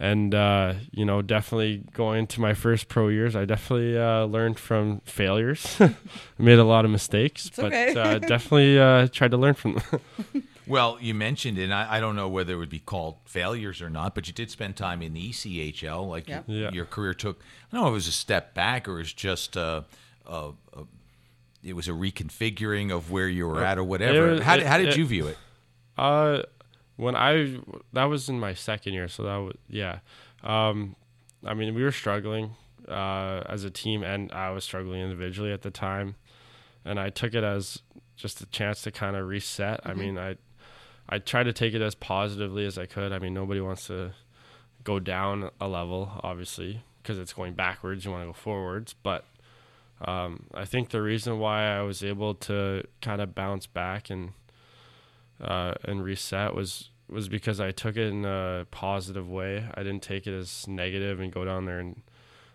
And 0.01 0.33
uh, 0.33 0.75
you 0.93 1.05
know, 1.05 1.23
definitely 1.23 1.85
going 1.93 2.29
to 2.29 2.41
my 2.41 2.55
first 2.55 2.87
pro 2.87 3.09
years, 3.09 3.35
I 3.35 3.45
definitely 3.45 3.99
uh, 3.99 4.27
learned 4.27 4.57
from 4.57 5.01
failures. 5.01 5.77
I 5.81 5.95
made 6.39 6.61
a 6.61 6.65
lot 6.65 6.85
of 6.85 6.93
mistakes, 6.93 7.51
but 7.57 7.67
okay. 7.67 7.95
uh, 7.97 8.21
definitely 8.21 8.79
uh, 8.79 9.09
tried 9.09 9.33
to 9.33 9.37
learn 9.37 9.55
from 9.55 9.75
them. 9.75 10.45
Well, 10.69 10.99
you 11.01 11.15
mentioned, 11.15 11.59
and 11.59 11.73
I, 11.73 11.97
I 11.97 12.01
don't 12.01 12.17
know 12.17 12.29
whether 12.29 12.53
it 12.53 12.57
would 12.57 12.69
be 12.69 12.79
called 12.79 13.17
failures 13.25 13.81
or 13.83 13.89
not, 13.91 14.15
but 14.15 14.27
you 14.27 14.33
did 14.33 14.51
spend 14.51 14.77
time 14.77 15.03
in 15.03 15.15
the 15.15 15.31
ECHL. 15.31 16.09
Like 16.09 16.29
Yeah. 16.29 16.43
you- 16.47 16.63
Yeah. 16.63 16.71
your 16.73 16.85
career 16.85 17.15
took, 17.15 17.41
I 17.41 17.77
don't 17.77 17.83
know 17.83 17.89
if 17.89 17.93
it 17.93 17.95
was 17.95 18.09
a 18.09 18.13
step 18.13 18.55
back 18.55 18.89
or 18.89 18.97
it 18.97 18.99
was 18.99 19.13
just 19.13 19.57
a, 19.57 19.85
a, 20.27 20.51
a 20.75 20.85
it 21.65 21.73
was 21.75 21.89
a 21.89 21.93
reconfiguring 21.93 22.93
of 22.95 23.11
where 23.11 23.29
you 23.29 23.47
were 23.47 23.65
at 23.65 23.79
or 23.79 23.85
whatever. 23.85 24.33
was- 24.33 24.43
how, 24.43 24.55
it- 24.57 24.67
how 24.67 24.79
did 24.79 24.89
it- 24.91 24.97
you 24.97 25.07
view 25.07 25.27
it? 25.27 25.39
Uh, 25.97 26.43
when 26.97 27.15
I 27.17 27.59
that 27.93 28.05
was 28.05 28.29
in 28.29 28.39
my 28.41 28.55
second 28.55 28.93
year, 28.95 29.09
so 29.09 29.23
that 29.25 29.37
was 29.37 29.57
yeah. 29.69 29.99
Um, 30.43 30.95
I 31.45 31.55
mean, 31.55 31.75
we 31.75 31.83
were 31.83 31.93
struggling 31.93 32.53
uh, 32.89 33.43
as 33.47 33.65
a 33.65 33.71
team, 33.71 34.03
and 34.03 34.31
I 34.33 34.51
was 34.51 34.65
struggling 34.65 35.01
individually 35.01 35.53
at 35.53 35.63
the 35.63 35.71
time, 35.71 36.15
and 36.85 36.99
I 37.01 37.11
took 37.11 37.35
it 37.35 37.45
as 37.45 37.83
just 38.17 38.41
a 38.41 38.47
chance 38.47 38.83
to 38.83 38.91
kind 38.91 39.15
of 39.17 39.27
reset. 39.29 39.81
I 39.85 39.95
mean, 39.95 40.17
I 40.19 40.37
I 41.09 41.19
tried 41.19 41.45
to 41.45 41.53
take 41.53 41.75
it 41.75 41.83
as 41.83 41.95
positively 41.95 42.67
as 42.67 42.77
I 42.79 42.87
could. 42.87 43.13
I 43.13 43.19
mean, 43.19 43.35
nobody 43.35 43.61
wants 43.61 43.87
to 43.87 44.13
go 44.85 44.99
down 44.99 45.51
a 45.61 45.67
level, 45.67 46.21
obviously, 46.23 46.83
because 47.03 47.19
it's 47.19 47.33
going 47.33 47.55
backwards. 47.55 48.05
You 48.05 48.11
want 48.11 48.23
to 48.23 48.27
go 48.29 48.33
forwards, 48.33 48.95
but 49.03 49.25
um, 50.03 50.45
I 50.55 50.65
think 50.65 50.91
the 50.91 51.03
reason 51.03 51.39
why 51.39 51.65
I 51.65 51.83
was 51.83 52.05
able 52.05 52.35
to 52.35 52.85
kind 53.01 53.21
of 53.21 53.35
bounce 53.35 53.67
back 53.67 54.11
and 54.11 54.33
uh, 55.41 55.75
and 55.85 56.03
reset 56.03 56.55
was 56.55 56.91
was 57.09 57.29
because 57.29 57.61
I 57.61 57.71
took 57.71 57.97
it 57.97 58.09
in 58.09 58.25
a 58.25 58.67
positive 58.71 59.31
way. 59.31 59.67
I 59.75 59.83
didn't 59.83 60.03
take 60.03 60.27
it 60.27 60.35
as 60.35 60.69
negative 60.69 61.21
and 61.21 61.33
go 61.33 61.45
down 61.45 61.65
there 61.65 61.79
and 61.79 62.03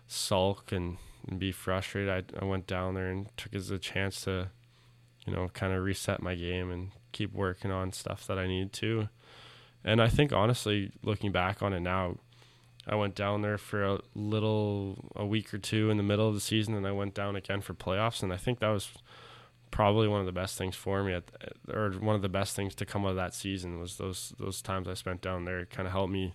sulk 0.06 0.70
and, 0.70 0.98
and 1.28 1.40
be 1.40 1.50
frustrated. 1.50 2.10
I, 2.10 2.40
I 2.40 2.44
went 2.44 2.66
down 2.66 2.94
there 2.94 3.08
and 3.08 3.28
took 3.36 3.52
it 3.52 3.58
as 3.58 3.70
a 3.70 3.78
chance 3.78 4.22
to, 4.22 4.50
you 5.26 5.32
know, 5.32 5.48
kind 5.54 5.72
of 5.72 5.82
reset 5.82 6.22
my 6.22 6.36
game 6.36 6.70
and 6.70 6.92
keep 7.14 7.32
working 7.32 7.70
on 7.70 7.92
stuff 7.92 8.26
that 8.26 8.38
I 8.38 8.46
need 8.46 8.72
to. 8.74 9.08
And 9.82 10.02
I 10.02 10.08
think 10.08 10.32
honestly, 10.32 10.92
looking 11.02 11.32
back 11.32 11.62
on 11.62 11.72
it 11.72 11.80
now, 11.80 12.16
I 12.86 12.96
went 12.96 13.14
down 13.14 13.40
there 13.40 13.56
for 13.56 13.82
a 13.82 14.00
little 14.14 15.10
a 15.16 15.24
week 15.24 15.54
or 15.54 15.58
two 15.58 15.90
in 15.90 15.96
the 15.96 16.02
middle 16.02 16.28
of 16.28 16.34
the 16.34 16.40
season, 16.40 16.74
and 16.74 16.86
I 16.86 16.92
went 16.92 17.14
down 17.14 17.36
again 17.36 17.62
for 17.62 17.72
playoffs. 17.72 18.22
And 18.22 18.32
I 18.32 18.36
think 18.36 18.58
that 18.58 18.68
was 18.68 18.90
probably 19.70 20.06
one 20.06 20.20
of 20.20 20.26
the 20.26 20.32
best 20.32 20.58
things 20.58 20.76
for 20.76 21.02
me, 21.02 21.14
at, 21.14 21.24
or 21.72 21.92
one 21.92 22.14
of 22.14 22.22
the 22.22 22.28
best 22.28 22.54
things 22.54 22.74
to 22.76 22.86
come 22.86 23.04
out 23.04 23.10
of 23.10 23.16
that 23.16 23.34
season 23.34 23.80
was 23.80 23.96
those 23.96 24.34
those 24.38 24.60
times 24.60 24.86
I 24.88 24.94
spent 24.94 25.22
down 25.22 25.44
there. 25.44 25.60
It 25.60 25.70
kind 25.70 25.86
of 25.86 25.92
helped 25.92 26.12
me, 26.12 26.34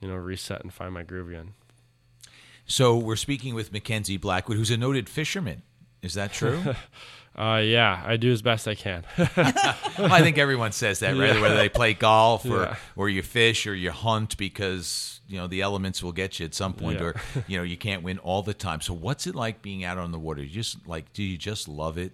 you 0.00 0.08
know, 0.08 0.14
reset 0.14 0.62
and 0.62 0.72
find 0.72 0.94
my 0.94 1.02
groove 1.02 1.28
again. 1.28 1.54
So 2.66 2.96
we're 2.96 3.16
speaking 3.16 3.54
with 3.54 3.72
Mackenzie 3.72 4.16
Blackwood, 4.16 4.56
who's 4.56 4.70
a 4.70 4.76
noted 4.76 5.08
fisherman. 5.08 5.62
Is 6.02 6.14
that 6.14 6.32
true? 6.32 6.62
uh, 7.40 7.58
yeah, 7.58 8.02
I 8.04 8.16
do 8.16 8.30
as 8.32 8.42
best 8.42 8.68
I 8.68 8.74
can. 8.74 9.04
well, 9.18 10.12
I 10.12 10.20
think 10.20 10.36
everyone 10.38 10.72
says 10.72 10.98
that, 11.00 11.16
right? 11.16 11.34
Yeah. 11.34 11.40
Whether 11.40 11.56
they 11.56 11.68
play 11.68 11.94
golf 11.94 12.44
or, 12.44 12.62
Yeah. 12.62 12.76
or 12.96 13.08
you 13.08 13.22
fish 13.22 13.66
or 13.66 13.74
you 13.74 13.90
hunt 13.90 14.36
because 14.36 15.20
you 15.28 15.38
know 15.38 15.46
the 15.46 15.62
elements 15.62 16.02
will 16.02 16.12
get 16.12 16.38
you 16.38 16.46
at 16.46 16.54
some 16.54 16.74
point, 16.74 16.98
Yeah. 17.00 17.06
or 17.06 17.14
you 17.48 17.56
know 17.56 17.62
you 17.64 17.76
can't 17.76 18.02
win 18.02 18.18
all 18.18 18.42
the 18.42 18.54
time. 18.54 18.80
So 18.80 18.92
what's 18.92 19.26
it 19.26 19.34
like 19.34 19.62
being 19.62 19.84
out 19.84 19.96
on 19.98 20.12
the 20.12 20.18
water? 20.18 20.42
You 20.42 20.50
just 20.50 20.86
like, 20.86 21.12
do 21.12 21.22
you 21.22 21.38
just 21.38 21.68
love 21.68 21.96
it? 21.98 22.12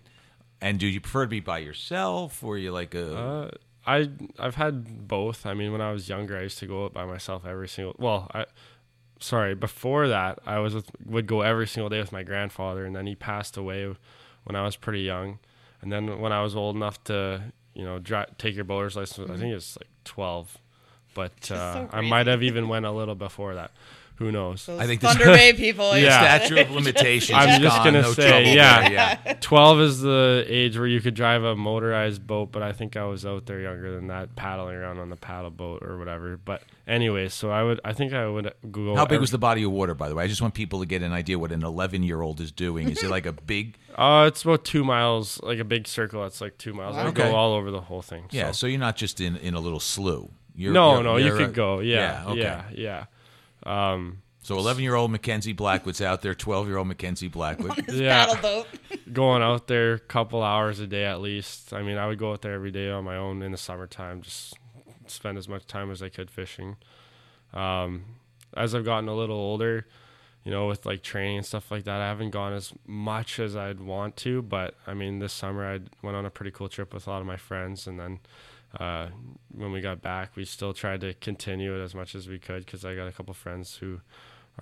And 0.60 0.78
do 0.78 0.86
you 0.86 1.00
prefer 1.00 1.24
to 1.24 1.28
be 1.28 1.40
by 1.40 1.58
yourself, 1.58 2.42
or 2.44 2.56
you 2.58 2.70
like 2.72 2.94
a? 2.94 3.16
Uh, 3.16 3.50
I 3.86 4.08
I've 4.38 4.54
had 4.56 5.06
both. 5.08 5.44
I 5.46 5.54
mean, 5.54 5.72
when 5.72 5.80
I 5.80 5.92
was 5.92 6.08
younger, 6.08 6.36
I 6.38 6.42
used 6.42 6.58
to 6.58 6.66
go 6.66 6.84
out 6.84 6.92
by 6.92 7.04
myself 7.04 7.44
every 7.44 7.68
single. 7.68 7.94
Well, 7.98 8.30
I 8.32 8.46
sorry 9.18 9.54
before 9.54 10.08
that, 10.08 10.38
I 10.46 10.58
was 10.58 10.74
with, 10.74 10.90
would 11.04 11.26
go 11.26 11.40
every 11.40 11.66
single 11.66 11.88
day 11.88 12.00
with 12.00 12.12
my 12.12 12.22
grandfather, 12.22 12.84
and 12.84 12.94
then 12.94 13.06
he 13.06 13.14
passed 13.14 13.56
away 13.56 13.94
when 14.46 14.56
I 14.56 14.62
was 14.64 14.76
pretty 14.76 15.00
young. 15.00 15.38
And 15.82 15.92
then 15.92 16.20
when 16.20 16.32
I 16.32 16.42
was 16.42 16.56
old 16.56 16.74
enough 16.76 17.02
to 17.04 17.42
you 17.74 17.84
know 17.84 17.98
dri- 17.98 18.32
take 18.38 18.54
your 18.54 18.64
boater's 18.64 18.96
license, 18.96 19.30
I 19.30 19.36
think 19.36 19.50
it 19.50 19.54
was 19.54 19.76
like 19.80 19.88
twelve, 20.04 20.56
but 21.14 21.50
uh, 21.50 21.74
so 21.74 21.88
I 21.92 22.00
might 22.00 22.26
have 22.26 22.42
even 22.42 22.68
went 22.74 22.86
a 22.86 22.90
little 22.90 23.14
before 23.14 23.54
that. 23.56 23.72
Who 24.16 24.32
knows? 24.32 24.64
Those 24.64 24.80
I 24.80 24.86
think 24.86 25.02
this- 25.02 25.12
Thunder 25.12 25.26
Bay 25.26 25.52
people. 25.52 25.96
Yeah. 25.96 26.38
statute 26.38 26.58
of 26.58 26.70
limitations. 26.74 27.36
I'm 27.38 27.60
just 27.60 27.76
gone, 27.76 27.84
gonna 27.86 28.02
no 28.02 28.12
say, 28.12 28.28
trouble 28.28 28.46
yeah. 28.48 28.80
there, 28.88 28.92
yeah. 29.26 29.32
12 29.40 29.80
is 29.80 30.00
the 30.00 30.44
age 30.48 30.78
where 30.78 30.86
you 30.86 31.00
could 31.02 31.12
drive 31.14 31.42
a 31.44 31.54
motorized 31.54 32.26
boat, 32.26 32.50
but 32.50 32.62
I 32.62 32.72
think 32.72 32.96
I 32.96 33.04
was 33.04 33.26
out 33.26 33.44
there 33.44 33.60
younger 33.60 33.94
than 33.94 34.06
that, 34.06 34.34
paddling 34.34 34.74
around 34.76 34.98
on 35.00 35.10
the 35.10 35.16
paddle 35.16 35.50
boat 35.50 35.82
or 35.82 35.98
whatever. 35.98 36.38
But 36.42 36.62
anyways, 36.88 37.34
so 37.34 37.50
I 37.50 37.62
would, 37.62 37.78
I 37.84 37.92
think 37.92 38.14
I 38.14 38.26
would 38.26 38.54
Google. 38.62 38.96
How 38.96 39.04
big 39.04 39.16
every- 39.16 39.20
was 39.20 39.32
the 39.32 39.38
body 39.38 39.62
of 39.64 39.70
water, 39.72 39.92
by 39.94 40.08
the 40.08 40.14
way? 40.14 40.24
I 40.24 40.28
just 40.28 40.40
want 40.40 40.54
people 40.54 40.80
to 40.80 40.86
get 40.86 41.02
an 41.02 41.12
idea 41.12 41.38
what 41.38 41.52
an 41.52 41.62
11 41.62 42.02
year 42.02 42.22
old 42.22 42.40
is 42.40 42.50
doing. 42.50 42.88
Is 42.88 43.02
it 43.02 43.10
like 43.10 43.26
a 43.26 43.32
big? 43.46 43.76
Uh, 43.96 44.24
it's 44.28 44.42
about 44.42 44.64
two 44.64 44.82
miles, 44.82 45.40
like 45.42 45.58
a 45.58 45.64
big 45.64 45.86
circle. 45.86 46.22
That's 46.22 46.40
like 46.40 46.56
two 46.56 46.72
miles. 46.72 46.96
I 46.96 47.04
would 47.04 47.18
Okay. 47.18 47.30
go 47.30 47.36
all 47.36 47.52
over 47.52 47.70
the 47.70 47.82
whole 47.82 48.00
thing. 48.02 48.24
Yeah, 48.30 48.46
so. 48.52 48.52
so 48.52 48.66
you're 48.66 48.80
not 48.80 48.96
just 48.96 49.20
in, 49.20 49.36
in 49.36 49.52
a 49.52 49.60
little 49.60 49.80
slough. 49.80 50.28
You're, 50.54 50.72
no, 50.72 50.92
you're- 50.92 51.04
no, 51.04 51.16
you 51.18 51.26
you're, 51.26 51.36
could 51.36 51.48
uh, 51.50 51.52
go. 51.52 51.80
Yeah, 51.80 52.24
okay. 52.28 52.40
yeah, 52.40 52.64
yeah. 52.72 53.04
Um, 53.66 54.22
So 54.42 54.56
11 54.58 54.82
year 54.84 54.94
old 54.94 55.10
Mackenzie 55.10 55.52
Blackwood's 55.52 56.00
out 56.00 56.22
there. 56.22 56.34
12 56.34 56.68
year 56.68 56.76
old 56.76 56.86
Mackenzie 56.88 57.28
Blackwood. 57.28 57.74
His 57.86 58.00
Yeah. 58.00 58.26
paddle 58.26 58.42
boat. 58.42 58.66
going 59.12 59.42
out 59.42 59.66
there 59.66 59.94
a 59.94 59.98
couple 59.98 60.42
hours 60.42 60.78
a 60.80 60.86
day 60.86 61.04
at 61.04 61.20
least. 61.20 61.72
I 61.72 61.82
mean, 61.82 61.96
I 61.98 62.06
would 62.06 62.18
go 62.18 62.32
out 62.32 62.42
there 62.42 62.54
every 62.54 62.70
day 62.70 62.90
on 62.90 63.04
my 63.04 63.16
own 63.16 63.42
in 63.42 63.50
the 63.52 63.58
summertime, 63.58 64.22
just 64.22 64.54
spend 65.08 65.36
as 65.38 65.48
much 65.48 65.66
time 65.66 65.90
as 65.90 66.02
I 66.02 66.08
could 66.08 66.30
fishing. 66.30 66.76
Um, 67.52 68.04
as 68.56 68.74
I've 68.74 68.84
gotten 68.84 69.08
a 69.08 69.14
little 69.14 69.36
older, 69.36 69.86
you 70.44 70.50
know, 70.52 70.66
with 70.68 70.86
like 70.86 71.02
training 71.02 71.38
and 71.38 71.46
stuff 71.46 71.70
like 71.72 71.84
that, 71.84 72.00
I 72.00 72.06
haven't 72.06 72.30
gone 72.30 72.52
as 72.52 72.72
much 72.86 73.40
as 73.40 73.56
I'd 73.56 73.80
want 73.80 74.16
to. 74.18 74.42
But 74.42 74.74
I 74.86 74.94
mean, 74.94 75.18
this 75.18 75.32
summer 75.32 75.66
I 75.66 75.80
went 76.02 76.16
on 76.16 76.24
a 76.24 76.30
pretty 76.30 76.52
cool 76.52 76.68
trip 76.68 76.94
with 76.94 77.06
a 77.06 77.10
lot 77.10 77.20
of 77.20 77.26
my 77.26 77.36
friends, 77.36 77.86
and 77.88 77.98
then 77.98 78.20
uh, 78.78 79.08
when 79.52 79.72
we 79.72 79.80
got 79.80 80.02
back, 80.02 80.36
we 80.36 80.44
still 80.44 80.72
tried 80.74 81.00
to 81.02 81.14
continue 81.14 81.74
it 81.78 81.82
as 81.82 81.94
much 81.94 82.14
as 82.14 82.28
we 82.28 82.38
could 82.38 82.64
because 82.64 82.84
I 82.84 82.94
got 82.94 83.06
a 83.08 83.12
couple 83.12 83.32
friends 83.34 83.76
who 83.76 84.00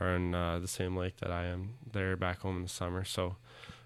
are 0.00 0.14
in 0.14 0.34
uh, 0.34 0.58
the 0.58 0.68
same 0.68 0.96
lake 0.96 1.16
that 1.18 1.30
I 1.30 1.44
am. 1.46 1.74
They're 1.92 2.16
back 2.16 2.40
home 2.40 2.56
in 2.56 2.62
the 2.62 2.68
summer, 2.68 3.04
so. 3.04 3.36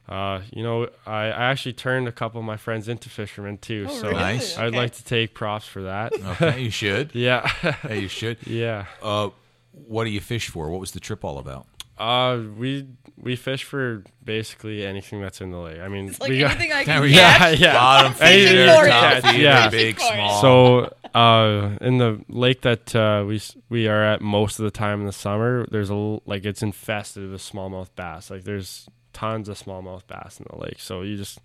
Uh, 0.09 0.41
you 0.55 0.63
know, 0.63 0.89
I, 1.07 1.25
I 1.27 1.51
actually 1.51 1.75
turned 1.75 2.09
a 2.09 2.13
couple 2.13 2.41
of 2.41 2.45
my 2.47 2.57
friends 2.57 2.89
into 2.89 3.11
fishermen 3.11 3.59
too, 3.59 3.87
Oh, 3.91 3.95
so 3.95 4.09
really? 4.09 4.15
Nice. 4.21 4.57
I'd 4.57 4.69
Okay. 4.69 4.77
like 4.79 4.93
to 4.95 5.05
take 5.05 5.35
props 5.35 5.67
for 5.67 5.83
that. 5.83 6.15
Okay, 6.15 6.63
you 6.63 6.71
should. 6.83 7.15
yeah, 7.15 7.47
Hey, 7.47 8.01
you 8.01 8.09
should. 8.09 8.39
yeah. 8.47 8.87
Uh, 9.03 9.29
what 9.73 10.05
do 10.05 10.11
you 10.11 10.21
fish 10.23 10.49
for? 10.49 10.71
What 10.71 10.81
was 10.81 10.93
the 10.93 11.01
trip 11.01 11.27
all 11.27 11.37
about? 11.37 11.67
Uh, 11.99 12.41
we 12.57 12.87
we 13.21 13.35
fish 13.35 13.65
for 13.65 14.05
basically 14.25 14.87
anything 14.87 15.21
that's 15.21 15.41
in 15.41 15.51
the 15.51 15.59
lake. 15.59 15.81
I 15.81 15.89
mean, 15.89 16.09
It's 16.09 16.21
like 16.21 16.31
we 16.31 16.39
got 16.39 16.53
anything 16.53 16.73
I 16.73 16.85
can 16.85 17.03
we 17.03 17.15
yeah, 17.15 17.39
catch. 17.39 17.59
yeah. 17.59 17.73
Bottom 17.75 18.13
feeder, 18.15 18.67
top 18.67 19.23
feeder, 19.25 19.39
Yeah. 19.43 19.69
big, 19.71 19.97
Fishing 19.97 20.09
for 20.09 20.15
it. 20.15 20.17
small. 20.17 20.41
So, 20.41 20.95
uh, 21.19 21.77
in 21.81 21.99
the 21.99 22.21
lake 22.29 22.61
that 22.63 22.95
uh, 22.95 23.25
we 23.27 23.41
we 23.69 23.89
are 23.89 24.05
at 24.05 24.21
most 24.21 24.59
of 24.61 24.65
the 24.65 24.71
time 24.71 25.01
in 25.01 25.07
the 25.07 25.13
summer, 25.13 25.67
there's 25.71 25.91
a 25.91 25.95
l- 25.95 26.23
like 26.27 26.45
it's 26.45 26.63
infested 26.63 27.29
with 27.31 27.41
smallmouth 27.41 27.89
bass. 27.97 28.31
Like 28.31 28.45
there's 28.45 28.89
tons 29.13 29.49
of 29.49 29.59
smallmouth 29.59 30.07
bass 30.07 30.39
in 30.39 30.47
the 30.49 30.57
lake. 30.59 30.79
So 30.79 31.03
you 31.03 31.17
just 31.17 31.41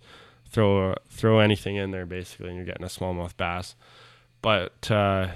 throw 0.46 0.92
uh, 0.92 0.94
throw 1.08 1.40
anything 1.40 1.74
in 1.74 1.90
there 1.90 2.06
basically, 2.06 2.48
and 2.48 2.56
you're 2.56 2.66
getting 2.66 2.84
a 2.84 2.88
smallmouth 2.88 3.36
bass. 3.36 3.74
But 4.42 4.88
uh, 4.90 5.28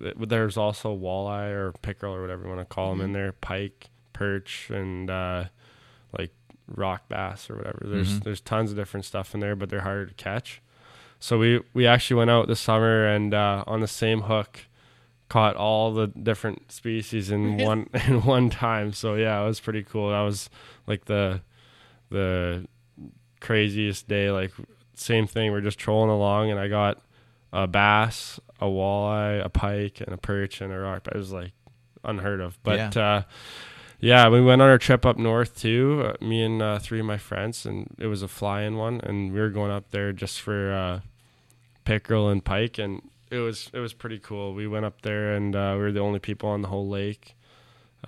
th- 0.00 0.14
there's 0.18 0.56
also 0.56 0.96
walleye 0.96 1.50
or 1.50 1.72
pickerel 1.82 2.14
or 2.14 2.22
whatever 2.22 2.44
you 2.44 2.48
want 2.48 2.60
to 2.60 2.74
call 2.74 2.90
them 2.90 3.00
in 3.02 3.12
there, 3.12 3.32
pike, 3.32 3.88
perch, 4.22 4.70
and 4.70 5.10
uh, 5.10 5.44
like 6.18 6.30
rock 6.68 7.08
bass 7.08 7.50
or 7.50 7.56
whatever. 7.56 7.80
There's 7.84 8.20
there's 8.20 8.40
tons 8.40 8.70
of 8.70 8.76
different 8.76 9.04
stuff 9.06 9.34
in 9.34 9.40
there, 9.40 9.56
but 9.56 9.68
they're 9.70 9.80
harder 9.82 10.06
to 10.06 10.14
catch. 10.14 10.60
So 11.18 11.38
we 11.38 11.60
we 11.74 11.86
actually 11.86 12.16
went 12.18 12.30
out 12.30 12.48
this 12.48 12.60
summer 12.60 13.06
and 13.06 13.32
uh, 13.34 13.64
on 13.66 13.80
the 13.80 13.88
same 13.88 14.22
hook 14.22 14.60
caught 15.28 15.56
all 15.56 15.94
the 15.94 16.08
different 16.08 16.70
species 16.70 17.30
in 17.30 17.56
one 17.56 17.88
in 18.06 18.22
one 18.22 18.50
time. 18.50 18.92
So 18.92 19.14
yeah, 19.14 19.40
it 19.42 19.46
was 19.46 19.60
pretty 19.60 19.82
cool. 19.82 20.10
That 20.10 20.20
was 20.22 20.50
like 20.86 21.04
the 21.06 21.40
the 22.10 22.66
craziest 23.40 24.08
day. 24.08 24.30
Like 24.30 24.52
same 24.94 25.26
thing. 25.26 25.52
We're 25.52 25.60
just 25.60 25.78
trolling 25.78 26.10
along 26.10 26.50
and 26.50 26.60
I 26.60 26.68
got 26.68 26.98
a 27.52 27.66
bass, 27.66 28.40
a 28.60 28.66
walleye, 28.66 29.44
a 29.44 29.48
pike, 29.48 30.00
and 30.00 30.12
a 30.14 30.16
perch 30.18 30.60
and 30.60 30.72
a 30.72 30.78
rock. 30.78 31.02
But 31.04 31.14
It 31.14 31.18
was 31.18 31.32
like 31.32 31.52
unheard 32.04 32.40
of. 32.40 32.58
But 32.62 32.78
Yeah. 32.96 33.02
uh, 33.02 33.22
yeah, 34.02 34.28
we 34.28 34.40
went 34.42 34.60
on 34.60 34.68
our 34.68 34.76
trip 34.78 35.06
up 35.06 35.16
north 35.16 35.56
too. 35.58 36.02
Uh, 36.20 36.24
me 36.24 36.42
and 36.42 36.60
uh, 36.60 36.78
three 36.78 37.00
of 37.00 37.06
my 37.06 37.16
friends, 37.16 37.64
and 37.64 37.94
it 37.98 38.08
was 38.08 38.22
a 38.22 38.28
fly-in 38.28 38.76
one, 38.76 39.00
and 39.00 39.32
we 39.32 39.38
were 39.40 39.48
going 39.48 39.70
up 39.70 39.90
there 39.92 40.12
just 40.12 40.40
for 40.40 40.72
uh, 40.72 41.00
pickerel 41.84 42.28
and 42.28 42.44
pike, 42.44 42.78
and 42.78 43.00
it 43.30 43.38
was 43.38 43.70
it 43.72 43.78
was 43.78 43.94
pretty 43.94 44.18
cool. 44.18 44.54
We 44.54 44.66
went 44.66 44.84
up 44.84 45.02
there, 45.02 45.34
and 45.34 45.54
uh, 45.56 45.72
we 45.76 45.82
were 45.82 45.92
the 45.92 46.00
only 46.00 46.18
people 46.18 46.48
on 46.50 46.62
the 46.62 46.68
whole 46.68 46.88
lake. 46.88 47.34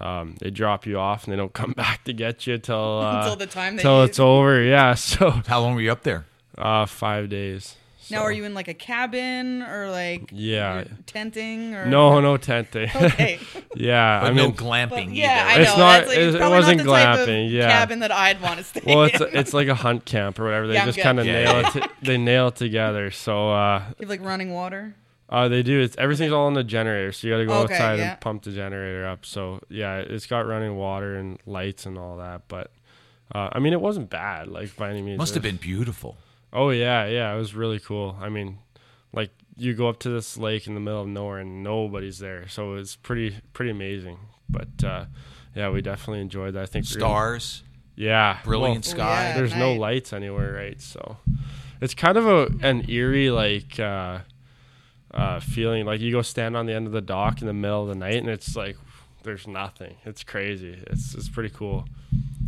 Um, 0.01 0.35
they 0.41 0.51
drop 0.51 0.85
you 0.87 0.99
off, 0.99 1.25
and 1.25 1.33
they 1.33 1.37
don't 1.37 1.53
come 1.63 1.73
back 1.73 2.03
to 2.05 2.13
get 2.13 2.47
you 2.47 2.59
till 2.59 3.01
uh, 3.01 3.21
Until 3.21 3.37
the 3.37 3.47
time 3.47 3.77
that 3.77 3.83
till 3.83 4.03
it's 4.03 4.19
over. 4.19 4.61
Yeah, 4.61 4.95
so 4.97 5.31
How 5.47 5.61
long 5.61 5.75
were 5.77 5.81
you 5.81 5.93
up 5.93 6.03
there? 6.03 6.27
uh, 6.59 6.87
five 6.87 7.29
days. 7.29 7.77
Now, 8.11 8.23
are 8.23 8.33
you 8.33 8.45
in 8.45 8.55
like 8.55 8.69
a 8.69 8.75
cabin 8.75 9.63
or 9.63 9.91
like 9.91 10.29
Yeah. 10.33 10.85
tenting 11.07 11.75
or 11.75 11.87
No, 11.87 12.21
no 12.21 12.37
tenting. 12.37 12.89
Okay, 12.95 13.39
yeah, 13.75 14.21
But 14.21 14.31
I 14.31 14.35
no 14.35 14.51
glamping 14.53 14.89
but 14.91 14.99
either. 15.05 15.13
yeah, 15.13 15.45
I 15.47 15.49
right? 15.49 15.57
know. 15.57 15.63
It's 15.63 15.77
not- 15.79 16.07
like, 16.09 16.17
it- 16.19 16.23
it's 16.23 16.37
it 16.37 16.41
wasn't 16.49 16.77
not 16.79 16.85
the 16.85 16.93
type 16.93 17.19
of 17.21 17.29
glamping, 17.29 17.51
yeah. 17.51 17.69
cabin 17.69 17.99
that 18.01 18.13
I'd 18.13 18.41
want 18.41 18.59
to 18.59 18.65
stay. 18.65 18.81
In. 18.85 18.95
Well, 18.97 19.05
it's 19.05 19.21
in. 19.21 19.29
it's 19.37 19.55
like 19.55 19.69
a 19.69 19.75
hunt 19.75 20.05
camp 20.05 20.39
or 20.39 20.45
whatever. 20.45 20.67
They 20.67 20.75
Yeah, 20.75 20.87
just 20.87 20.99
kind 20.99 21.19
of 21.21 21.27
Yeah, 21.27 21.33
nail 21.45 21.61
yeah. 21.61 21.69
it. 21.69 21.73
To, 21.73 21.91
they 22.03 22.19
nail 22.19 22.49
it 22.49 22.57
together. 22.57 23.11
So 23.11 23.51
uh, 23.53 23.83
you 23.99 24.07
have 24.07 24.09
like 24.11 24.25
running 24.25 24.53
water. 24.53 24.95
Uh, 25.29 25.49
they 25.49 25.63
do. 25.63 25.81
It's 25.81 25.97
everything's 25.97 26.33
all 26.33 26.47
on 26.47 26.55
the 26.55 26.63
generator, 26.63 27.11
so 27.11 27.27
you 27.27 27.33
got 27.33 27.39
to 27.39 27.47
go 27.47 27.55
Okay, 27.63 27.75
outside 27.75 27.99
yeah. 27.99 28.11
and 28.13 28.21
pump 28.21 28.43
the 28.43 28.53
generator 28.53 29.07
up. 29.07 29.25
So 29.25 29.61
yeah, 29.71 29.97
it's 29.97 30.27
got 30.27 30.47
running 30.47 30.77
water 30.77 31.17
and 31.17 31.39
lights 31.47 31.87
and 31.87 31.97
all 31.99 32.19
that. 32.19 32.43
But 32.49 32.71
uh, 33.35 33.49
I 33.51 33.59
mean, 33.59 33.73
it 33.73 33.81
wasn't 33.81 34.11
bad, 34.11 34.49
like 34.49 34.77
by 34.77 34.91
any 34.91 35.01
means. 35.03 35.19
Must 35.19 35.35
have 35.35 35.45
It 35.45 35.49
was- 35.53 35.59
been 35.59 35.61
beautiful. 35.71 36.19
Oh 36.55 36.71
yeah, 36.71 37.07
yeah, 37.07 37.35
it 37.35 37.37
was 37.37 37.55
really 37.55 37.81
cool. 37.81 38.17
I 38.21 38.29
mean, 38.29 38.59
like 39.13 39.31
you 39.57 39.75
go 39.75 39.89
up 39.89 39.99
to 40.01 40.09
this 40.09 40.37
lake 40.39 40.67
in 40.67 40.75
the 40.75 40.81
middle 40.81 41.03
of 41.03 41.09
nowhere 41.09 41.39
and 41.39 41.63
nobody's 41.63 42.19
there, 42.21 42.47
so 42.49 42.75
it's 42.75 42.95
pretty 42.97 43.37
pretty 43.53 43.71
amazing. 43.73 44.19
But 44.49 44.85
uh, 44.85 45.05
yeah, 45.55 45.71
we 45.71 45.83
definitely 45.83 46.21
enjoyed 46.21 46.55
that. 46.55 46.63
I 46.63 46.67
think 46.67 46.85
we 46.87 46.91
really- 46.97 47.01
Stars, 47.01 47.63
yeah, 47.97 48.39
brilliant 48.45 48.87
Oh, 48.87 48.91
sky. 48.91 49.29
yeah. 49.29 49.37
there's 49.37 49.53
at 49.53 49.59
no 49.59 49.73
lights 49.75 50.13
anywhere, 50.13 50.53
right? 50.55 50.81
So 50.81 51.17
it's 51.81 51.95
kind 51.95 52.17
of 52.17 52.27
a 52.27 52.49
an 52.63 52.89
eerie 52.89 53.31
like 53.31 53.79
uh, 53.81 54.21
uh, 55.13 55.41
feeling. 55.41 55.85
Like 55.87 56.01
you 56.01 56.13
go 56.13 56.23
stand 56.23 56.57
on 56.57 56.67
the 56.67 56.73
end 56.75 56.87
of 56.87 56.93
the 56.93 57.01
dock 57.03 57.41
in 57.41 57.47
the 57.49 57.53
middle 57.53 57.83
of 57.83 57.89
the 57.89 57.95
night, 57.97 58.17
and 58.17 58.29
it's 58.29 58.55
like 58.55 58.77
there's 59.25 59.47
nothing. 59.49 59.97
It's 60.05 60.23
crazy. 60.23 60.79
It's 60.87 61.15
it's 61.15 61.29
pretty 61.29 61.51
cool. 61.51 61.85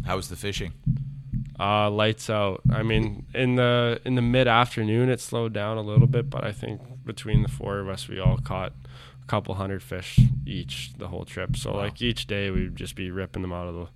How 0.04 0.14
was 0.16 0.28
the 0.28 0.36
fishing? 0.36 0.72
Uh, 1.58 1.90
lights 1.90 2.28
out. 2.28 2.60
I 2.70 2.82
mean, 2.82 3.26
in 3.34 3.54
the 3.56 4.00
in 4.04 4.14
the 4.14 4.22
mid 4.22 4.46
afternoon, 4.46 5.08
it 5.08 5.20
slowed 5.20 5.52
down 5.54 5.78
a 5.78 5.82
little 5.82 6.06
bit, 6.06 6.28
but 6.28 6.44
I 6.44 6.52
think 6.52 6.80
between 7.04 7.42
the 7.42 7.48
four 7.48 7.78
of 7.78 7.88
us, 7.88 8.08
we 8.08 8.20
all 8.20 8.36
caught 8.38 8.72
a 9.22 9.26
couple 9.26 9.54
hundred 9.54 9.82
fish 9.82 10.18
each 10.44 10.92
the 10.98 11.08
whole 11.08 11.24
trip. 11.24 11.56
So 11.56 11.72
Wow. 11.72 11.78
like 11.78 12.02
each 12.02 12.26
day, 12.26 12.50
we'd 12.50 12.76
just 12.76 12.94
be 12.94 13.10
ripping 13.10 13.40
them 13.42 13.52
out 13.54 13.68
of 13.68 13.74
the 13.74 13.86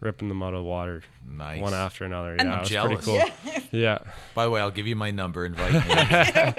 ripping 0.00 0.28
them 0.28 0.42
out 0.42 0.52
of 0.54 0.60
the 0.60 0.64
water 0.64 1.02
Nice. 1.28 1.60
one 1.60 1.74
after 1.74 2.04
another. 2.04 2.34
And 2.36 2.42
yeah, 2.48 2.52
I'm 2.52 2.58
it 2.58 2.60
was 2.60 2.68
jealous. 2.70 3.04
pretty 3.04 3.18
cool. 3.50 3.62
Yeah. 3.72 3.98
By 4.34 4.44
the 4.44 4.50
way, 4.50 4.60
I'll 4.60 4.70
give 4.70 4.86
you 4.86 4.94
my 4.96 5.10
number. 5.10 5.44
Invite 5.44 5.72
me 5.72 5.80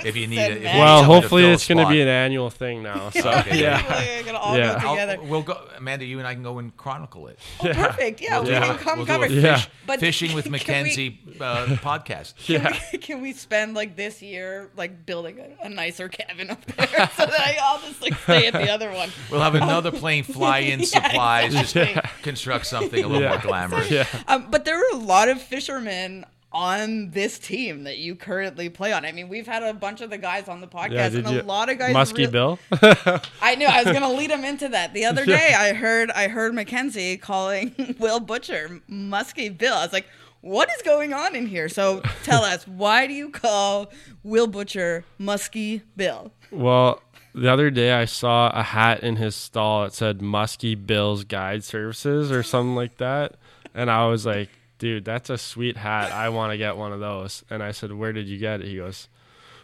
if 0.10 0.16
you 0.18 0.28
need 0.28 0.38
it. 0.40 0.52
if 0.52 0.58
you 0.58 0.64
Matt. 0.66 0.74
need 0.74 0.80
Well, 0.80 1.00
someone 1.00 1.16
to 1.16 1.22
hopefully 1.22 1.46
it's 1.46 1.68
going 1.68 1.78
to 1.78 1.90
be 1.90 2.02
an 2.02 2.08
annual 2.10 2.50
thing 2.50 2.84
now. 2.84 3.10
So 3.18 3.32
Okay, 3.32 3.62
yeah. 3.62 4.18
We're 4.20 4.24
gonna 4.26 4.38
all 4.38 4.58
Yeah. 4.58 4.80
go 4.82 4.88
I'll- 4.90 5.26
we'll 5.26 5.42
go, 5.42 5.58
Amanda. 5.78 6.06
You 6.06 6.20
and 6.20 6.28
I 6.28 6.34
can 6.34 6.44
go 6.44 6.60
and 6.60 6.76
chronicle 6.76 7.28
it. 7.28 7.40
Oh, 7.62 7.74
perfect. 7.74 8.20
Yeah, 8.22 8.40
We'll 8.40 8.44
we 8.44 8.68
can 8.68 8.78
come 8.78 8.98
we'll 9.00 9.08
cover. 9.08 9.26
a 9.26 9.30
Yeah. 9.30 9.56
fish- 9.56 9.70
But 9.88 10.00
fishing 10.02 10.34
with 10.36 10.44
can 10.46 10.52
we- 10.52 10.60
Mackenzie 10.60 11.20
uh, 11.40 11.66
podcast. 11.78 12.34
Yeah. 12.50 12.78
Can 13.00 13.22
we 13.22 13.32
spend 13.34 13.74
like 13.74 13.96
this 13.96 14.22
year 14.22 14.70
like 14.76 15.06
building 15.06 15.40
a, 15.40 15.66
a 15.66 15.70
nicer 15.70 16.10
cabin 16.10 16.50
up 16.52 16.64
there 16.66 16.88
so 17.16 17.26
that 17.26 17.40
I, 17.40 17.58
I'll 17.62 17.80
just 17.80 18.02
like 18.02 18.16
stay 18.16 18.48
at 18.48 18.54
the 18.54 18.70
other 18.70 18.92
one? 18.92 19.10
We'll 19.32 19.42
have 19.42 19.56
another 19.56 19.92
plane 19.92 20.24
fly 20.24 20.60
in 20.60 20.84
supplies, 20.86 21.56
exactly. 21.56 21.94
just 22.02 22.22
construct 22.24 22.66
something 22.68 23.04
a 23.04 23.08
little 23.08 23.27
Yeah. 23.28 23.34
more 23.36 23.42
glamorous. 23.42 23.92
Yeah. 23.92 24.06
Um, 24.28 24.48
but 24.50 24.66
there 24.66 24.78
are 24.78 24.94
a 24.94 24.98
lot 24.98 25.30
of 25.30 25.42
fishermen 25.42 26.26
on 26.54 27.12
this 27.12 27.38
team 27.38 27.84
that 27.84 27.98
you 27.98 28.16
currently 28.16 28.70
play 28.70 28.94
on. 28.94 29.06
I 29.06 29.12
mean, 29.12 29.28
we've 29.28 29.46
had 29.46 29.64
a 29.64 29.74
bunch 29.74 30.00
of 30.02 30.10
the 30.10 30.18
guys 30.18 30.48
on 30.48 30.62
the 30.62 30.68
podcast, 30.68 30.92
Yeah, 30.92 31.06
and 31.08 31.14
did 31.16 31.26
a 31.28 31.34
you? 31.34 31.42
lot 31.42 31.70
of 31.70 31.78
guys. 31.78 31.94
Muskie 31.94 32.20
re- 32.20 32.28
Bill. 32.28 32.58
I 33.42 33.56
knew 33.56 33.68
I 33.68 33.84
was 33.84 33.92
gonna 33.94 34.14
lead 34.14 34.32
him 34.32 34.44
into 34.46 34.70
that. 34.70 34.94
The 34.94 35.06
other 35.06 35.26
day, 35.38 35.54
I 35.56 35.74
heard 35.74 36.10
I 36.12 36.28
heard 36.30 36.54
Mackenzie 36.56 37.18
calling 37.18 37.76
Will 38.00 38.20
Butcher 38.22 38.82
Muskie 38.90 39.56
Bill. 39.56 39.74
I 39.76 39.84
was 39.84 39.94
like, 39.94 40.08
"What 40.42 40.70
is 40.76 40.82
going 40.84 41.14
on 41.14 41.36
in 41.36 41.48
here?" 41.48 41.68
So 41.70 42.02
tell 42.24 42.44
us, 42.44 42.66
why 42.66 43.08
do 43.08 43.14
you 43.14 43.30
call 43.30 43.92
Will 44.24 44.48
Butcher 44.48 45.04
Muskie 45.20 45.82
Bill? 45.98 46.32
Well, 46.50 47.02
the 47.38 47.52
other 47.52 47.70
day 47.70 47.92
I 47.92 48.06
saw 48.06 48.50
a 48.50 48.64
hat 48.64 49.04
in 49.04 49.18
his 49.18 49.36
stall 49.36 49.84
that 49.84 49.94
said 49.94 50.20
Muskie 50.20 50.76
Bill's 50.86 51.24
Guide 51.24 51.64
Services 51.64 52.32
or 52.32 52.42
something 52.42 52.76
like 52.76 52.98
that. 52.98 53.36
And 53.76 53.92
I 53.92 54.08
was 54.08 54.26
like, 54.26 54.50
dude, 54.80 55.06
that's 55.06 55.30
a 55.30 55.38
sweet 55.38 55.78
hat. 55.78 56.12
I 56.12 56.30
want 56.30 56.52
to 56.52 56.58
get 56.58 56.78
one 56.78 56.92
of 56.92 57.00
those. 57.00 57.46
And 57.50 57.62
I 57.62 57.72
said, 57.72 57.94
where 57.94 58.12
did 58.12 58.28
you 58.28 58.40
get 58.40 58.62
it? 58.62 58.68
He 58.68 58.78
goes, 58.78 59.08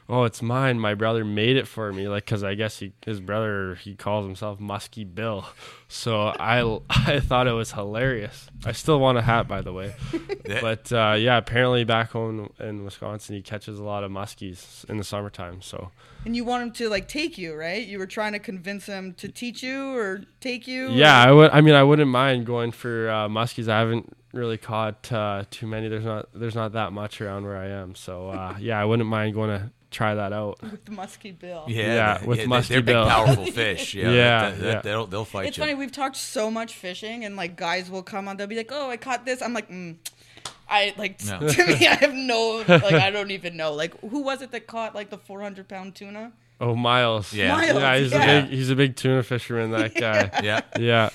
oh, 0.09 0.23
it's 0.23 0.41
mine. 0.41 0.79
My 0.79 0.93
brother 0.93 1.23
made 1.23 1.55
it 1.57 1.67
for 1.67 1.91
me. 1.93 2.07
Like, 2.07 2.25
cause 2.25 2.43
I 2.43 2.55
guess 2.55 2.79
he, 2.79 2.93
his 3.05 3.19
brother, 3.19 3.75
he 3.75 3.95
calls 3.95 4.25
himself 4.25 4.59
Muskie 4.59 5.11
Bill. 5.13 5.45
So 5.87 6.27
I, 6.27 6.61
I 6.89 7.19
thought 7.19 7.47
it 7.47 7.53
was 7.53 7.71
hilarious. 7.71 8.47
I 8.65 8.71
still 8.71 8.99
want 8.99 9.17
a 9.17 9.21
hat, 9.21 9.47
by 9.47 9.61
the 9.61 9.73
way. 9.73 9.95
But 10.61 10.91
uh, 10.91 11.15
yeah, 11.17 11.37
apparently 11.37 11.83
back 11.85 12.11
home 12.11 12.51
in 12.59 12.83
Wisconsin, 12.83 13.35
he 13.35 13.41
catches 13.41 13.79
a 13.79 13.83
lot 13.83 14.03
of 14.03 14.11
muskies 14.11 14.83
in 14.89 14.97
the 14.97 15.03
summertime. 15.03 15.61
So 15.61 15.89
And 16.25 16.35
you 16.35 16.43
want 16.43 16.63
him 16.63 16.71
to 16.73 16.89
like 16.89 17.07
take 17.07 17.37
you, 17.37 17.55
right? 17.55 17.85
You 17.85 17.97
were 17.97 18.05
trying 18.05 18.33
to 18.33 18.39
convince 18.39 18.85
him 18.85 19.13
to 19.15 19.29
teach 19.29 19.63
you 19.63 19.95
or 19.95 20.21
take 20.41 20.67
you. 20.67 20.89
Yeah, 20.89 21.23
or- 21.23 21.27
I 21.27 21.31
would. 21.31 21.51
I 21.51 21.61
mean, 21.61 21.75
I 21.75 21.83
wouldn't 21.83 22.09
mind 22.11 22.45
going 22.45 22.71
for 22.71 23.09
uh, 23.09 23.27
muskies. 23.29 23.69
I 23.69 23.79
haven't 23.79 24.15
really 24.33 24.57
caught 24.57 25.11
uh, 25.11 25.45
too 25.49 25.65
many. 25.67 25.87
There's 25.87 26.05
not. 26.05 26.27
There's 26.33 26.55
not 26.55 26.73
that 26.73 26.91
much 26.91 27.21
around 27.21 27.45
where 27.45 27.57
I 27.57 27.67
am. 27.69 27.95
So 27.95 28.29
uh, 28.29 28.55
yeah, 28.59 28.79
I 28.79 28.85
wouldn't 28.85 29.07
mind 29.09 29.33
going 29.33 29.49
to 29.49 29.71
try 29.93 30.15
that 30.15 30.33
out. 30.33 30.61
with 30.61 30.83
the 30.85 30.91
Muskie 30.91 31.37
Bill. 31.37 31.65
Yeah, 31.67 31.93
Yeah, 32.19 32.25
with 32.25 32.39
yeah, 32.39 32.45
musky 32.47 32.73
they're 32.73 32.81
big, 32.81 32.93
bill. 32.95 33.07
powerful 33.07 33.45
fish. 33.45 33.93
Yeah, 33.95 34.09
Yeah, 34.11 34.49
that- 34.49 34.59
that- 34.59 34.73
yeah. 34.73 34.81
they'll 34.81 35.05
they'll 35.07 35.25
fight 35.25 35.45
It's 35.47 35.57
you. 35.57 35.61
funny. 35.63 35.75
We've 35.75 35.91
talked 35.91 36.15
so 36.17 36.49
much 36.51 36.73
fishing, 36.75 37.23
and 37.25 37.35
like 37.35 37.55
guys 37.55 37.89
will 37.89 38.03
come 38.03 38.27
on. 38.27 38.37
They'll 38.37 38.47
be 38.47 38.55
like, 38.57 38.71
"Oh, 38.71 38.89
I 38.89 38.97
caught 38.97 39.25
this." 39.25 39.41
I'm 39.41 39.53
like, 39.53 39.69
mm. 39.69 39.95
I 40.69 40.93
like 40.97 41.23
No. 41.25 41.39
to 41.49 41.65
me. 41.67 41.87
I 41.87 41.95
have 41.95 42.13
no 42.13 42.63
like. 42.67 42.83
I 42.93 43.09
don't 43.17 43.31
even 43.31 43.55
know. 43.57 43.73
Like, 43.73 43.99
who 44.01 44.23
was 44.23 44.41
it 44.41 44.51
that 44.51 44.67
caught 44.67 44.95
like 44.95 45.09
the 45.09 45.17
400 45.17 45.67
pound 45.67 45.95
tuna? 45.95 46.31
Oh, 46.61 46.75
Miles. 46.75 47.33
Yeah. 47.33 47.53
Miles, 47.55 47.81
yeah. 47.81 47.97
He's 47.97 48.11
yeah. 48.11 48.23
a 48.23 48.41
big. 48.43 48.51
He's 48.51 48.69
a 48.69 48.75
big 48.75 48.95
tuna 48.95 49.23
fisherman. 49.23 49.71
That 49.71 49.93
guy. 49.95 50.29
Yeah. 50.43 50.61
yeah. 50.79 51.09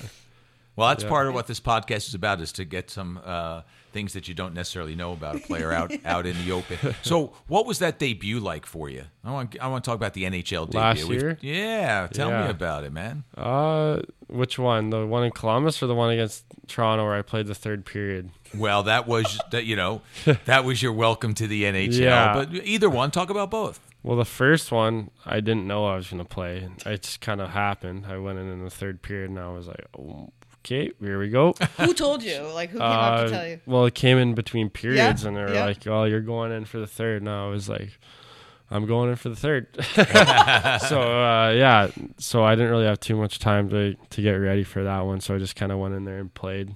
Well, 0.75 0.89
that's 0.89 1.03
Yeah. 1.03 1.09
part 1.09 1.27
of 1.27 1.33
what 1.33 1.47
this 1.47 1.59
podcast 1.59 2.07
is 2.07 2.13
about: 2.13 2.39
is 2.41 2.51
to 2.53 2.65
get 2.65 2.89
some 2.89 3.19
uh, 3.25 3.61
things 3.91 4.13
that 4.13 4.27
you 4.27 4.33
don't 4.33 4.53
necessarily 4.53 4.95
know 4.95 5.11
about 5.13 5.35
a 5.35 5.39
player 5.39 5.71
out 5.71 5.91
out 6.05 6.25
in 6.25 6.37
the 6.45 6.51
open. 6.51 6.95
So, 7.01 7.33
what 7.47 7.65
was 7.65 7.79
that 7.79 7.99
debut 7.99 8.39
like 8.39 8.65
for 8.65 8.89
you? 8.89 9.03
I 9.23 9.31
want 9.31 9.57
I 9.59 9.67
want 9.67 9.83
to 9.83 9.89
talk 9.89 9.95
about 9.95 10.13
the 10.13 10.23
NHL 10.23 10.65
debut. 10.67 10.79
Last 10.79 11.03
We've- 11.05 11.21
year? 11.21 11.37
Yeah, 11.41 12.07
tell 12.07 12.31
me 12.31 12.49
about 12.49 12.83
it, 12.83 12.91
man. 12.93 13.23
Uh, 13.37 14.01
which 14.27 14.57
one? 14.59 14.89
The 14.89 15.05
one 15.05 15.23
in 15.23 15.31
Columbus 15.31 15.81
or 15.83 15.87
the 15.87 15.95
one 15.95 16.11
against 16.11 16.45
Toronto 16.67 17.03
where 17.05 17.15
I 17.15 17.21
played 17.21 17.47
the 17.47 17.55
third 17.55 17.85
period? 17.85 18.29
Well, 18.55 18.83
that 18.83 19.07
was 19.07 19.39
that 19.51 19.65
you 19.65 19.75
know 19.75 20.01
that 20.45 20.63
was 20.65 20.81
your 20.81 20.93
welcome 20.93 21.33
to 21.35 21.47
the 21.47 21.63
NHL. 21.63 21.99
Yeah. 21.99 22.33
But 22.33 22.53
either 22.65 22.89
one, 22.89 23.11
talk 23.11 23.29
about 23.29 23.49
both. 23.51 23.79
Well, 24.01 24.15
the 24.17 24.23
first 24.25 24.71
one 24.71 25.11
I 25.25 25.41
didn't 25.41 25.67
know 25.67 25.85
I 25.85 25.97
was 25.97 26.07
going 26.09 26.23
to 26.23 26.27
play. 26.27 26.69
It 26.85 27.01
just 27.01 27.19
kind 27.19 27.41
of 27.41 27.49
happened. 27.49 28.05
I 28.07 28.17
went 28.17 28.39
in 28.39 28.49
in 28.49 28.63
the 28.63 28.69
third 28.69 29.01
period 29.01 29.29
and 29.29 29.37
I 29.39 29.49
was 29.49 29.67
like, 29.67 29.85
oh, 29.97 30.29
okay, 30.65 30.91
here 30.99 31.19
we 31.19 31.29
go. 31.29 31.53
Who 31.79 31.93
told 31.93 32.23
you? 32.23 32.39
Like, 32.53 32.69
who 32.69 32.79
came 32.79 32.87
up 32.87 33.19
to 33.19 33.25
Uh, 33.25 33.29
tell 33.29 33.47
you? 33.47 33.59
Well, 33.65 33.85
it 33.85 33.95
came 33.95 34.17
in 34.17 34.33
between 34.35 34.69
periods, 34.69 35.23
and 35.25 35.35
they 35.35 35.41
were 35.41 35.53
yeah. 35.53 35.65
like, 35.65 35.85
"Oh, 35.87 36.03
you're 36.05 36.21
going 36.21 36.51
in 36.51 36.65
for 36.65 36.79
the 36.79 36.87
third. 36.87 37.21
And 37.21 37.29
I 37.29 37.47
was 37.47 37.67
like, 37.69 37.97
"I'm 38.71 38.85
going 38.85 39.09
in 39.09 39.15
for 39.15 39.29
the 39.29 39.35
third. 39.35 39.67
so 39.93 40.03
uh, 41.01 41.53
yeah, 41.55 41.89
so 42.17 42.43
I 42.43 42.55
didn't 42.55 42.71
really 42.71 42.85
have 42.85 42.99
too 42.99 43.15
much 43.15 43.39
time 43.39 43.69
to 43.69 43.95
to 43.95 44.21
get 44.21 44.33
ready 44.33 44.63
for 44.63 44.83
that 44.83 45.01
one. 45.01 45.19
So 45.21 45.35
I 45.35 45.37
just 45.39 45.55
kind 45.55 45.71
of 45.71 45.79
went 45.79 45.95
in 45.95 46.05
there 46.05 46.17
and 46.19 46.33
played, 46.33 46.75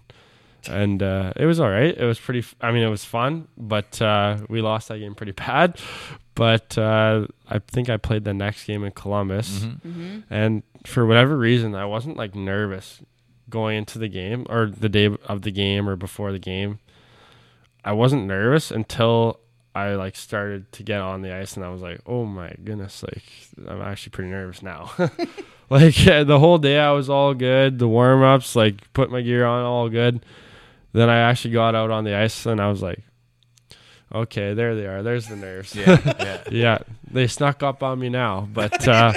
and 0.70 1.02
uh, 1.04 1.34
it 1.36 1.46
was 1.46 1.60
all 1.60 1.70
right. 1.70 1.96
It 1.98 2.06
was 2.06 2.20
pretty. 2.20 2.40
f- 2.40 2.56
I 2.62 2.72
mean, 2.72 2.84
it 2.84 2.90
was 2.90 3.04
fun, 3.06 3.48
but 3.58 4.02
uh, 4.02 4.38
we 4.50 4.62
lost 4.62 4.88
that 4.90 5.00
game 5.00 5.16
pretty 5.16 5.34
bad. 5.34 5.78
But 6.36 6.78
uh, 6.80 7.28
I 7.48 7.60
think 7.60 7.90
I 7.90 7.98
played 7.98 8.24
the 8.24 8.34
next 8.34 8.66
game 8.66 8.84
in 8.84 8.92
Columbus, 8.92 9.60
Mm-hmm. 9.66 10.20
and 10.32 10.64
for 10.84 11.06
whatever 11.06 11.38
reason, 11.38 11.76
I 11.76 11.86
wasn't 11.86 12.18
like 12.18 12.34
nervous 12.34 13.02
going 13.50 13.78
into 13.78 14.00
the 14.00 14.08
game 14.08 14.46
or 14.50 14.68
the 14.68 14.90
day 14.90 15.10
of 15.26 15.42
the 15.42 15.52
game 15.52 15.88
or 15.88 15.96
before 15.96 16.32
the 16.32 16.40
game. 16.40 16.80
I 17.86 17.92
wasn't 17.92 18.26
nervous 18.26 18.72
until 18.72 19.40
I 19.76 19.96
like 19.96 20.16
started 20.16 20.72
to 20.74 20.84
get 20.84 21.02
on 21.02 21.22
the 21.22 21.34
ice 21.34 21.56
and 21.56 21.66
I 21.66 21.70
was 21.70 21.82
like, 21.82 22.02
"Oh 22.06 22.26
my 22.26 22.54
goodness, 22.64 23.04
like 23.04 23.24
I'm 23.68 23.82
actually 23.82 24.12
pretty 24.12 24.30
nervous 24.30 24.62
now." 24.62 24.92
like 25.70 25.96
the 25.96 26.38
whole 26.40 26.58
day 26.58 26.78
I 26.78 26.92
was 26.92 27.10
all 27.10 27.34
good, 27.34 27.80
the 27.80 27.88
warm-ups, 27.88 28.56
like 28.56 28.92
put 28.94 29.10
my 29.10 29.22
gear 29.22 29.46
on 29.46 29.64
all 29.64 29.90
good. 29.90 30.24
Then 30.92 31.10
I 31.10 31.18
actually 31.18 31.54
got 31.54 31.74
out 31.74 31.90
on 31.90 32.04
the 32.04 32.16
ice 32.16 32.46
and 32.46 32.62
I 32.62 32.70
was 32.70 32.84
like, 32.84 33.00
"Okay, 34.14 34.54
there 34.54 34.76
they 34.76 34.86
are. 34.86 35.02
There's 35.02 35.28
the 35.28 35.36
nerves." 35.36 35.76
Yeah, 35.76 36.00
yeah. 36.06 36.44
yeah, 36.52 36.78
they 37.12 37.26
snuck 37.26 37.64
up 37.64 37.82
on 37.82 38.00
me 38.00 38.10
now, 38.10 38.48
but 38.54 38.88
uh, 38.88 39.14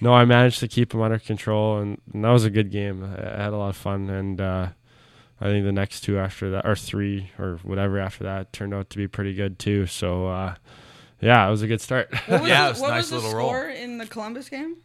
no, 0.00 0.12
I 0.12 0.24
managed 0.24 0.60
to 0.60 0.68
keep 0.68 0.90
them 0.92 1.00
under 1.02 1.18
control, 1.18 1.78
and, 1.78 2.00
and 2.12 2.24
that 2.24 2.30
was 2.30 2.44
a 2.44 2.50
good 2.50 2.70
game. 2.70 3.04
I, 3.04 3.34
I 3.38 3.42
had 3.44 3.52
a 3.52 3.56
lot 3.56 3.68
of 3.70 3.76
fun, 3.76 4.08
and 4.08 4.40
uh, 4.40 4.68
I 5.40 5.44
think 5.44 5.64
the 5.64 5.72
next 5.72 6.00
two 6.02 6.18
after 6.18 6.50
that, 6.52 6.66
or 6.66 6.76
three, 6.76 7.30
or 7.38 7.58
whatever 7.62 7.98
after 7.98 8.24
that, 8.24 8.52
turned 8.52 8.74
out 8.74 8.90
to 8.90 8.96
be 8.98 9.08
pretty 9.08 9.34
good 9.34 9.58
too. 9.58 9.86
So, 9.86 10.26
uh, 10.28 10.54
yeah, 11.20 11.46
it 11.46 11.50
was 11.50 11.62
a 11.62 11.66
good 11.66 11.80
start. 11.80 12.08
What 12.26 12.40
was, 12.42 12.48
Yeah, 12.48 12.64
it 12.64 12.66
the, 12.68 12.72
was 12.72 12.80
what 12.80 12.90
nice 12.90 12.98
was 12.98 13.10
the 13.10 13.16
little 13.28 13.34
roll. 13.34 13.48
score 13.48 13.68
in 13.68 13.98
the 13.98 14.06
Columbus 14.06 14.48
game? 14.48 14.76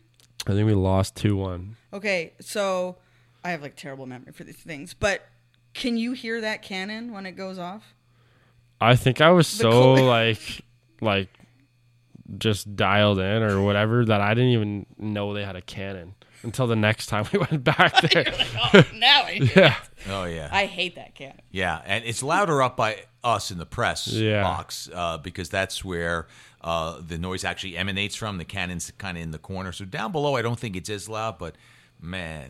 I 0.48 0.52
think 0.52 0.68
we 0.68 0.74
lost 0.74 1.16
two 1.16 1.36
one. 1.38 1.76
Okay, 1.94 2.34
so 2.40 2.98
I 3.44 3.52
have 3.52 3.62
like 3.62 3.76
terrible 3.76 4.06
memory 4.06 4.32
for 4.34 4.44
these 4.44 4.58
things, 4.58 4.94
but 4.94 5.22
can 5.74 5.98
you 5.98 6.12
hear 6.14 6.42
that 6.42 6.62
cannon 6.62 7.12
when 7.14 7.26
it 7.26 7.34
goes 7.34 7.58
off? 7.58 7.94
I 8.82 8.96
think 8.96 9.22
I 9.22 9.32
was 9.32 9.50
The 9.58 9.64
so 9.64 9.72
Col- 9.96 10.04
like 10.06 10.62
like 11.02 11.30
just 12.38 12.76
dialed 12.76 13.20
in 13.20 13.44
or 13.44 13.62
whatever 13.62 14.04
that 14.06 14.22
I 14.22 14.34
didn't 14.34 14.50
even 14.52 14.86
know 14.98 15.34
they 15.34 15.44
had 15.46 15.56
a 15.56 15.62
cannon 15.62 16.16
until 16.44 16.68
the 16.68 16.76
next 16.76 17.08
time 17.08 17.26
we 17.34 17.40
went 17.40 17.64
back 17.64 18.02
there. 18.12 18.34
Oh, 18.74 18.84
now 18.96 19.24
I 19.24 19.32
hear. 19.42 19.52
yeah. 19.56 19.76
Oh 20.10 20.24
yeah. 20.26 20.50
I 20.52 20.66
hate 20.66 20.96
that 20.96 21.16
cannon. 21.16 21.42
Yeah, 21.52 21.82
and 21.86 22.04
it's 22.06 22.22
louder 22.24 22.62
up 22.62 22.78
by 22.78 23.04
us 23.24 23.50
in 23.52 23.58
the 23.58 23.66
press 23.66 24.08
Yeah. 24.08 24.44
box 24.44 24.90
uh, 24.94 25.18
because 25.18 25.50
that's 25.50 25.84
where 25.84 26.28
uh, 26.62 27.00
the 27.06 27.18
noise 27.18 27.44
actually 27.44 27.78
emanates 27.78 28.16
from. 28.16 28.38
The 28.38 28.46
cannon's 28.46 28.92
kind 28.98 29.18
of 29.18 29.24
in 29.24 29.32
the 29.32 29.38
corner, 29.40 29.72
so 29.72 29.86
down 29.86 30.12
below 30.12 30.36
I 30.36 30.42
don't 30.42 30.60
think 30.60 30.76
it's 30.76 30.90
as 30.90 31.08
loud. 31.10 31.38
But 31.40 31.56
man, 32.02 32.50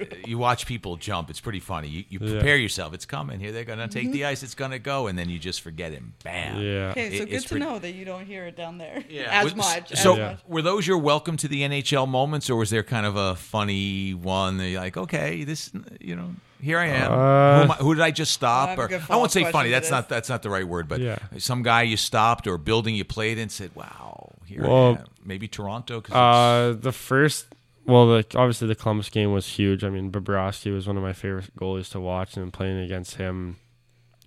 you 0.26 0.38
watch 0.38 0.66
people 0.66 0.96
jump; 0.96 1.30
it's 1.30 1.40
pretty 1.40 1.60
funny. 1.60 1.88
You, 1.88 2.04
you 2.08 2.18
Yeah. 2.22 2.32
prepare 2.32 2.56
yourself; 2.56 2.94
it's 2.94 3.04
coming. 3.06 3.40
Here 3.40 3.52
they're 3.52 3.64
gonna 3.64 3.88
take 3.88 4.10
the 4.12 4.24
ice; 4.24 4.42
it's 4.42 4.54
gonna 4.54 4.78
go, 4.78 5.06
and 5.06 5.18
then 5.18 5.28
you 5.28 5.38
just 5.38 5.60
forget 5.60 5.92
it. 5.92 6.02
Bam. 6.24 6.60
Yeah. 6.60 6.90
Okay, 6.90 7.16
so 7.18 7.22
It- 7.22 7.26
good 7.26 7.34
it's 7.34 7.44
to 7.44 7.48
pretty- 7.50 7.64
know 7.64 7.78
that 7.78 7.92
you 7.92 8.04
don't 8.04 8.26
hear 8.26 8.46
it 8.46 8.56
down 8.56 8.78
there 8.78 9.02
Yeah. 9.10 9.28
as 9.30 9.44
Was- 9.44 9.56
much. 9.56 9.96
So, 9.96 10.12
as 10.12 10.18
Yeah. 10.18 10.30
much. 10.32 10.40
were 10.46 10.62
those 10.62 10.86
your 10.86 10.98
welcome 10.98 11.36
to 11.38 11.48
the 11.48 11.62
NHL 11.62 12.06
moments, 12.08 12.50
or 12.50 12.56
was 12.56 12.70
there 12.70 12.82
kind 12.82 13.06
of 13.06 13.16
a 13.16 13.34
funny 13.36 14.14
one 14.14 14.58
that 14.58 14.68
you're 14.68 14.80
like, 14.80 14.96
okay, 14.96 15.44
this, 15.44 15.70
you 16.00 16.16
know, 16.16 16.30
here 16.60 16.78
I 16.78 16.86
am. 16.86 17.12
Uh, 17.12 17.16
who, 17.16 17.62
am 17.64 17.70
I- 17.70 17.74
who 17.76 17.94
did 17.94 18.02
I 18.02 18.10
just 18.10 18.32
stop? 18.32 18.70
have 18.70 18.78
a 18.78 18.82
or 18.96 19.00
I 19.10 19.16
won't 19.16 19.30
say 19.30 19.44
funny. 19.50 19.70
That's 19.70 19.88
to 19.88 19.94
not 19.94 20.08
that's 20.08 20.28
not 20.28 20.42
the 20.42 20.50
right 20.50 20.66
word. 20.66 20.88
But 20.88 21.00
Yeah. 21.00 21.18
some 21.38 21.62
guy 21.62 21.82
you 21.82 21.96
stopped 21.96 22.46
or 22.46 22.58
building 22.58 22.94
you 22.96 23.04
played 23.04 23.38
in 23.38 23.48
said, 23.48 23.70
wow, 23.74 24.34
here 24.46 24.64
I 24.64 24.68
Well, 24.68 24.88
am. 24.96 25.04
Maybe 25.24 25.46
Toronto. 25.46 26.00
'cause 26.00 26.14
Uh, 26.14 26.76
the 26.80 26.90
first, 26.92 27.46
well, 27.88 28.06
the, 28.06 28.18
obviously 28.36 28.68
the 28.68 28.74
Columbus 28.76 29.08
game 29.08 29.32
was 29.32 29.46
huge. 29.46 29.82
I 29.82 29.90
mean, 29.90 30.12
Bobrovsky 30.12 30.72
was 30.72 30.86
one 30.86 30.96
of 30.96 31.02
my 31.02 31.12
favorite 31.12 31.56
goalies 31.56 31.90
to 31.92 32.00
watch, 32.00 32.36
and 32.36 32.52
playing 32.52 32.78
against 32.78 33.16
him 33.16 33.56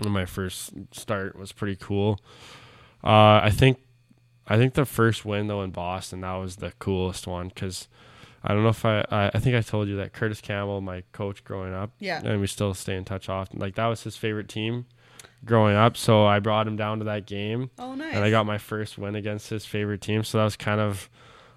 in 0.04 0.12
my 0.12 0.26
first 0.26 0.74
start 0.92 1.38
was 1.38 1.52
pretty 1.52 1.76
cool. 1.76 2.20
Uh, 3.04 3.40
I 3.44 3.52
think 3.52 3.78
I 4.48 4.58
think 4.58 4.74
the 4.74 4.86
first 4.86 5.24
win 5.26 5.48
though 5.48 5.62
in 5.62 5.72
Boston 5.72 6.22
that 6.22 6.34
was 6.36 6.58
the 6.58 6.72
coolest 6.80 7.26
one 7.28 7.48
because 7.50 7.88
I 8.44 8.54
don't 8.54 8.64
know 8.64 8.70
if 8.70 8.84
I, 8.84 9.06
I 9.12 9.32
I 9.34 9.40
think 9.40 9.56
I 9.56 9.62
told 9.62 9.88
you 9.88 9.96
that 9.98 10.14
Curtis 10.14 10.42
Campbell, 10.42 10.82
my 10.82 11.04
coach 11.12 11.44
growing 11.44 11.74
up, 11.74 11.92
Yeah. 12.00 12.22
and 12.24 12.42
we 12.42 12.48
still 12.48 12.74
stay 12.74 12.96
in 12.96 13.06
touch 13.06 13.30
often. 13.30 13.60
Like 13.60 13.76
that 13.76 13.86
was 13.88 14.04
his 14.04 14.18
favorite 14.18 14.50
team 14.50 14.86
growing 15.46 15.76
up, 15.76 15.98
so 15.98 16.26
I 16.26 16.40
brought 16.40 16.68
him 16.68 16.76
down 16.76 17.00
to 17.00 17.06
that 17.06 17.26
game, 17.28 17.70
Oh, 17.80 17.94
nice. 17.96 18.14
and 18.14 18.24
I 18.24 18.30
got 18.32 18.46
my 18.46 18.58
first 18.58 18.98
win 18.98 19.16
against 19.16 19.50
his 19.50 19.66
favorite 19.66 20.02
team. 20.02 20.24
So 20.24 20.38
that 20.40 20.44
was 20.44 20.56
kind 20.56 20.80
of 20.82 21.10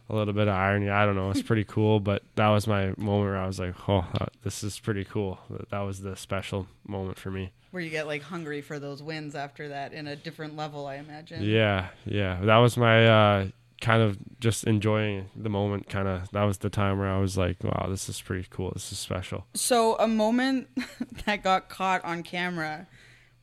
a 0.08 0.14
little 0.14 0.34
bit 0.34 0.48
of 0.48 0.54
irony. 0.54 0.90
I 0.90 1.06
don't 1.06 1.16
know. 1.16 1.30
It's 1.30 1.42
pretty 1.42 1.64
cool, 1.64 2.00
but 2.10 2.22
that 2.36 2.48
was 2.48 2.66
my 2.66 2.86
moment 2.96 3.30
where 3.30 3.36
I 3.36 3.46
was 3.46 3.58
like, 3.58 3.74
"Oh, 3.88 4.06
uh, 4.20 4.26
this 4.42 4.62
is 4.62 4.78
pretty 4.78 5.04
cool." 5.04 5.38
That 5.70 5.80
was 5.80 6.00
the 6.00 6.16
special 6.16 6.66
moment 6.86 7.18
for 7.18 7.30
me. 7.30 7.52
Where 7.70 7.82
you 7.82 7.90
get 7.90 8.06
like 8.06 8.22
hungry 8.22 8.60
for 8.60 8.78
those 8.78 9.02
wins 9.02 9.34
after 9.34 9.68
that 9.68 9.92
in 9.92 10.06
a 10.06 10.14
different 10.16 10.56
level, 10.56 10.86
I 10.86 10.96
imagine. 10.96 11.42
Yeah, 11.42 11.88
yeah. 12.04 12.38
That 12.42 12.58
was 12.58 12.76
my 12.76 13.06
uh, 13.08 13.46
kind 13.80 14.02
of 14.02 14.16
just 14.40 14.64
enjoying 14.64 15.30
the 15.34 15.48
moment. 15.48 15.88
Kind 15.88 16.06
of 16.06 16.30
that 16.32 16.44
was 16.44 16.58
the 16.58 16.70
time 16.70 16.98
where 16.98 17.08
I 17.08 17.18
was 17.18 17.36
like, 17.36 17.64
"Wow, 17.64 17.86
this 17.88 18.08
is 18.08 18.20
pretty 18.20 18.46
cool. 18.50 18.70
This 18.72 18.92
is 18.92 18.98
special." 18.98 19.46
So 19.54 19.96
a 19.98 20.06
moment 20.06 20.68
that 21.26 21.42
got 21.42 21.68
caught 21.68 22.04
on 22.04 22.22
camera 22.22 22.86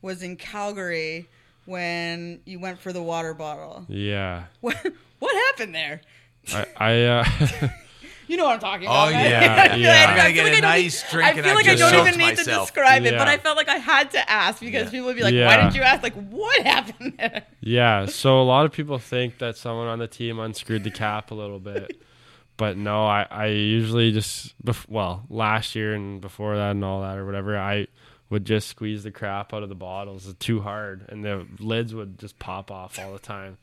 was 0.00 0.22
in 0.22 0.36
Calgary 0.36 1.28
when 1.64 2.40
you 2.44 2.58
went 2.58 2.78
for 2.80 2.92
the 2.92 3.02
water 3.02 3.34
bottle. 3.34 3.84
Yeah, 3.88 4.44
What 4.60 4.76
what 5.18 5.34
happened 5.48 5.74
there? 5.74 6.00
I, 6.54 6.66
I 6.76 7.02
uh, 7.04 7.24
You 8.28 8.38
know 8.38 8.44
what 8.44 8.54
I'm 8.54 8.60
talking 8.60 8.88
Oh, 8.88 8.90
about. 8.92 9.12
right? 9.12 9.28
yeah, 9.28 9.62
I 9.62 9.68
feel 9.74 9.78
yeah. 9.80 9.88
like- 9.90 10.08
I'm 10.08 10.16
gonna 10.16 10.28
feel 10.28 10.34
get 10.34 10.44
like 10.44 10.52
a 10.52 10.56
I 10.56 10.60
don't 10.60 10.70
nice 10.70 11.02
need- 11.02 11.10
drink 11.10 11.26
I 11.26 11.30
and 11.32 11.40
feel 11.42 11.50
I've 11.50 11.56
like 11.56 11.66
I 11.66 11.68
just 11.68 11.80
don't 11.80 11.92
soaked 11.92 12.08
even 12.08 12.18
need 12.20 12.30
to 12.30 12.36
myself. 12.36 12.66
describe 12.68 13.04
it, 13.04 13.18
but 13.18 13.26
Yeah. 13.26 13.32
I 13.32 13.38
felt 13.38 13.56
like 13.58 13.68
I 13.68 13.76
had 13.76 14.10
to 14.12 14.30
ask 14.30 14.60
because 14.60 14.84
Yeah. 14.86 14.90
people 14.90 15.06
would 15.08 15.16
be 15.16 15.22
like, 15.22 15.34
"Why 15.34 15.38
Yeah. 15.40 15.62
didn't 15.64 15.74
you 15.74 15.82
ask?" 15.82 16.02
Like, 16.02 16.14
what 16.14 16.62
happened 16.66 17.14
there? 17.18 17.42
yeah. 17.60 18.06
So 18.22 18.40
a 18.40 18.44
lot 18.44 18.64
of 18.64 18.72
people 18.72 18.98
think 18.98 19.38
that 19.38 19.56
someone 19.58 19.86
on 19.88 19.98
the 19.98 20.08
team 20.08 20.38
unscrewed 20.38 20.82
the 20.84 20.90
cap 20.90 21.30
a 21.30 21.34
little 21.34 21.58
bit, 21.58 22.00
but 22.56 22.76
no. 22.78 23.04
I 23.04 23.26
I 23.30 23.46
usually 23.48 24.12
just 24.12 24.54
bef- 24.64 24.88
well 24.88 25.24
last 25.28 25.74
year 25.74 25.92
and 25.94 26.20
before 26.20 26.56
that 26.56 26.70
and 26.70 26.82
all 26.84 27.02
that 27.02 27.18
or 27.18 27.26
whatever 27.26 27.58
I 27.58 27.86
would 28.30 28.46
just 28.46 28.68
squeeze 28.68 29.02
the 29.02 29.10
crap 29.10 29.52
out 29.52 29.62
of 29.62 29.68
the 29.68 29.74
bottles 29.74 30.32
too 30.38 30.60
hard 30.62 31.04
and 31.10 31.22
the 31.22 31.46
lids 31.58 31.92
would 31.94 32.18
just 32.18 32.38
pop 32.38 32.70
off 32.70 32.98
all 32.98 33.12
the 33.12 33.18
time. 33.18 33.58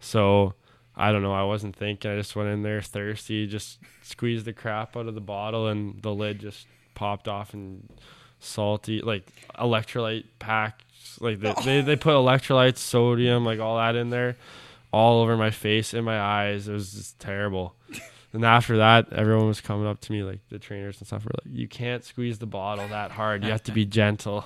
So 0.00 0.54
I 0.96 1.12
don't 1.12 1.22
know. 1.22 1.34
I 1.34 1.44
wasn't 1.44 1.76
thinking. 1.76 2.10
I 2.10 2.16
just 2.16 2.34
went 2.34 2.48
in 2.48 2.62
there 2.62 2.80
thirsty, 2.80 3.46
just 3.46 3.78
squeezed 4.02 4.46
the 4.46 4.52
crap 4.52 4.96
out 4.96 5.06
of 5.06 5.14
the 5.14 5.20
bottle, 5.20 5.66
and 5.68 6.00
the 6.02 6.14
lid 6.14 6.40
just 6.40 6.66
popped 6.94 7.28
off 7.28 7.52
and 7.52 7.88
salty, 8.40 9.02
like 9.02 9.30
electrolyte 9.58 10.24
packs. 10.38 11.18
Like 11.20 11.40
they, 11.40 11.54
they, 11.64 11.80
they 11.82 11.96
put 11.96 12.14
electrolytes, 12.14 12.78
sodium, 12.78 13.44
like 13.44 13.60
all 13.60 13.76
that 13.76 13.94
in 13.94 14.10
there, 14.10 14.36
all 14.90 15.22
over 15.22 15.36
my 15.36 15.50
face, 15.50 15.92
in 15.92 16.04
my 16.04 16.18
eyes. 16.18 16.66
It 16.66 16.72
was 16.72 16.92
just 16.92 17.18
terrible. 17.18 17.74
And 18.32 18.44
after 18.44 18.76
that, 18.78 19.14
everyone 19.14 19.46
was 19.46 19.62
coming 19.62 19.86
up 19.86 19.98
to 20.02 20.12
me, 20.12 20.22
like 20.22 20.40
the 20.50 20.58
trainers 20.58 20.98
and 20.98 21.06
stuff, 21.06 21.24
were 21.24 21.30
like, 21.42 21.56
"You 21.56 21.66
can't 21.68 22.04
squeeze 22.04 22.38
the 22.38 22.46
bottle 22.46 22.86
that 22.88 23.10
hard. 23.10 23.42
You 23.42 23.50
have 23.50 23.62
to 23.62 23.72
be 23.72 23.86
gentle." 23.86 24.44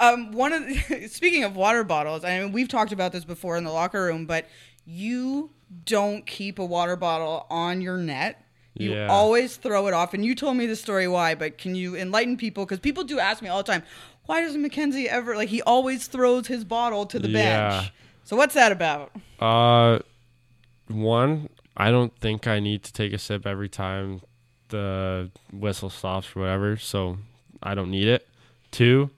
Um, 0.00 0.32
one 0.32 0.52
of 0.52 0.66
the, 0.66 1.08
speaking 1.12 1.44
of 1.44 1.54
water 1.54 1.84
bottles, 1.84 2.24
I 2.24 2.40
mean, 2.40 2.52
we've 2.52 2.66
talked 2.68 2.90
about 2.90 3.12
this 3.12 3.24
before 3.24 3.56
in 3.56 3.62
the 3.62 3.70
locker 3.70 4.02
room, 4.02 4.26
but 4.26 4.46
you 4.84 5.50
don't 5.84 6.26
keep 6.26 6.58
a 6.58 6.64
water 6.64 6.96
bottle 6.96 7.46
on 7.50 7.80
your 7.80 7.96
net. 7.96 8.44
You 8.74 8.94
Yeah. 8.94 9.08
always 9.08 9.56
throw 9.56 9.86
it 9.88 9.94
off, 9.94 10.14
and 10.14 10.24
you 10.24 10.34
told 10.34 10.56
me 10.56 10.66
the 10.66 10.76
story 10.76 11.06
why. 11.08 11.34
But 11.34 11.58
can 11.58 11.74
you 11.74 11.96
enlighten 11.96 12.36
people? 12.36 12.64
Because 12.64 12.78
people 12.80 13.04
do 13.04 13.18
ask 13.18 13.42
me 13.42 13.48
all 13.48 13.58
the 13.58 13.70
time, 13.72 13.82
why 14.26 14.40
doesn't 14.42 14.62
Mackenzie 14.62 15.08
ever 15.08 15.36
like 15.36 15.48
he 15.48 15.60
always 15.62 16.06
throws 16.06 16.46
his 16.46 16.64
bottle 16.64 17.04
to 17.06 17.18
the 17.18 17.28
Yeah. 17.28 17.68
bench? 17.80 17.92
So 18.24 18.36
what's 18.36 18.54
that 18.54 18.70
about? 18.72 19.12
Uh, 19.40 19.98
one, 20.88 21.48
I 21.76 21.90
don't 21.90 22.16
think 22.20 22.46
I 22.46 22.60
need 22.60 22.82
to 22.84 22.92
take 22.92 23.12
a 23.12 23.18
sip 23.18 23.46
every 23.46 23.68
time 23.68 24.20
the 24.68 25.30
whistle 25.52 25.90
stops 25.90 26.28
or 26.36 26.40
whatever, 26.40 26.76
so 26.76 27.18
I 27.62 27.74
don't 27.74 27.90
need 27.90 28.06
it. 28.08 28.26
Two, 28.70 29.10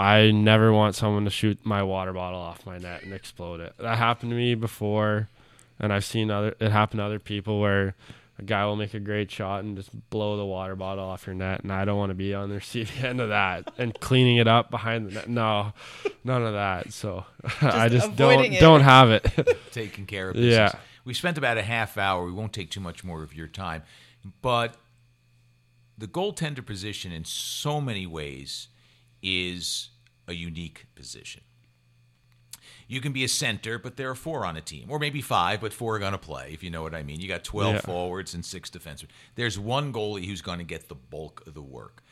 I 0.00 0.30
never 0.30 0.72
want 0.72 0.94
someone 0.94 1.24
to 1.24 1.30
shoot 1.30 1.58
my 1.62 1.82
water 1.82 2.14
bottle 2.14 2.40
off 2.40 2.64
my 2.64 2.78
net 2.78 3.02
and 3.02 3.12
explode 3.12 3.60
it. 3.60 3.74
That 3.78 3.98
happened 3.98 4.30
to 4.30 4.36
me 4.36 4.54
before, 4.54 5.28
and 5.78 5.92
I've 5.92 6.06
seen 6.06 6.30
other 6.30 6.56
it 6.58 6.70
happen 6.70 6.96
to 6.96 7.04
other 7.04 7.18
people 7.18 7.60
where 7.60 7.94
a 8.38 8.42
guy 8.42 8.64
will 8.64 8.76
make 8.76 8.94
a 8.94 8.98
great 8.98 9.30
shot 9.30 9.62
and 9.62 9.76
just 9.76 9.90
blow 10.08 10.38
the 10.38 10.44
water 10.46 10.74
bottle 10.74 11.04
off 11.04 11.26
your 11.26 11.34
net, 11.34 11.64
and 11.64 11.70
I 11.70 11.84
don't 11.84 11.98
want 11.98 12.08
to 12.08 12.14
be 12.14 12.32
on 12.32 12.48
the 12.48 12.54
receiving 12.54 13.04
end 13.04 13.20
of 13.20 13.28
that 13.28 13.70
and 13.76 13.92
cleaning 14.00 14.38
it 14.38 14.48
up 14.48 14.70
behind 14.70 15.06
the 15.06 15.16
net. 15.16 15.28
No, 15.28 15.74
none 16.24 16.46
of 16.46 16.54
that. 16.54 16.94
So 16.94 17.26
I 17.60 17.90
just 17.90 18.16
don't 18.16 18.42
it. 18.42 18.58
don't 18.58 18.80
have 18.80 19.10
it. 19.10 19.28
taking 19.70 20.06
care 20.06 20.30
of 20.30 20.34
business. 20.34 20.54
Yeah. 20.54 20.72
We 21.04 21.12
spent 21.12 21.36
about 21.36 21.58
a 21.58 21.62
half 21.62 21.98
hour. 21.98 22.24
We 22.24 22.32
won't 22.32 22.54
take 22.54 22.70
too 22.70 22.80
much 22.80 23.04
more 23.04 23.22
of 23.22 23.34
your 23.34 23.48
time, 23.48 23.82
but 24.40 24.76
the 25.98 26.06
goaltender 26.06 26.64
position, 26.64 27.12
in 27.12 27.26
so 27.26 27.82
many 27.82 28.06
ways, 28.06 28.68
is 29.22 29.90
a 30.28 30.32
unique 30.34 30.86
position. 30.94 31.42
You 32.88 33.00
can 33.00 33.12
be 33.12 33.22
a 33.22 33.28
center, 33.28 33.78
but 33.78 33.96
there 33.96 34.10
are 34.10 34.14
four 34.16 34.44
on 34.44 34.56
a 34.56 34.60
team, 34.60 34.86
or 34.90 34.98
maybe 34.98 35.20
five, 35.22 35.60
but 35.60 35.72
four 35.72 35.94
are 35.96 35.98
going 36.00 36.10
to 36.12 36.18
play, 36.18 36.50
if 36.52 36.62
you 36.64 36.70
know 36.70 36.82
what 36.82 36.94
I 36.94 37.04
mean. 37.04 37.20
You 37.20 37.28
got 37.28 37.44
12 37.44 37.74
Yeah. 37.74 37.80
forwards 37.82 38.34
and 38.34 38.44
six 38.44 38.68
defensemen. 38.68 39.06
There's 39.36 39.58
one 39.58 39.92
goalie 39.92 40.26
who's 40.26 40.42
going 40.42 40.58
to 40.58 40.64
get 40.64 40.88
the 40.88 40.96
bulk 40.96 41.46
of 41.46 41.54
the 41.54 41.62
work. 41.62 42.02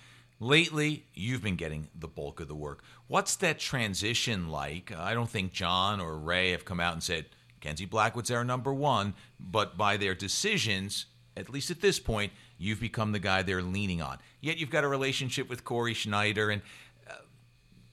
Lately, 0.40 1.06
you've 1.14 1.42
been 1.42 1.56
getting 1.56 1.88
the 1.98 2.06
bulk 2.06 2.38
of 2.38 2.46
the 2.46 2.54
work. 2.54 2.84
What's 3.08 3.34
that 3.36 3.58
transition 3.58 4.48
like? 4.50 4.92
I 4.96 5.14
don't 5.14 5.28
think 5.28 5.52
John 5.52 6.00
or 6.00 6.16
Ray 6.16 6.52
have 6.52 6.64
come 6.64 6.78
out 6.78 6.92
and 6.92 7.02
said, 7.02 7.26
Kenzie 7.60 7.86
Blackwood's 7.86 8.30
our 8.30 8.44
number 8.44 8.72
one, 8.72 9.14
but 9.40 9.76
by 9.76 9.96
their 9.96 10.14
decisions, 10.14 11.06
at 11.36 11.50
least 11.50 11.72
at 11.72 11.80
this 11.80 11.98
point, 11.98 12.32
you've 12.56 12.78
become 12.80 13.10
the 13.10 13.18
guy 13.18 13.42
they're 13.42 13.62
leaning 13.62 14.00
on. 14.00 14.18
Yet 14.40 14.58
you've 14.58 14.70
got 14.70 14.84
a 14.84 14.88
relationship 14.88 15.48
with 15.48 15.64
Cory 15.64 15.92
Schneider, 15.94 16.50
and 16.50 16.62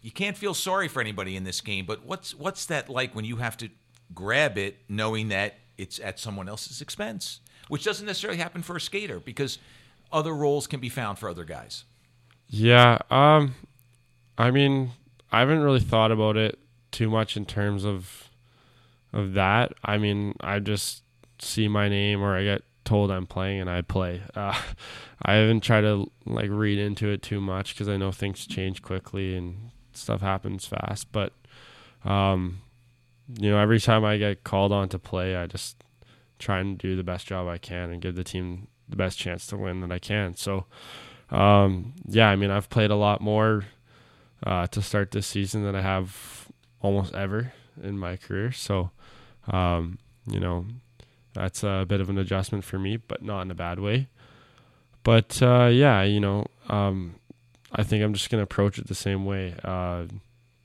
you 0.05 0.11
can't 0.11 0.37
feel 0.37 0.53
sorry 0.53 0.87
for 0.87 1.01
anybody 1.01 1.35
in 1.35 1.45
this 1.45 1.61
game. 1.61 1.87
But 1.87 2.05
what's 2.05 2.35
what's 2.35 2.67
that 2.67 2.89
like 2.89 3.15
when 3.15 3.25
you 3.25 3.37
have 3.37 3.57
to 3.57 3.69
grab 4.13 4.55
it, 4.55 4.77
knowing 4.87 5.29
that 5.29 5.55
it's 5.79 5.97
at 5.97 6.19
someone 6.19 6.47
else's 6.47 6.79
expense, 6.79 7.39
which 7.69 7.83
doesn't 7.83 8.05
necessarily 8.05 8.37
happen 8.37 8.61
for 8.61 8.75
a 8.75 8.81
skater 8.81 9.19
because 9.19 9.57
other 10.11 10.35
roles 10.35 10.67
can 10.67 10.79
be 10.79 10.89
found 10.89 11.17
for 11.17 11.27
other 11.27 11.43
guys. 11.43 11.85
Yeah. 12.47 12.99
Um, 13.09 13.55
I 14.37 14.51
mean, 14.51 14.91
I 15.31 15.39
haven't 15.39 15.61
really 15.61 15.79
thought 15.79 16.11
about 16.11 16.37
it 16.37 16.59
too 16.91 17.09
much 17.09 17.35
in 17.35 17.47
terms 17.47 17.83
of 17.83 18.29
of 19.11 19.33
that. 19.33 19.73
I 19.83 19.97
mean, 19.97 20.35
I 20.39 20.59
just 20.59 21.01
see 21.39 21.67
my 21.67 21.89
name 21.89 22.21
or 22.21 22.37
I 22.37 22.43
get 22.43 22.61
told 22.83 23.09
I'm 23.09 23.25
playing 23.25 23.59
and 23.59 23.71
I 23.71 23.81
play. 23.81 24.21
Uh, 24.35 24.55
I 25.23 25.33
haven't 25.33 25.61
tried 25.61 25.81
to 25.81 26.11
like 26.27 26.51
read 26.51 26.77
into 26.77 27.09
it 27.09 27.23
too 27.23 27.41
much 27.41 27.73
because 27.73 27.89
I 27.89 27.97
know 27.97 28.11
things 28.11 28.45
change 28.45 28.83
quickly 28.83 29.35
and 29.35 29.71
stuff 29.97 30.21
happens 30.21 30.65
fast. 30.65 31.11
But 31.11 31.33
um, 32.03 32.61
you 33.39 33.49
know, 33.49 33.57
every 33.57 33.79
time 33.79 34.05
I 34.05 34.17
get 34.17 34.43
called 34.43 34.71
on 34.71 34.89
to 34.89 34.99
play, 34.99 35.35
I 35.35 35.47
just 35.47 35.83
try 36.37 36.59
and 36.59 36.77
do 36.77 36.95
the 36.95 37.03
best 37.03 37.27
job 37.27 37.47
I 37.47 37.57
can 37.57 37.89
and 37.91 38.01
give 38.01 38.15
the 38.15 38.23
team 38.23 38.67
the 38.87 38.95
best 38.95 39.17
chance 39.17 39.47
to 39.47 39.57
win 39.57 39.81
that 39.81 39.91
I 39.91 39.99
can. 39.99 40.35
So 40.35 40.65
um, 41.31 41.93
yeah, 42.07 42.29
I 42.29 42.35
mean, 42.35 42.51
I've 42.51 42.69
played 42.69 42.91
a 42.91 42.95
lot 42.95 43.21
more 43.21 43.65
uh, 44.45 44.67
to 44.67 44.81
start 44.81 45.11
this 45.11 45.27
season 45.27 45.63
than 45.63 45.75
I 45.75 45.81
have 45.81 46.47
almost 46.81 47.13
ever 47.13 47.53
in 47.81 47.97
my 47.97 48.15
career. 48.17 48.51
So, 48.51 48.91
um, 49.47 49.97
you 50.27 50.39
know, 50.39 50.65
that's 51.33 51.63
a 51.63 51.85
bit 51.87 51.99
of 51.99 52.09
an 52.09 52.17
adjustment 52.17 52.63
for 52.63 52.77
me, 52.77 52.97
but 52.97 53.23
not 53.23 53.41
in 53.41 53.51
a 53.51 53.55
bad 53.55 53.79
way. 53.79 54.07
But 55.03 55.41
uh, 55.41 55.69
yeah, 55.71 56.03
you 56.03 56.19
know, 56.19 56.45
um, 56.69 57.15
I 57.75 57.83
think 57.83 58.03
I'm 58.03 58.13
just 58.13 58.29
gonna 58.29 58.43
approach 58.43 58.77
it 58.77 58.87
the 58.87 58.95
same 58.95 59.25
way. 59.25 59.55
Uh, 59.63 60.05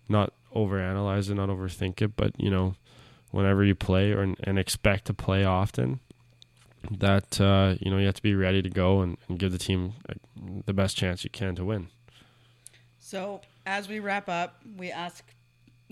not 0.09 0.33
overanalyze 0.55 1.31
it, 1.31 1.35
not 1.35 1.49
overthink 1.49 2.01
it, 2.03 2.17
but 2.17 2.33
you 2.39 2.51
know, 2.51 2.75
whenever 3.31 3.65
you 3.65 3.75
play 3.75 4.13
or 4.13 4.35
and 4.43 4.59
expect 4.59 5.07
to 5.07 5.15
play 5.15 5.45
often, 5.45 6.01
that 6.91 7.41
uh, 7.41 7.75
you 7.81 7.91
know 7.91 7.99
you 7.99 8.07
have 8.07 8.15
to 8.15 8.23
be 8.23 8.35
ready 8.35 8.63
to 8.63 8.71
go 8.71 9.01
and, 9.01 9.17
and 9.29 9.39
give 9.39 9.53
the 9.53 9.59
team 9.59 9.95
the 10.67 10.73
best 10.73 10.97
chance 10.97 11.25
you 11.25 11.31
can 11.31 11.55
to 11.57 11.65
win. 11.65 11.89
So 12.99 13.41
as 13.67 13.89
we 13.89 14.01
wrap 14.01 14.29
up, 14.29 14.61
we 14.77 14.91
ask 14.91 15.25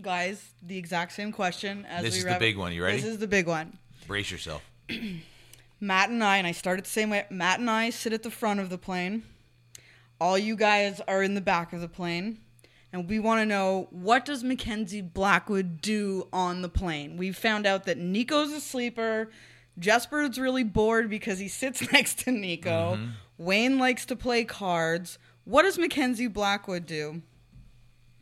guys 0.00 0.50
the 0.62 0.76
exact 0.76 1.12
same 1.12 1.32
question 1.32 1.84
as 1.86 2.02
This 2.02 2.14
we 2.14 2.18
is 2.18 2.24
the 2.24 2.38
big 2.38 2.56
one. 2.56 2.72
You 2.72 2.84
ready? 2.84 2.96
This 2.96 3.06
is 3.06 3.18
the 3.18 3.26
big 3.26 3.46
one. 3.46 3.78
Brace 4.06 4.30
yourself. 4.30 4.62
Matt 5.80 6.10
and 6.10 6.22
I, 6.22 6.38
and 6.38 6.46
I 6.46 6.52
started 6.52 6.84
the 6.84 6.90
same 6.90 7.10
way. 7.10 7.24
Matt 7.30 7.60
and 7.60 7.70
I 7.70 7.90
sit 7.90 8.12
at 8.12 8.22
the 8.22 8.30
front 8.30 8.60
of 8.60 8.70
the 8.70 8.78
plane. 8.78 9.22
All 10.20 10.36
you 10.38 10.56
guys 10.56 11.00
are 11.06 11.22
in 11.22 11.34
the 11.34 11.40
back 11.40 11.72
of 11.72 11.80
the 11.80 11.88
plane. 11.88 12.38
And 12.92 13.08
we 13.08 13.18
want 13.18 13.40
to 13.42 13.46
know 13.46 13.88
what 13.90 14.24
does 14.24 14.42
Mackenzie 14.42 15.02
Blackwood 15.02 15.80
do 15.82 16.26
on 16.32 16.62
the 16.62 16.68
plane? 16.70 17.16
We've 17.18 17.36
found 17.36 17.66
out 17.66 17.84
that 17.84 17.98
Nico's 17.98 18.50
a 18.50 18.60
sleeper. 18.60 19.30
Jesper's 19.78 20.38
really 20.38 20.64
bored 20.64 21.10
because 21.10 21.38
he 21.38 21.48
sits 21.48 21.92
next 21.92 22.20
to 22.20 22.30
Nico. 22.32 22.96
Mm-hmm. 22.96 23.06
Wayne 23.36 23.78
likes 23.78 24.06
to 24.06 24.16
play 24.16 24.44
cards. 24.44 25.18
What 25.44 25.62
does 25.62 25.78
Mackenzie 25.78 26.26
Blackwood 26.28 26.86
do? 26.86 27.22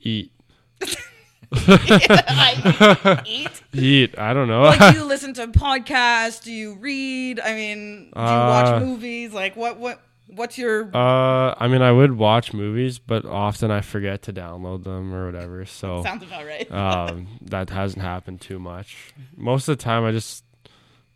Eat. 0.01 0.33
I 1.53 3.23
eat. 3.25 3.63
Eat. 3.73 4.19
I 4.19 4.35
don't 4.35 4.49
know. 4.49 4.63
Like, 4.63 4.93
do 4.95 4.99
you 4.99 5.05
listen 5.05 5.33
to 5.35 5.47
podcasts? 5.49 6.43
Do 6.43 6.53
you 6.53 6.75
read? 6.75 7.41
I 7.41 7.55
mean, 7.55 8.11
do 8.15 8.21
you 8.21 8.27
watch 8.27 8.67
Uh, 8.67 8.81
movies? 8.81 9.33
Like, 9.33 9.57
what, 9.57 9.79
what, 9.79 10.01
what's 10.29 10.59
your? 10.59 10.85
uh, 10.95 11.55
I 11.59 11.69
mean, 11.69 11.83
I 11.83 11.93
would 11.93 12.13
watch 12.17 12.53
movies, 12.53 12.99
but 12.99 13.25
often 13.25 13.71
I 13.71 13.81
forget 13.81 14.23
to 14.23 14.33
download 14.33 14.85
them 14.85 15.15
or 15.15 15.27
whatever. 15.27 15.65
So 15.67 16.03
sounds 16.03 16.23
about 16.23 16.45
right. 16.47 16.71
um, 16.73 17.27
that 17.43 17.71
hasn't 17.71 18.03
happened 18.03 18.41
too 18.41 18.59
much. 18.59 19.13
Most 19.37 19.69
of 19.69 19.77
the 19.79 19.83
time, 19.83 20.05
I 20.05 20.13
just 20.13 20.45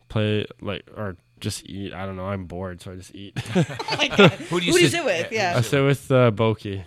play 0.09 0.47
like 0.61 0.85
or 0.97 1.17
just 1.41 1.65
eat. 1.69 1.95
I 1.95 2.05
don't 2.07 2.17
know. 2.17 2.27
I'm 2.27 2.45
bored, 2.47 2.81
so 2.83 2.93
I 2.93 2.97
just 2.97 3.15
eat. 3.15 3.39
oh 3.57 3.65
my 3.97 4.09
god. 4.09 4.33
Who 4.33 4.61
do 4.61 4.67
you 4.67 4.73
Who 4.73 4.79
do 4.79 4.85
you 4.85 4.89
sit- 4.89 4.93
sit 4.99 5.05
with? 5.05 5.33
yeah, 5.33 5.53
Yeah. 5.53 5.59
I 5.59 5.61
sit 5.63 5.83
with 5.85 6.11
uh, 6.11 6.31
Boki. 6.31 6.83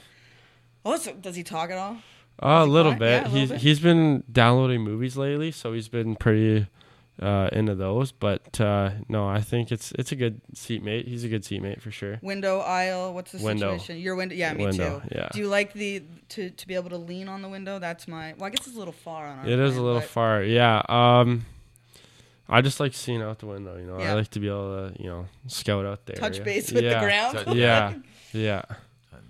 Oh, 0.86 0.97
so 0.97 1.13
does 1.13 1.36
he 1.36 1.43
talk 1.43 1.71
at 1.71 1.78
all? 1.78 1.97
Uh, 2.41 2.63
a 2.63 2.65
little 2.65 2.93
bit. 2.93 3.01
Yeah, 3.09 3.21
a 3.21 3.24
little 3.24 3.39
he's 3.39 3.49
bit. 3.49 3.61
he's 3.61 3.80
been 3.80 4.24
downloading 4.32 4.82
movies 4.82 5.15
lately, 5.15 5.51
so 5.51 5.71
he's 5.74 5.88
been 5.88 6.15
pretty 6.15 6.67
uh, 7.22 7.49
into 7.51 7.76
those. 7.76 8.11
But 8.11 8.59
uh, 8.59 8.91
no, 9.07 9.28
I 9.28 9.41
think 9.41 9.72
it's 9.72 9.91
it's 9.93 10.11
a 10.11 10.16
good 10.16 10.41
seatmate. 10.53 11.07
He's 11.07 11.24
a 11.24 11.30
good 11.30 11.43
seatmate 11.43 11.82
for 11.82 11.91
sure. 11.91 12.20
Window, 12.22 12.59
aisle. 12.59 13.14
What's 13.14 13.32
the 13.32 13.43
Window. 13.43 13.78
situation? 13.78 14.01
Your 14.01 14.16
window. 14.16 14.36
Yeah, 14.36 14.53
me 14.53 14.66
Window, 14.66 14.99
too. 15.01 15.09
yeah. 15.16 15.30
Do 15.32 15.39
you 15.39 15.47
like 15.47 15.74
the 15.74 16.03
to 16.30 16.49
to 16.49 16.68
be 16.68 16.76
able 16.76 16.89
to 16.89 16.97
lean 16.97 17.28
on 17.30 17.41
the 17.41 17.49
window? 17.49 17.80
That's 17.80 18.07
my. 18.07 18.34
Well, 18.38 18.45
I 18.47 18.49
guess 18.49 18.66
it's 18.68 18.76
a 18.76 18.80
little 18.80 18.93
far 18.93 19.28
on 19.28 19.39
our. 19.39 19.47
It 19.47 19.59
is 19.59 19.78
a 19.78 19.82
little 19.82 20.01
far. 20.01 20.43
Yeah. 20.43 20.82
Um, 20.89 21.45
I 22.49 22.61
just 22.61 22.80
like 22.80 22.93
seeing 22.93 23.22
out 23.22 23.39
the 23.39 23.47
window. 23.47 23.78
You 23.78 23.86
know, 23.86 23.99
Yeah. 23.99 24.11
I 24.11 24.14
like 24.16 24.30
to 24.32 24.39
be 24.39 24.47
able 24.47 24.89
to 24.91 25.01
you 25.01 25.09
know 25.09 25.26
scout 25.47 25.86
out 25.86 26.05
there. 26.05 26.16
Touch 26.18 26.43
base 26.43 26.72
with 26.72 26.84
yeah. 26.84 26.99
the 26.99 27.05
ground. 27.05 27.57
Yeah. 27.57 27.93
Yeah. 28.36 28.64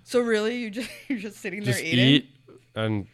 So 0.04 0.20
really, 0.20 0.56
you 0.56 0.70
just 0.70 0.88
you're 1.08 1.18
just 1.18 1.36
sitting 1.38 1.62
there 1.62 1.74
Just 1.74 1.84
eating. 1.84 2.06
eat 2.06 2.30
and 2.74 3.06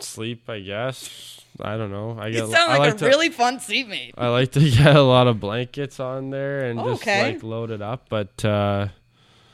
sleep. 0.00 0.48
I 0.48 0.60
guess. 0.60 1.40
I 1.60 1.76
don't 1.76 1.90
know. 1.90 2.16
I 2.18 2.28
You 2.28 2.32
get. 2.34 2.48
sound 2.48 2.72
I 2.72 2.78
like, 2.78 2.80
like 2.80 2.94
a 2.94 2.98
to, 2.98 3.06
really 3.06 3.28
fun 3.28 3.58
seatmate. 3.60 4.14
I 4.16 4.28
like 4.28 4.52
to 4.52 4.60
get 4.70 4.96
a 4.96 5.02
lot 5.02 5.26
of 5.26 5.38
blankets 5.40 6.00
on 6.00 6.30
there 6.30 6.64
and 6.70 6.80
Oh, 6.80 6.90
just 6.92 7.02
okay. 7.02 7.34
like 7.34 7.42
load 7.42 7.70
it 7.70 7.82
up, 7.82 8.08
but 8.08 8.44
uh, 8.44 8.88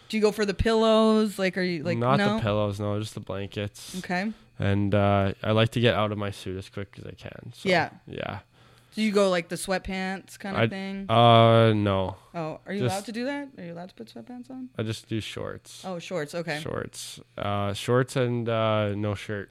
Do 0.09 0.17
you 0.17 0.23
go 0.23 0.31
for 0.33 0.47
the 0.47 0.55
pillows? 0.55 1.39
Like, 1.39 1.59
are 1.59 1.63
you 1.63 1.83
like 1.83 1.99
not 1.99 2.19
no? 2.19 2.37
the 2.37 2.43
pillows. 2.43 2.79
No, 2.81 2.99
just 3.01 3.15
the 3.15 3.21
blankets. 3.21 3.97
Okay. 3.99 4.33
And 4.61 4.95
uh, 4.95 5.33
I 5.43 5.53
like 5.53 5.71
to 5.71 5.81
get 5.81 5.95
out 5.95 6.11
of 6.13 6.19
my 6.19 6.31
suit 6.31 6.57
as 6.59 6.69
quick 6.69 6.95
as 6.99 7.05
I 7.07 7.13
can. 7.13 7.53
So, 7.55 7.69
Yeah. 7.69 7.91
Yeah. 8.07 8.41
Do 8.95 9.03
you 9.05 9.13
go 9.13 9.31
like 9.31 9.49
the 9.49 9.55
sweatpants 9.57 10.37
kind 10.41 10.57
of 10.57 10.63
I- 10.63 10.69
thing? 10.69 11.09
Uh, 11.09 11.73
no. 11.73 12.17
oh, 12.35 12.59
are 12.67 12.73
you 12.73 12.81
just- 12.81 12.93
allowed 12.95 13.05
to 13.07 13.13
do 13.13 13.25
that? 13.27 13.49
Are 13.59 13.65
you 13.65 13.73
allowed 13.73 13.91
to 13.91 13.95
put 13.95 14.13
sweatpants 14.13 14.51
on? 14.51 14.71
I 14.77 14.83
just 14.83 15.09
do 15.09 15.21
shorts. 15.21 15.85
Oh, 15.85 15.99
shorts. 16.01 16.35
Okay. 16.35 16.59
Shorts. 16.61 17.21
Uh, 17.37 17.73
shorts 17.75 18.17
and 18.17 18.49
uh, 18.49 18.95
no 18.97 19.15
shirt. 19.15 19.51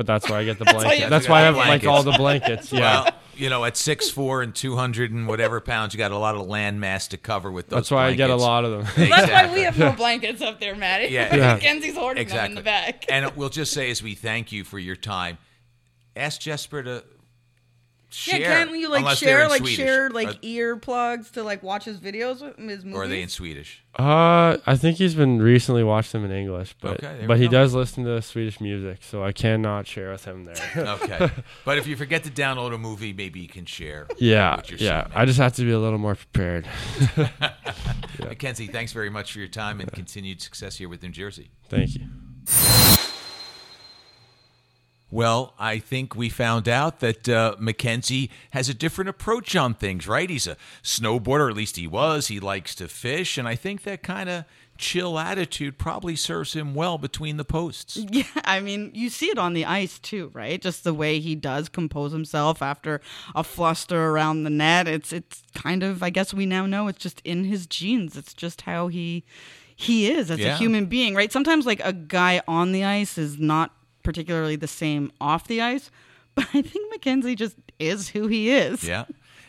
But 0.00 0.06
that's 0.06 0.30
why 0.30 0.38
I 0.38 0.44
get 0.46 0.58
the 0.58 0.64
That's 0.64 0.82
blanket. 0.82 1.10
That's 1.10 1.28
why 1.28 1.40
I 1.40 1.42
have 1.42 1.56
Blankets. 1.56 1.84
like 1.84 1.92
all 1.94 2.02
the 2.02 2.12
blankets. 2.12 2.72
Yeah. 2.72 3.02
Well, 3.02 3.12
you 3.36 3.50
know, 3.50 3.66
at 3.66 3.76
six 3.76 4.08
four 4.08 4.40
and 4.40 4.54
two 4.54 4.74
hundred 4.76 5.12
and 5.12 5.28
whatever 5.28 5.60
pounds, 5.60 5.92
you 5.92 5.98
got 5.98 6.10
a 6.10 6.16
lot 6.16 6.36
of 6.36 6.46
land 6.46 6.80
mass 6.80 7.08
to 7.08 7.18
cover 7.18 7.52
with 7.52 7.68
those. 7.68 7.76
that's 7.80 7.90
why 7.90 8.06
I 8.06 8.14
get 8.14 8.30
a 8.30 8.34
lot 8.34 8.64
of 8.64 8.70
them. 8.96 9.08
That's 9.10 9.30
why 9.30 9.52
we 9.52 9.60
have 9.60 9.78
no 9.78 9.92
blankets 9.92 10.40
up 10.40 10.58
there, 10.58 10.74
Maddie. 10.74 11.12
Yeah. 11.12 11.36
Yeah. 11.36 11.58
Kenzie's 11.58 11.96
hoarding 11.98 12.26
them 12.28 12.46
in 12.46 12.54
the 12.54 12.62
back. 12.62 13.04
and 13.10 13.30
we'll 13.36 13.50
just 13.50 13.74
say 13.74 13.90
as 13.90 14.02
we 14.02 14.14
thank 14.14 14.52
you 14.52 14.64
for 14.64 14.78
your 14.78 14.96
time, 14.96 15.36
ask 16.16 16.40
Jesper 16.40 16.82
to 16.82 17.04
share. 18.12 18.40
yeah, 18.40 18.64
can't 18.64 18.76
you 18.78 18.88
like 18.88 19.00
unless 19.00 19.18
share 19.18 19.48
like 19.48 19.58
Swedish. 19.60 19.76
share 19.76 20.10
like 20.10 20.28
Uh, 20.28 20.32
earplugs 20.42 21.30
to 21.32 21.42
like 21.42 21.62
watch 21.62 21.84
his 21.84 21.98
videos 21.98 22.42
with 22.42 22.56
his 22.58 22.84
movies? 22.84 22.94
or 22.98 23.02
are 23.04 23.08
they 23.08 23.22
in 23.22 23.28
Swedish? 23.28 23.82
Uh, 23.98 24.56
I 24.66 24.76
think 24.76 24.98
he's 24.98 25.14
been 25.14 25.40
recently 25.42 25.82
watching 25.82 26.22
them 26.22 26.30
in 26.30 26.36
English, 26.36 26.74
but 26.80 26.92
Okay, 27.04 27.18
there 27.18 27.26
but 27.28 27.36
we 27.38 27.44
he 27.44 27.48
go. 27.48 27.52
does 27.58 27.74
listen 27.74 28.04
to 28.04 28.22
Swedish 28.22 28.60
music, 28.60 28.98
so 29.02 29.24
I 29.24 29.32
cannot 29.32 29.86
share 29.86 30.10
with 30.12 30.24
him 30.24 30.44
there. 30.44 30.54
Okay, 31.02 31.30
but 31.64 31.78
if 31.78 31.86
you 31.86 31.96
forget 31.96 32.22
to 32.24 32.30
download 32.30 32.72
a 32.74 32.78
movie, 32.78 33.12
maybe 33.12 33.40
you 33.40 33.48
can 33.48 33.64
share. 33.66 34.06
yeah, 34.18 34.56
With 34.56 34.70
your 34.70 34.78
yeah. 34.80 35.04
seatmate. 35.04 35.16
I 35.16 35.24
just 35.24 35.38
have 35.38 35.54
to 35.54 35.64
be 35.64 35.70
a 35.72 35.78
little 35.78 35.98
more 35.98 36.14
prepared. 36.14 36.68
Mackenzie, 38.20 38.66
thanks 38.68 38.92
very 38.92 39.10
much 39.10 39.32
for 39.32 39.38
your 39.38 39.48
time 39.48 39.80
and 39.80 39.90
continued 39.92 40.40
success 40.40 40.76
here 40.76 40.88
with 40.88 41.02
New 41.02 41.10
Jersey. 41.10 41.50
Thank 41.68 41.94
you. 41.96 42.79
Well, 45.10 45.54
I 45.58 45.78
think 45.78 46.14
we 46.14 46.28
found 46.28 46.68
out 46.68 47.00
that 47.00 47.28
uh, 47.28 47.56
Mackenzie 47.58 48.30
has 48.52 48.68
a 48.68 48.74
different 48.74 49.08
approach 49.10 49.56
on 49.56 49.74
things, 49.74 50.06
right? 50.06 50.30
He's 50.30 50.46
a 50.46 50.56
snowboarder, 50.82 51.50
at 51.50 51.56
least 51.56 51.76
he 51.76 51.86
was. 51.86 52.28
He 52.28 52.38
likes 52.38 52.74
to 52.76 52.86
fish, 52.88 53.36
and 53.36 53.48
I 53.48 53.56
think 53.56 53.82
that 53.82 54.02
kind 54.04 54.28
of 54.28 54.44
chill 54.78 55.18
attitude 55.18 55.76
probably 55.76 56.16
serves 56.16 56.54
him 56.54 56.74
well 56.74 56.96
between 56.96 57.36
the 57.38 57.44
posts. 57.44 57.98
Yeah, 58.10 58.22
I 58.44 58.60
mean, 58.60 58.92
you 58.94 59.10
see 59.10 59.26
it 59.26 59.36
on 59.36 59.52
the 59.52 59.64
ice 59.66 59.98
too, 59.98 60.30
right? 60.32 60.60
Just 60.62 60.84
the 60.84 60.94
way 60.94 61.18
he 61.20 61.34
does 61.34 61.68
compose 61.68 62.12
himself 62.12 62.62
after 62.62 63.00
a 63.34 63.42
fluster 63.44 64.06
around 64.10 64.44
the 64.44 64.50
net. 64.50 64.88
It's 64.88 65.12
it's 65.12 65.42
kind 65.54 65.82
of 65.82 66.02
I 66.02 66.10
guess 66.10 66.32
we 66.32 66.46
now 66.46 66.66
know 66.66 66.88
it's 66.88 66.98
just 67.02 67.20
in 67.24 67.44
his 67.44 67.66
genes. 67.66 68.16
It's 68.16 68.32
just 68.32 68.62
how 68.62 68.88
he 68.88 69.24
he 69.76 70.10
is 70.10 70.30
as 70.30 70.38
Yeah. 70.38 70.54
a 70.54 70.56
human 70.56 70.86
being, 70.86 71.14
right? 71.14 71.30
Sometimes 71.32 71.66
like 71.66 71.80
a 71.84 71.92
guy 71.92 72.40
on 72.48 72.72
the 72.72 72.84
ice 72.84 73.18
is 73.18 73.38
not 73.38 73.72
particularly 74.02 74.56
the 74.56 74.68
same 74.68 75.12
off 75.20 75.46
the 75.46 75.60
ice, 75.60 75.90
but 76.34 76.46
I 76.54 76.62
think 76.62 76.90
Mackenzie 76.90 77.34
just 77.34 77.56
is 77.78 78.08
who 78.10 78.26
he 78.26 78.50
is. 78.50 78.84
Yeah. 78.84 79.04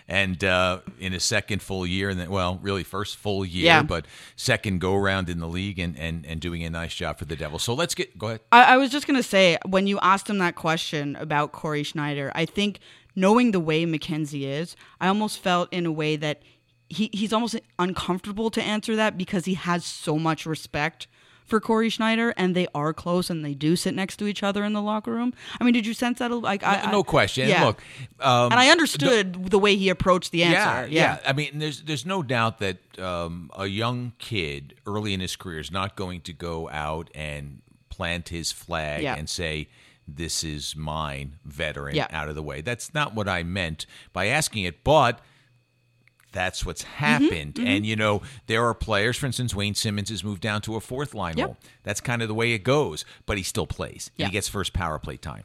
And 0.07 0.43
uh, 0.43 0.79
in 0.99 1.13
his 1.13 1.23
second 1.23 1.61
full 1.61 1.85
year, 1.87 2.09
and 2.09 2.19
then, 2.19 2.29
well, 2.29 2.59
really 2.61 2.83
first 2.83 3.15
full 3.15 3.45
year, 3.45 3.65
Yeah. 3.65 3.83
but 3.83 4.05
second 4.35 4.81
go 4.81 4.95
around 4.95 5.29
in 5.29 5.39
the 5.39 5.47
league 5.47 5.79
and, 5.79 5.97
and, 5.97 6.25
and 6.25 6.41
doing 6.41 6.63
a 6.63 6.69
nice 6.69 6.93
job 6.93 7.17
for 7.17 7.23
the 7.25 7.35
Devils. 7.35 7.63
So 7.63 7.73
let's 7.73 7.95
get, 7.95 8.17
go 8.17 8.27
ahead. 8.27 8.41
I, 8.51 8.73
I 8.73 8.77
was 8.77 8.89
just 8.89 9.07
gonna 9.07 9.23
say 9.23 9.57
when 9.65 9.87
you 9.87 9.99
asked 10.01 10.29
him 10.29 10.39
that 10.39 10.55
question 10.55 11.15
about 11.15 11.53
Cory 11.53 11.83
Schneider, 11.83 12.29
I 12.35 12.45
think 12.45 12.79
knowing 13.15 13.51
the 13.51 13.59
way 13.61 13.85
Mackenzie 13.85 14.45
is, 14.45 14.75
I 14.99 15.07
almost 15.07 15.39
felt 15.39 15.71
in 15.71 15.85
a 15.85 15.91
way 15.91 16.17
that 16.17 16.41
he, 16.89 17.09
he's 17.13 17.31
almost 17.31 17.55
uncomfortable 17.79 18.49
to 18.51 18.61
answer 18.61 18.97
that 18.97 19.17
because 19.17 19.45
he 19.45 19.53
has 19.53 19.85
so 19.85 20.17
much 20.19 20.45
respect 20.45 21.07
for 21.45 21.59
Cory 21.59 21.89
Schneider 21.89 22.33
and 22.37 22.55
they 22.55 22.67
are 22.73 22.93
close 22.93 23.29
and 23.29 23.43
they 23.43 23.53
do 23.53 23.75
sit 23.75 23.93
next 23.93 24.17
to 24.17 24.27
each 24.27 24.41
other 24.43 24.63
in 24.63 24.73
the 24.73 24.81
locker 24.81 25.11
room. 25.11 25.33
I 25.59 25.63
mean, 25.63 25.73
did 25.73 25.85
you 25.85 25.93
sense 25.93 26.19
that? 26.19 26.31
Like, 26.31 26.63
I, 26.63 26.81
I- 26.83 26.91
no 26.91 27.03
question. 27.03 27.49
yeah. 27.49 27.65
Look, 27.65 27.81
um, 28.19 28.51
and 28.51 28.59
I 28.59 28.69
understood 28.69 29.49
the, 29.49 29.59
way 29.59 29.75
he 29.75 29.89
approached 29.89 30.31
the 30.31 30.43
answer. 30.43 30.87
Yeah, 30.91 31.17
yeah. 31.23 31.29
I 31.29 31.33
mean, 31.33 31.59
there's 31.59 31.81
there's 31.83 32.05
no 32.05 32.23
doubt 32.23 32.59
that 32.59 32.77
um, 32.99 33.51
a 33.55 33.65
young 33.67 34.13
kid 34.19 34.75
early 34.87 35.13
in 35.13 35.19
his 35.19 35.35
career 35.35 35.59
is 35.59 35.71
not 35.71 35.95
going 35.95 36.21
to 36.21 36.33
go 36.33 36.69
out 36.69 37.09
and 37.13 37.61
plant 37.89 38.29
his 38.29 38.51
flag 38.51 39.03
Yeah. 39.03 39.15
and 39.15 39.29
say, 39.29 39.67
"This 40.07 40.43
is 40.43 40.75
mine," 40.75 41.35
veteran 41.45 41.95
Yeah. 41.95 42.07
out 42.11 42.29
of 42.29 42.35
the 42.35 42.43
way. 42.43 42.61
That's 42.61 42.93
not 42.93 43.13
what 43.13 43.27
I 43.27 43.43
meant 43.43 43.85
by 44.13 44.27
asking 44.27 44.63
it, 44.63 44.83
but. 44.83 45.19
That's 46.31 46.65
what's 46.65 46.83
Mm-hmm, 46.83 46.93
happened. 47.03 47.59
And, 47.59 47.85
you 47.85 47.95
know, 47.95 48.21
there 48.47 48.63
are 48.65 48.73
players, 48.73 49.17
for 49.17 49.25
instance, 49.25 49.53
Wayne 49.53 49.75
Simmonds 49.75 50.09
has 50.09 50.23
moved 50.23 50.41
down 50.41 50.61
to 50.61 50.75
a 50.75 50.79
fourth 50.79 51.13
line 51.13 51.37
Yep. 51.37 51.45
role. 51.47 51.57
That's 51.83 51.99
kind 52.01 52.21
of 52.21 52.27
the 52.27 52.33
way 52.33 52.53
it 52.53 52.63
goes, 52.63 53.03
but 53.25 53.37
he 53.37 53.43
still 53.43 53.67
plays. 53.67 54.11
Yeah. 54.15 54.27
He 54.27 54.31
gets 54.31 54.47
first 54.47 54.71
power 54.73 54.97
play 54.99 55.17
time. 55.17 55.43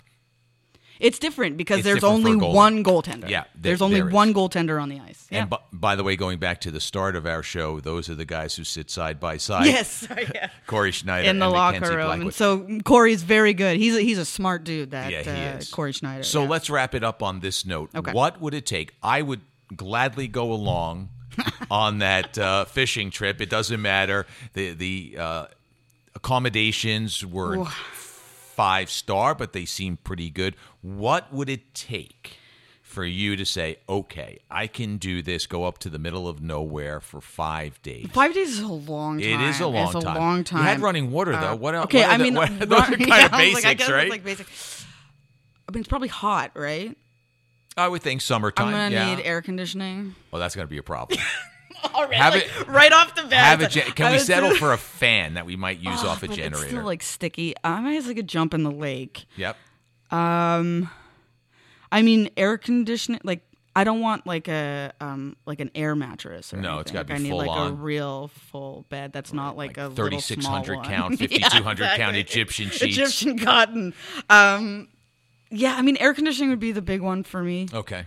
It's 0.99 1.19
different 1.19 1.59
because 1.59 1.79
It's 1.81 1.85
there's 1.85 1.97
different 1.97 2.25
only 2.27 2.33
a 2.33 2.35
goalie. 2.37 2.55
one 2.55 2.83
goaltender. 2.83 3.29
Yeah, 3.29 3.43
there- 3.43 3.49
there's 3.57 3.83
only 3.83 4.01
there 4.01 4.09
one 4.09 4.33
goaltender 4.33 4.81
on 4.81 4.89
the 4.89 4.99
ice. 5.01 5.27
Yeah. 5.31 5.41
And 5.43 5.51
by, 5.51 5.59
by 5.71 5.95
the 5.97 6.03
way, 6.03 6.17
going 6.17 6.39
back 6.39 6.59
to 6.63 6.71
the 6.71 6.81
start 6.81 7.17
of 7.17 7.27
our 7.27 7.43
show, 7.43 7.81
those 7.81 8.09
are 8.09 8.15
the 8.15 8.25
guys 8.25 8.55
who 8.55 8.65
sit 8.65 8.89
side 8.91 9.21
by 9.21 9.37
side. 9.37 9.67
yes, 9.67 10.09
yeah. 10.35 10.49
Cory 10.67 10.93
Schneider 10.93 11.29
in 11.29 11.39
the 11.39 11.49
locker 11.51 11.81
Mackenzie 11.81 11.97
room. 11.97 12.07
Blackwood. 12.07 12.27
And 12.29 12.35
so 12.35 12.79
Cory's 12.85 13.23
very 13.25 13.53
good. 13.53 13.77
He's 13.77 13.95
a, 13.95 14.01
he's 14.01 14.17
a 14.19 14.25
smart 14.25 14.65
dude. 14.65 14.93
That 14.93 15.11
yeah, 15.13 15.23
he 15.23 15.29
uh, 15.31 15.59
is. 15.59 15.69
Cory 15.69 15.93
Schneider. 15.93 16.23
So 16.23 16.45
yeah. 16.45 16.49
let's 16.49 16.71
wrap 16.71 16.95
it 16.95 17.05
up 17.05 17.23
on 17.23 17.41
this 17.41 17.67
note. 17.67 17.91
Okay. 17.95 18.13
What 18.13 18.41
would 18.41 18.55
it 18.55 18.65
take? 18.65 18.95
I 19.03 19.21
would 19.21 19.43
gladly 19.75 20.29
go 20.29 20.53
along 20.53 21.09
on 21.71 21.99
that 21.99 22.39
uh, 22.39 22.65
fishing 22.67 23.11
trip. 23.11 23.41
It 23.41 23.51
doesn't 23.51 23.81
matter. 23.83 24.27
The 24.55 24.73
the 24.73 25.17
uh, 25.19 25.47
accommodations 26.15 27.25
were 27.25 27.65
five 27.65 28.91
star, 28.91 29.35
but 29.35 29.53
they 29.53 29.65
seem 29.65 29.97
pretty 29.99 30.31
good. 30.31 30.57
What 30.83 31.33
would 31.33 31.49
it 31.49 31.75
take? 31.75 32.39
For 32.83 33.05
you 33.05 33.37
to 33.37 33.45
say, 33.45 33.77
okay, 33.91 34.39
I 34.51 34.69
can 34.69 34.97
do 34.97 35.21
this, 35.21 35.47
go 35.47 35.65
up 35.65 35.77
to 35.79 35.91
the 35.91 35.99
middle 35.99 36.27
of 36.27 36.41
nowhere 36.41 37.01
for 37.01 37.21
five 37.21 37.83
days. 37.83 38.07
Five 38.15 38.33
days 38.33 38.49
is 38.53 38.61
a 38.61 38.69
long 38.69 39.21
time. 39.21 39.29
It 39.29 39.41
is 39.51 39.61
a 39.61 39.67
long 39.67 39.95
it's 39.95 40.05
time. 40.05 40.17
a 40.17 40.19
long 40.19 40.45
time. 40.45 40.61
You 40.61 40.65
had 40.65 40.81
running 40.81 41.11
water 41.11 41.33
though. 41.33 41.53
Uh, 41.53 41.57
what 41.57 41.75
else? 41.75 41.85
Okay, 41.87 42.01
what 42.01 42.11
I 42.11 42.17
the- 42.17 42.25
mean, 42.25 42.35
what- 42.35 42.59
those 42.59 42.71
are 42.81 42.85
kind 42.97 43.07
yeah, 43.07 43.27
of 43.27 43.33
I 43.35 43.37
like, 43.37 43.57
I 43.57 43.75
basics, 43.75 43.75
guess 43.75 43.91
right? 43.91 44.03
It's 44.05 44.11
like 44.11 44.25
basic. 44.25 44.47
I 45.69 45.73
mean, 45.73 45.81
it's 45.81 45.89
probably 45.89 46.09
hot, 46.09 46.53
right? 46.55 46.97
I 47.77 47.89
would 47.89 48.03
think 48.03 48.21
summertime. 48.23 48.69
I'm 48.69 48.73
gonna 48.73 48.95
yeah. 48.95 49.15
need 49.17 49.23
air 49.25 49.43
conditioning. 49.43 50.15
well, 50.31 50.41
that's 50.41 50.55
gonna 50.57 50.67
be 50.69 50.79
a 50.79 50.83
problem. 50.83 51.21
Already, 51.95 52.17
Have 52.17 52.35
like, 52.35 52.45
it- 52.47 52.67
right 52.69 52.91
off 52.93 53.15
the 53.15 53.25
bat. 53.25 53.63
A 53.63 53.69
gen- 53.69 53.93
can 53.93 54.07
I 54.07 54.13
we 54.13 54.19
settle 54.19 54.55
for 54.57 54.73
a 54.73 54.79
fan 54.79 55.35
that 55.35 55.45
we 55.47 55.57
might 55.57 55.79
use 55.79 56.01
Oh, 56.03 56.09
off 56.09 56.19
a 56.19 56.21
but 56.23 56.31
It's 56.31 56.39
generator? 56.39 56.69
still 56.69 56.85
like 56.85 57.03
sticky. 57.03 57.55
I 57.63 57.81
might 57.81 57.97
as 57.97 58.07
like 58.07 58.19
a 58.19 58.23
jump 58.23 58.55
in 58.55 58.63
the 58.65 58.71
lake. 58.71 59.27
yep. 59.37 59.57
Um, 60.11 60.89
I 61.93 62.03
mean, 62.03 62.31
air 62.37 62.59
conditioning. 62.59 63.21
Like, 63.25 63.43
I 63.77 63.85
don't 63.85 64.01
want 64.01 64.27
like 64.27 64.49
a 64.49 64.93
um 65.01 65.37
like 65.47 65.61
an 65.61 65.71
air 65.75 65.95
mattress. 65.95 66.55
Or 66.55 66.57
No, 66.57 66.79
it's 66.79 66.91
anything. 66.91 66.95
gotta 66.95 66.99
like, 66.99 67.07
be 67.09 67.15
I 67.15 67.19
need 67.23 67.29
full 67.31 67.39
like 67.39 67.49
a 67.49 67.73
on. 67.73 67.81
real 67.81 68.29
full 68.29 68.87
bed. 68.89 69.13
That's 69.13 69.33
not 69.35 69.57
like, 69.57 69.77
a 69.77 69.91
thirty 69.91 70.03
little 70.17 70.21
six 70.23 70.47
hundred 70.47 70.83
count, 70.85 71.19
fifty 71.19 71.39
two 71.39 71.63
hundred 71.63 71.85
Yeah, 71.85 71.91
hundred 71.91 71.97
count. 71.99 72.17
Egyptian 72.17 72.71
sheets. 72.71 72.83
Egyptian 72.83 73.39
cotton. 73.39 73.95
Um, 74.31 74.89
yeah, 75.51 75.75
I 75.77 75.83
mean 75.83 75.97
air 75.99 76.15
conditioning 76.15 76.51
would 76.51 76.61
be 76.61 76.73
the 76.73 76.83
big 76.83 77.01
one 77.01 77.23
for 77.23 77.43
me, 77.43 77.69
Okay, 77.73 78.05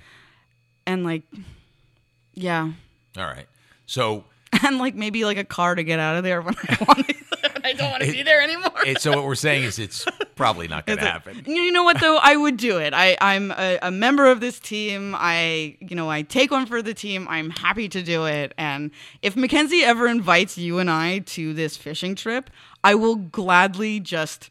and 0.85 1.03
like, 1.03 1.23
yeah, 2.33 2.71
all 3.17 3.23
right. 3.23 3.47
So 3.85 4.25
and 4.65 4.77
like 4.77 4.95
maybe 4.95 5.25
like 5.25 5.37
a 5.37 5.43
car 5.43 5.75
to 5.75 5.83
get 5.83 5.99
out 5.99 6.15
of 6.15 6.23
there 6.23 6.41
when 6.41 6.55
I 6.57 6.77
want. 6.87 7.07
To, 7.07 7.15
when 7.53 7.65
I 7.65 7.73
don't 7.73 7.91
want 7.91 8.03
to 8.03 8.11
be 8.11 8.23
there 8.23 8.41
anymore. 8.41 8.71
it, 8.85 9.01
so 9.01 9.11
what 9.11 9.23
we're 9.23 9.35
saying 9.35 9.63
is 9.63 9.79
it's 9.79 10.05
probably 10.35 10.67
not 10.67 10.85
going 10.85 10.99
to 10.99 11.05
happen. 11.05 11.43
You 11.45 11.71
know 11.71 11.83
what 11.83 11.99
though? 11.99 12.17
I 12.21 12.35
would 12.35 12.57
do 12.57 12.77
it. 12.77 12.93
I 12.93 13.17
I'm 13.21 13.51
a, 13.51 13.79
a 13.81 13.91
member 13.91 14.27
of 14.27 14.39
this 14.39 14.59
team. 14.59 15.15
I 15.17 15.77
you 15.79 15.95
know 15.95 16.09
I 16.09 16.23
take 16.23 16.51
one 16.51 16.65
for 16.65 16.81
the 16.81 16.93
team. 16.93 17.27
I'm 17.29 17.49
happy 17.51 17.87
to 17.89 18.01
do 18.01 18.25
it. 18.25 18.53
And 18.57 18.91
if 19.21 19.35
Mackenzie 19.35 19.83
ever 19.83 20.07
invites 20.07 20.57
you 20.57 20.79
and 20.79 20.89
I 20.89 21.19
to 21.19 21.53
this 21.53 21.77
fishing 21.77 22.15
trip, 22.15 22.49
I 22.83 22.95
will 22.95 23.15
gladly 23.15 23.99
just 23.99 24.49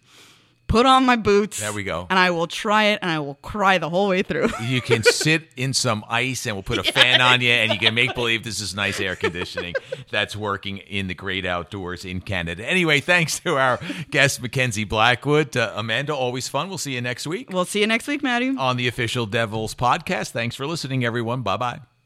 put 0.69 0.87
on 0.87 1.05
my 1.05 1.17
boots. 1.17 1.59
There 1.61 1.73
we 1.73 1.83
go. 1.83 2.07
And 2.09 2.19
I 2.19 2.31
will 2.31 2.47
try 2.47 2.85
it, 2.85 3.01
and 3.03 3.11
I 3.11 3.19
will 3.19 3.35
cry 3.37 3.79
the 3.79 3.89
whole 3.89 4.09
way 4.09 4.23
through. 4.23 4.49
You 4.69 4.81
can 4.83 5.03
sit 5.03 5.49
in 5.57 5.73
some 5.73 6.05
ice 6.09 6.47
and 6.47 6.55
we'll 6.55 6.63
put 6.63 6.79
a 6.79 6.83
fan 6.93 7.21
on 7.21 7.41
you 7.41 7.51
and 7.51 7.73
you 7.73 7.79
can 7.79 7.95
make 7.95 8.15
believe 8.15 8.45
this 8.45 8.61
is 8.61 8.75
nice 8.75 9.01
air 9.01 9.17
conditioning 9.17 9.75
that's 10.11 10.37
working 10.37 10.79
in 10.79 11.07
the 11.07 11.15
great 11.15 11.47
outdoors 11.47 12.05
in 12.05 12.21
Canada. 12.21 12.69
Anyway, 12.69 13.01
thanks 13.01 13.41
to 13.41 13.57
our 13.57 13.81
guest, 14.11 14.43
Mackenzie 14.43 14.85
Blackwood. 14.85 15.57
Uh, 15.57 15.73
Amanda, 15.75 16.15
always 16.15 16.49
fun. 16.49 16.69
We'll 16.69 16.77
see 16.79 16.95
you 16.95 17.01
next 17.01 17.27
week 17.27 17.49
we'll 17.51 17.65
see 17.65 17.81
you 17.81 17.87
next 17.87 18.07
week, 18.07 18.23
Maddie. 18.23 18.55
on 18.59 18.77
the 18.77 18.89
official 18.89 19.25
Devils 19.27 19.75
podcast. 19.75 20.31
Thanks 20.33 20.55
for 20.55 20.67
listening, 20.67 21.05
everyone. 21.05 21.43
Bye 21.43 21.57
bye. 21.57 21.98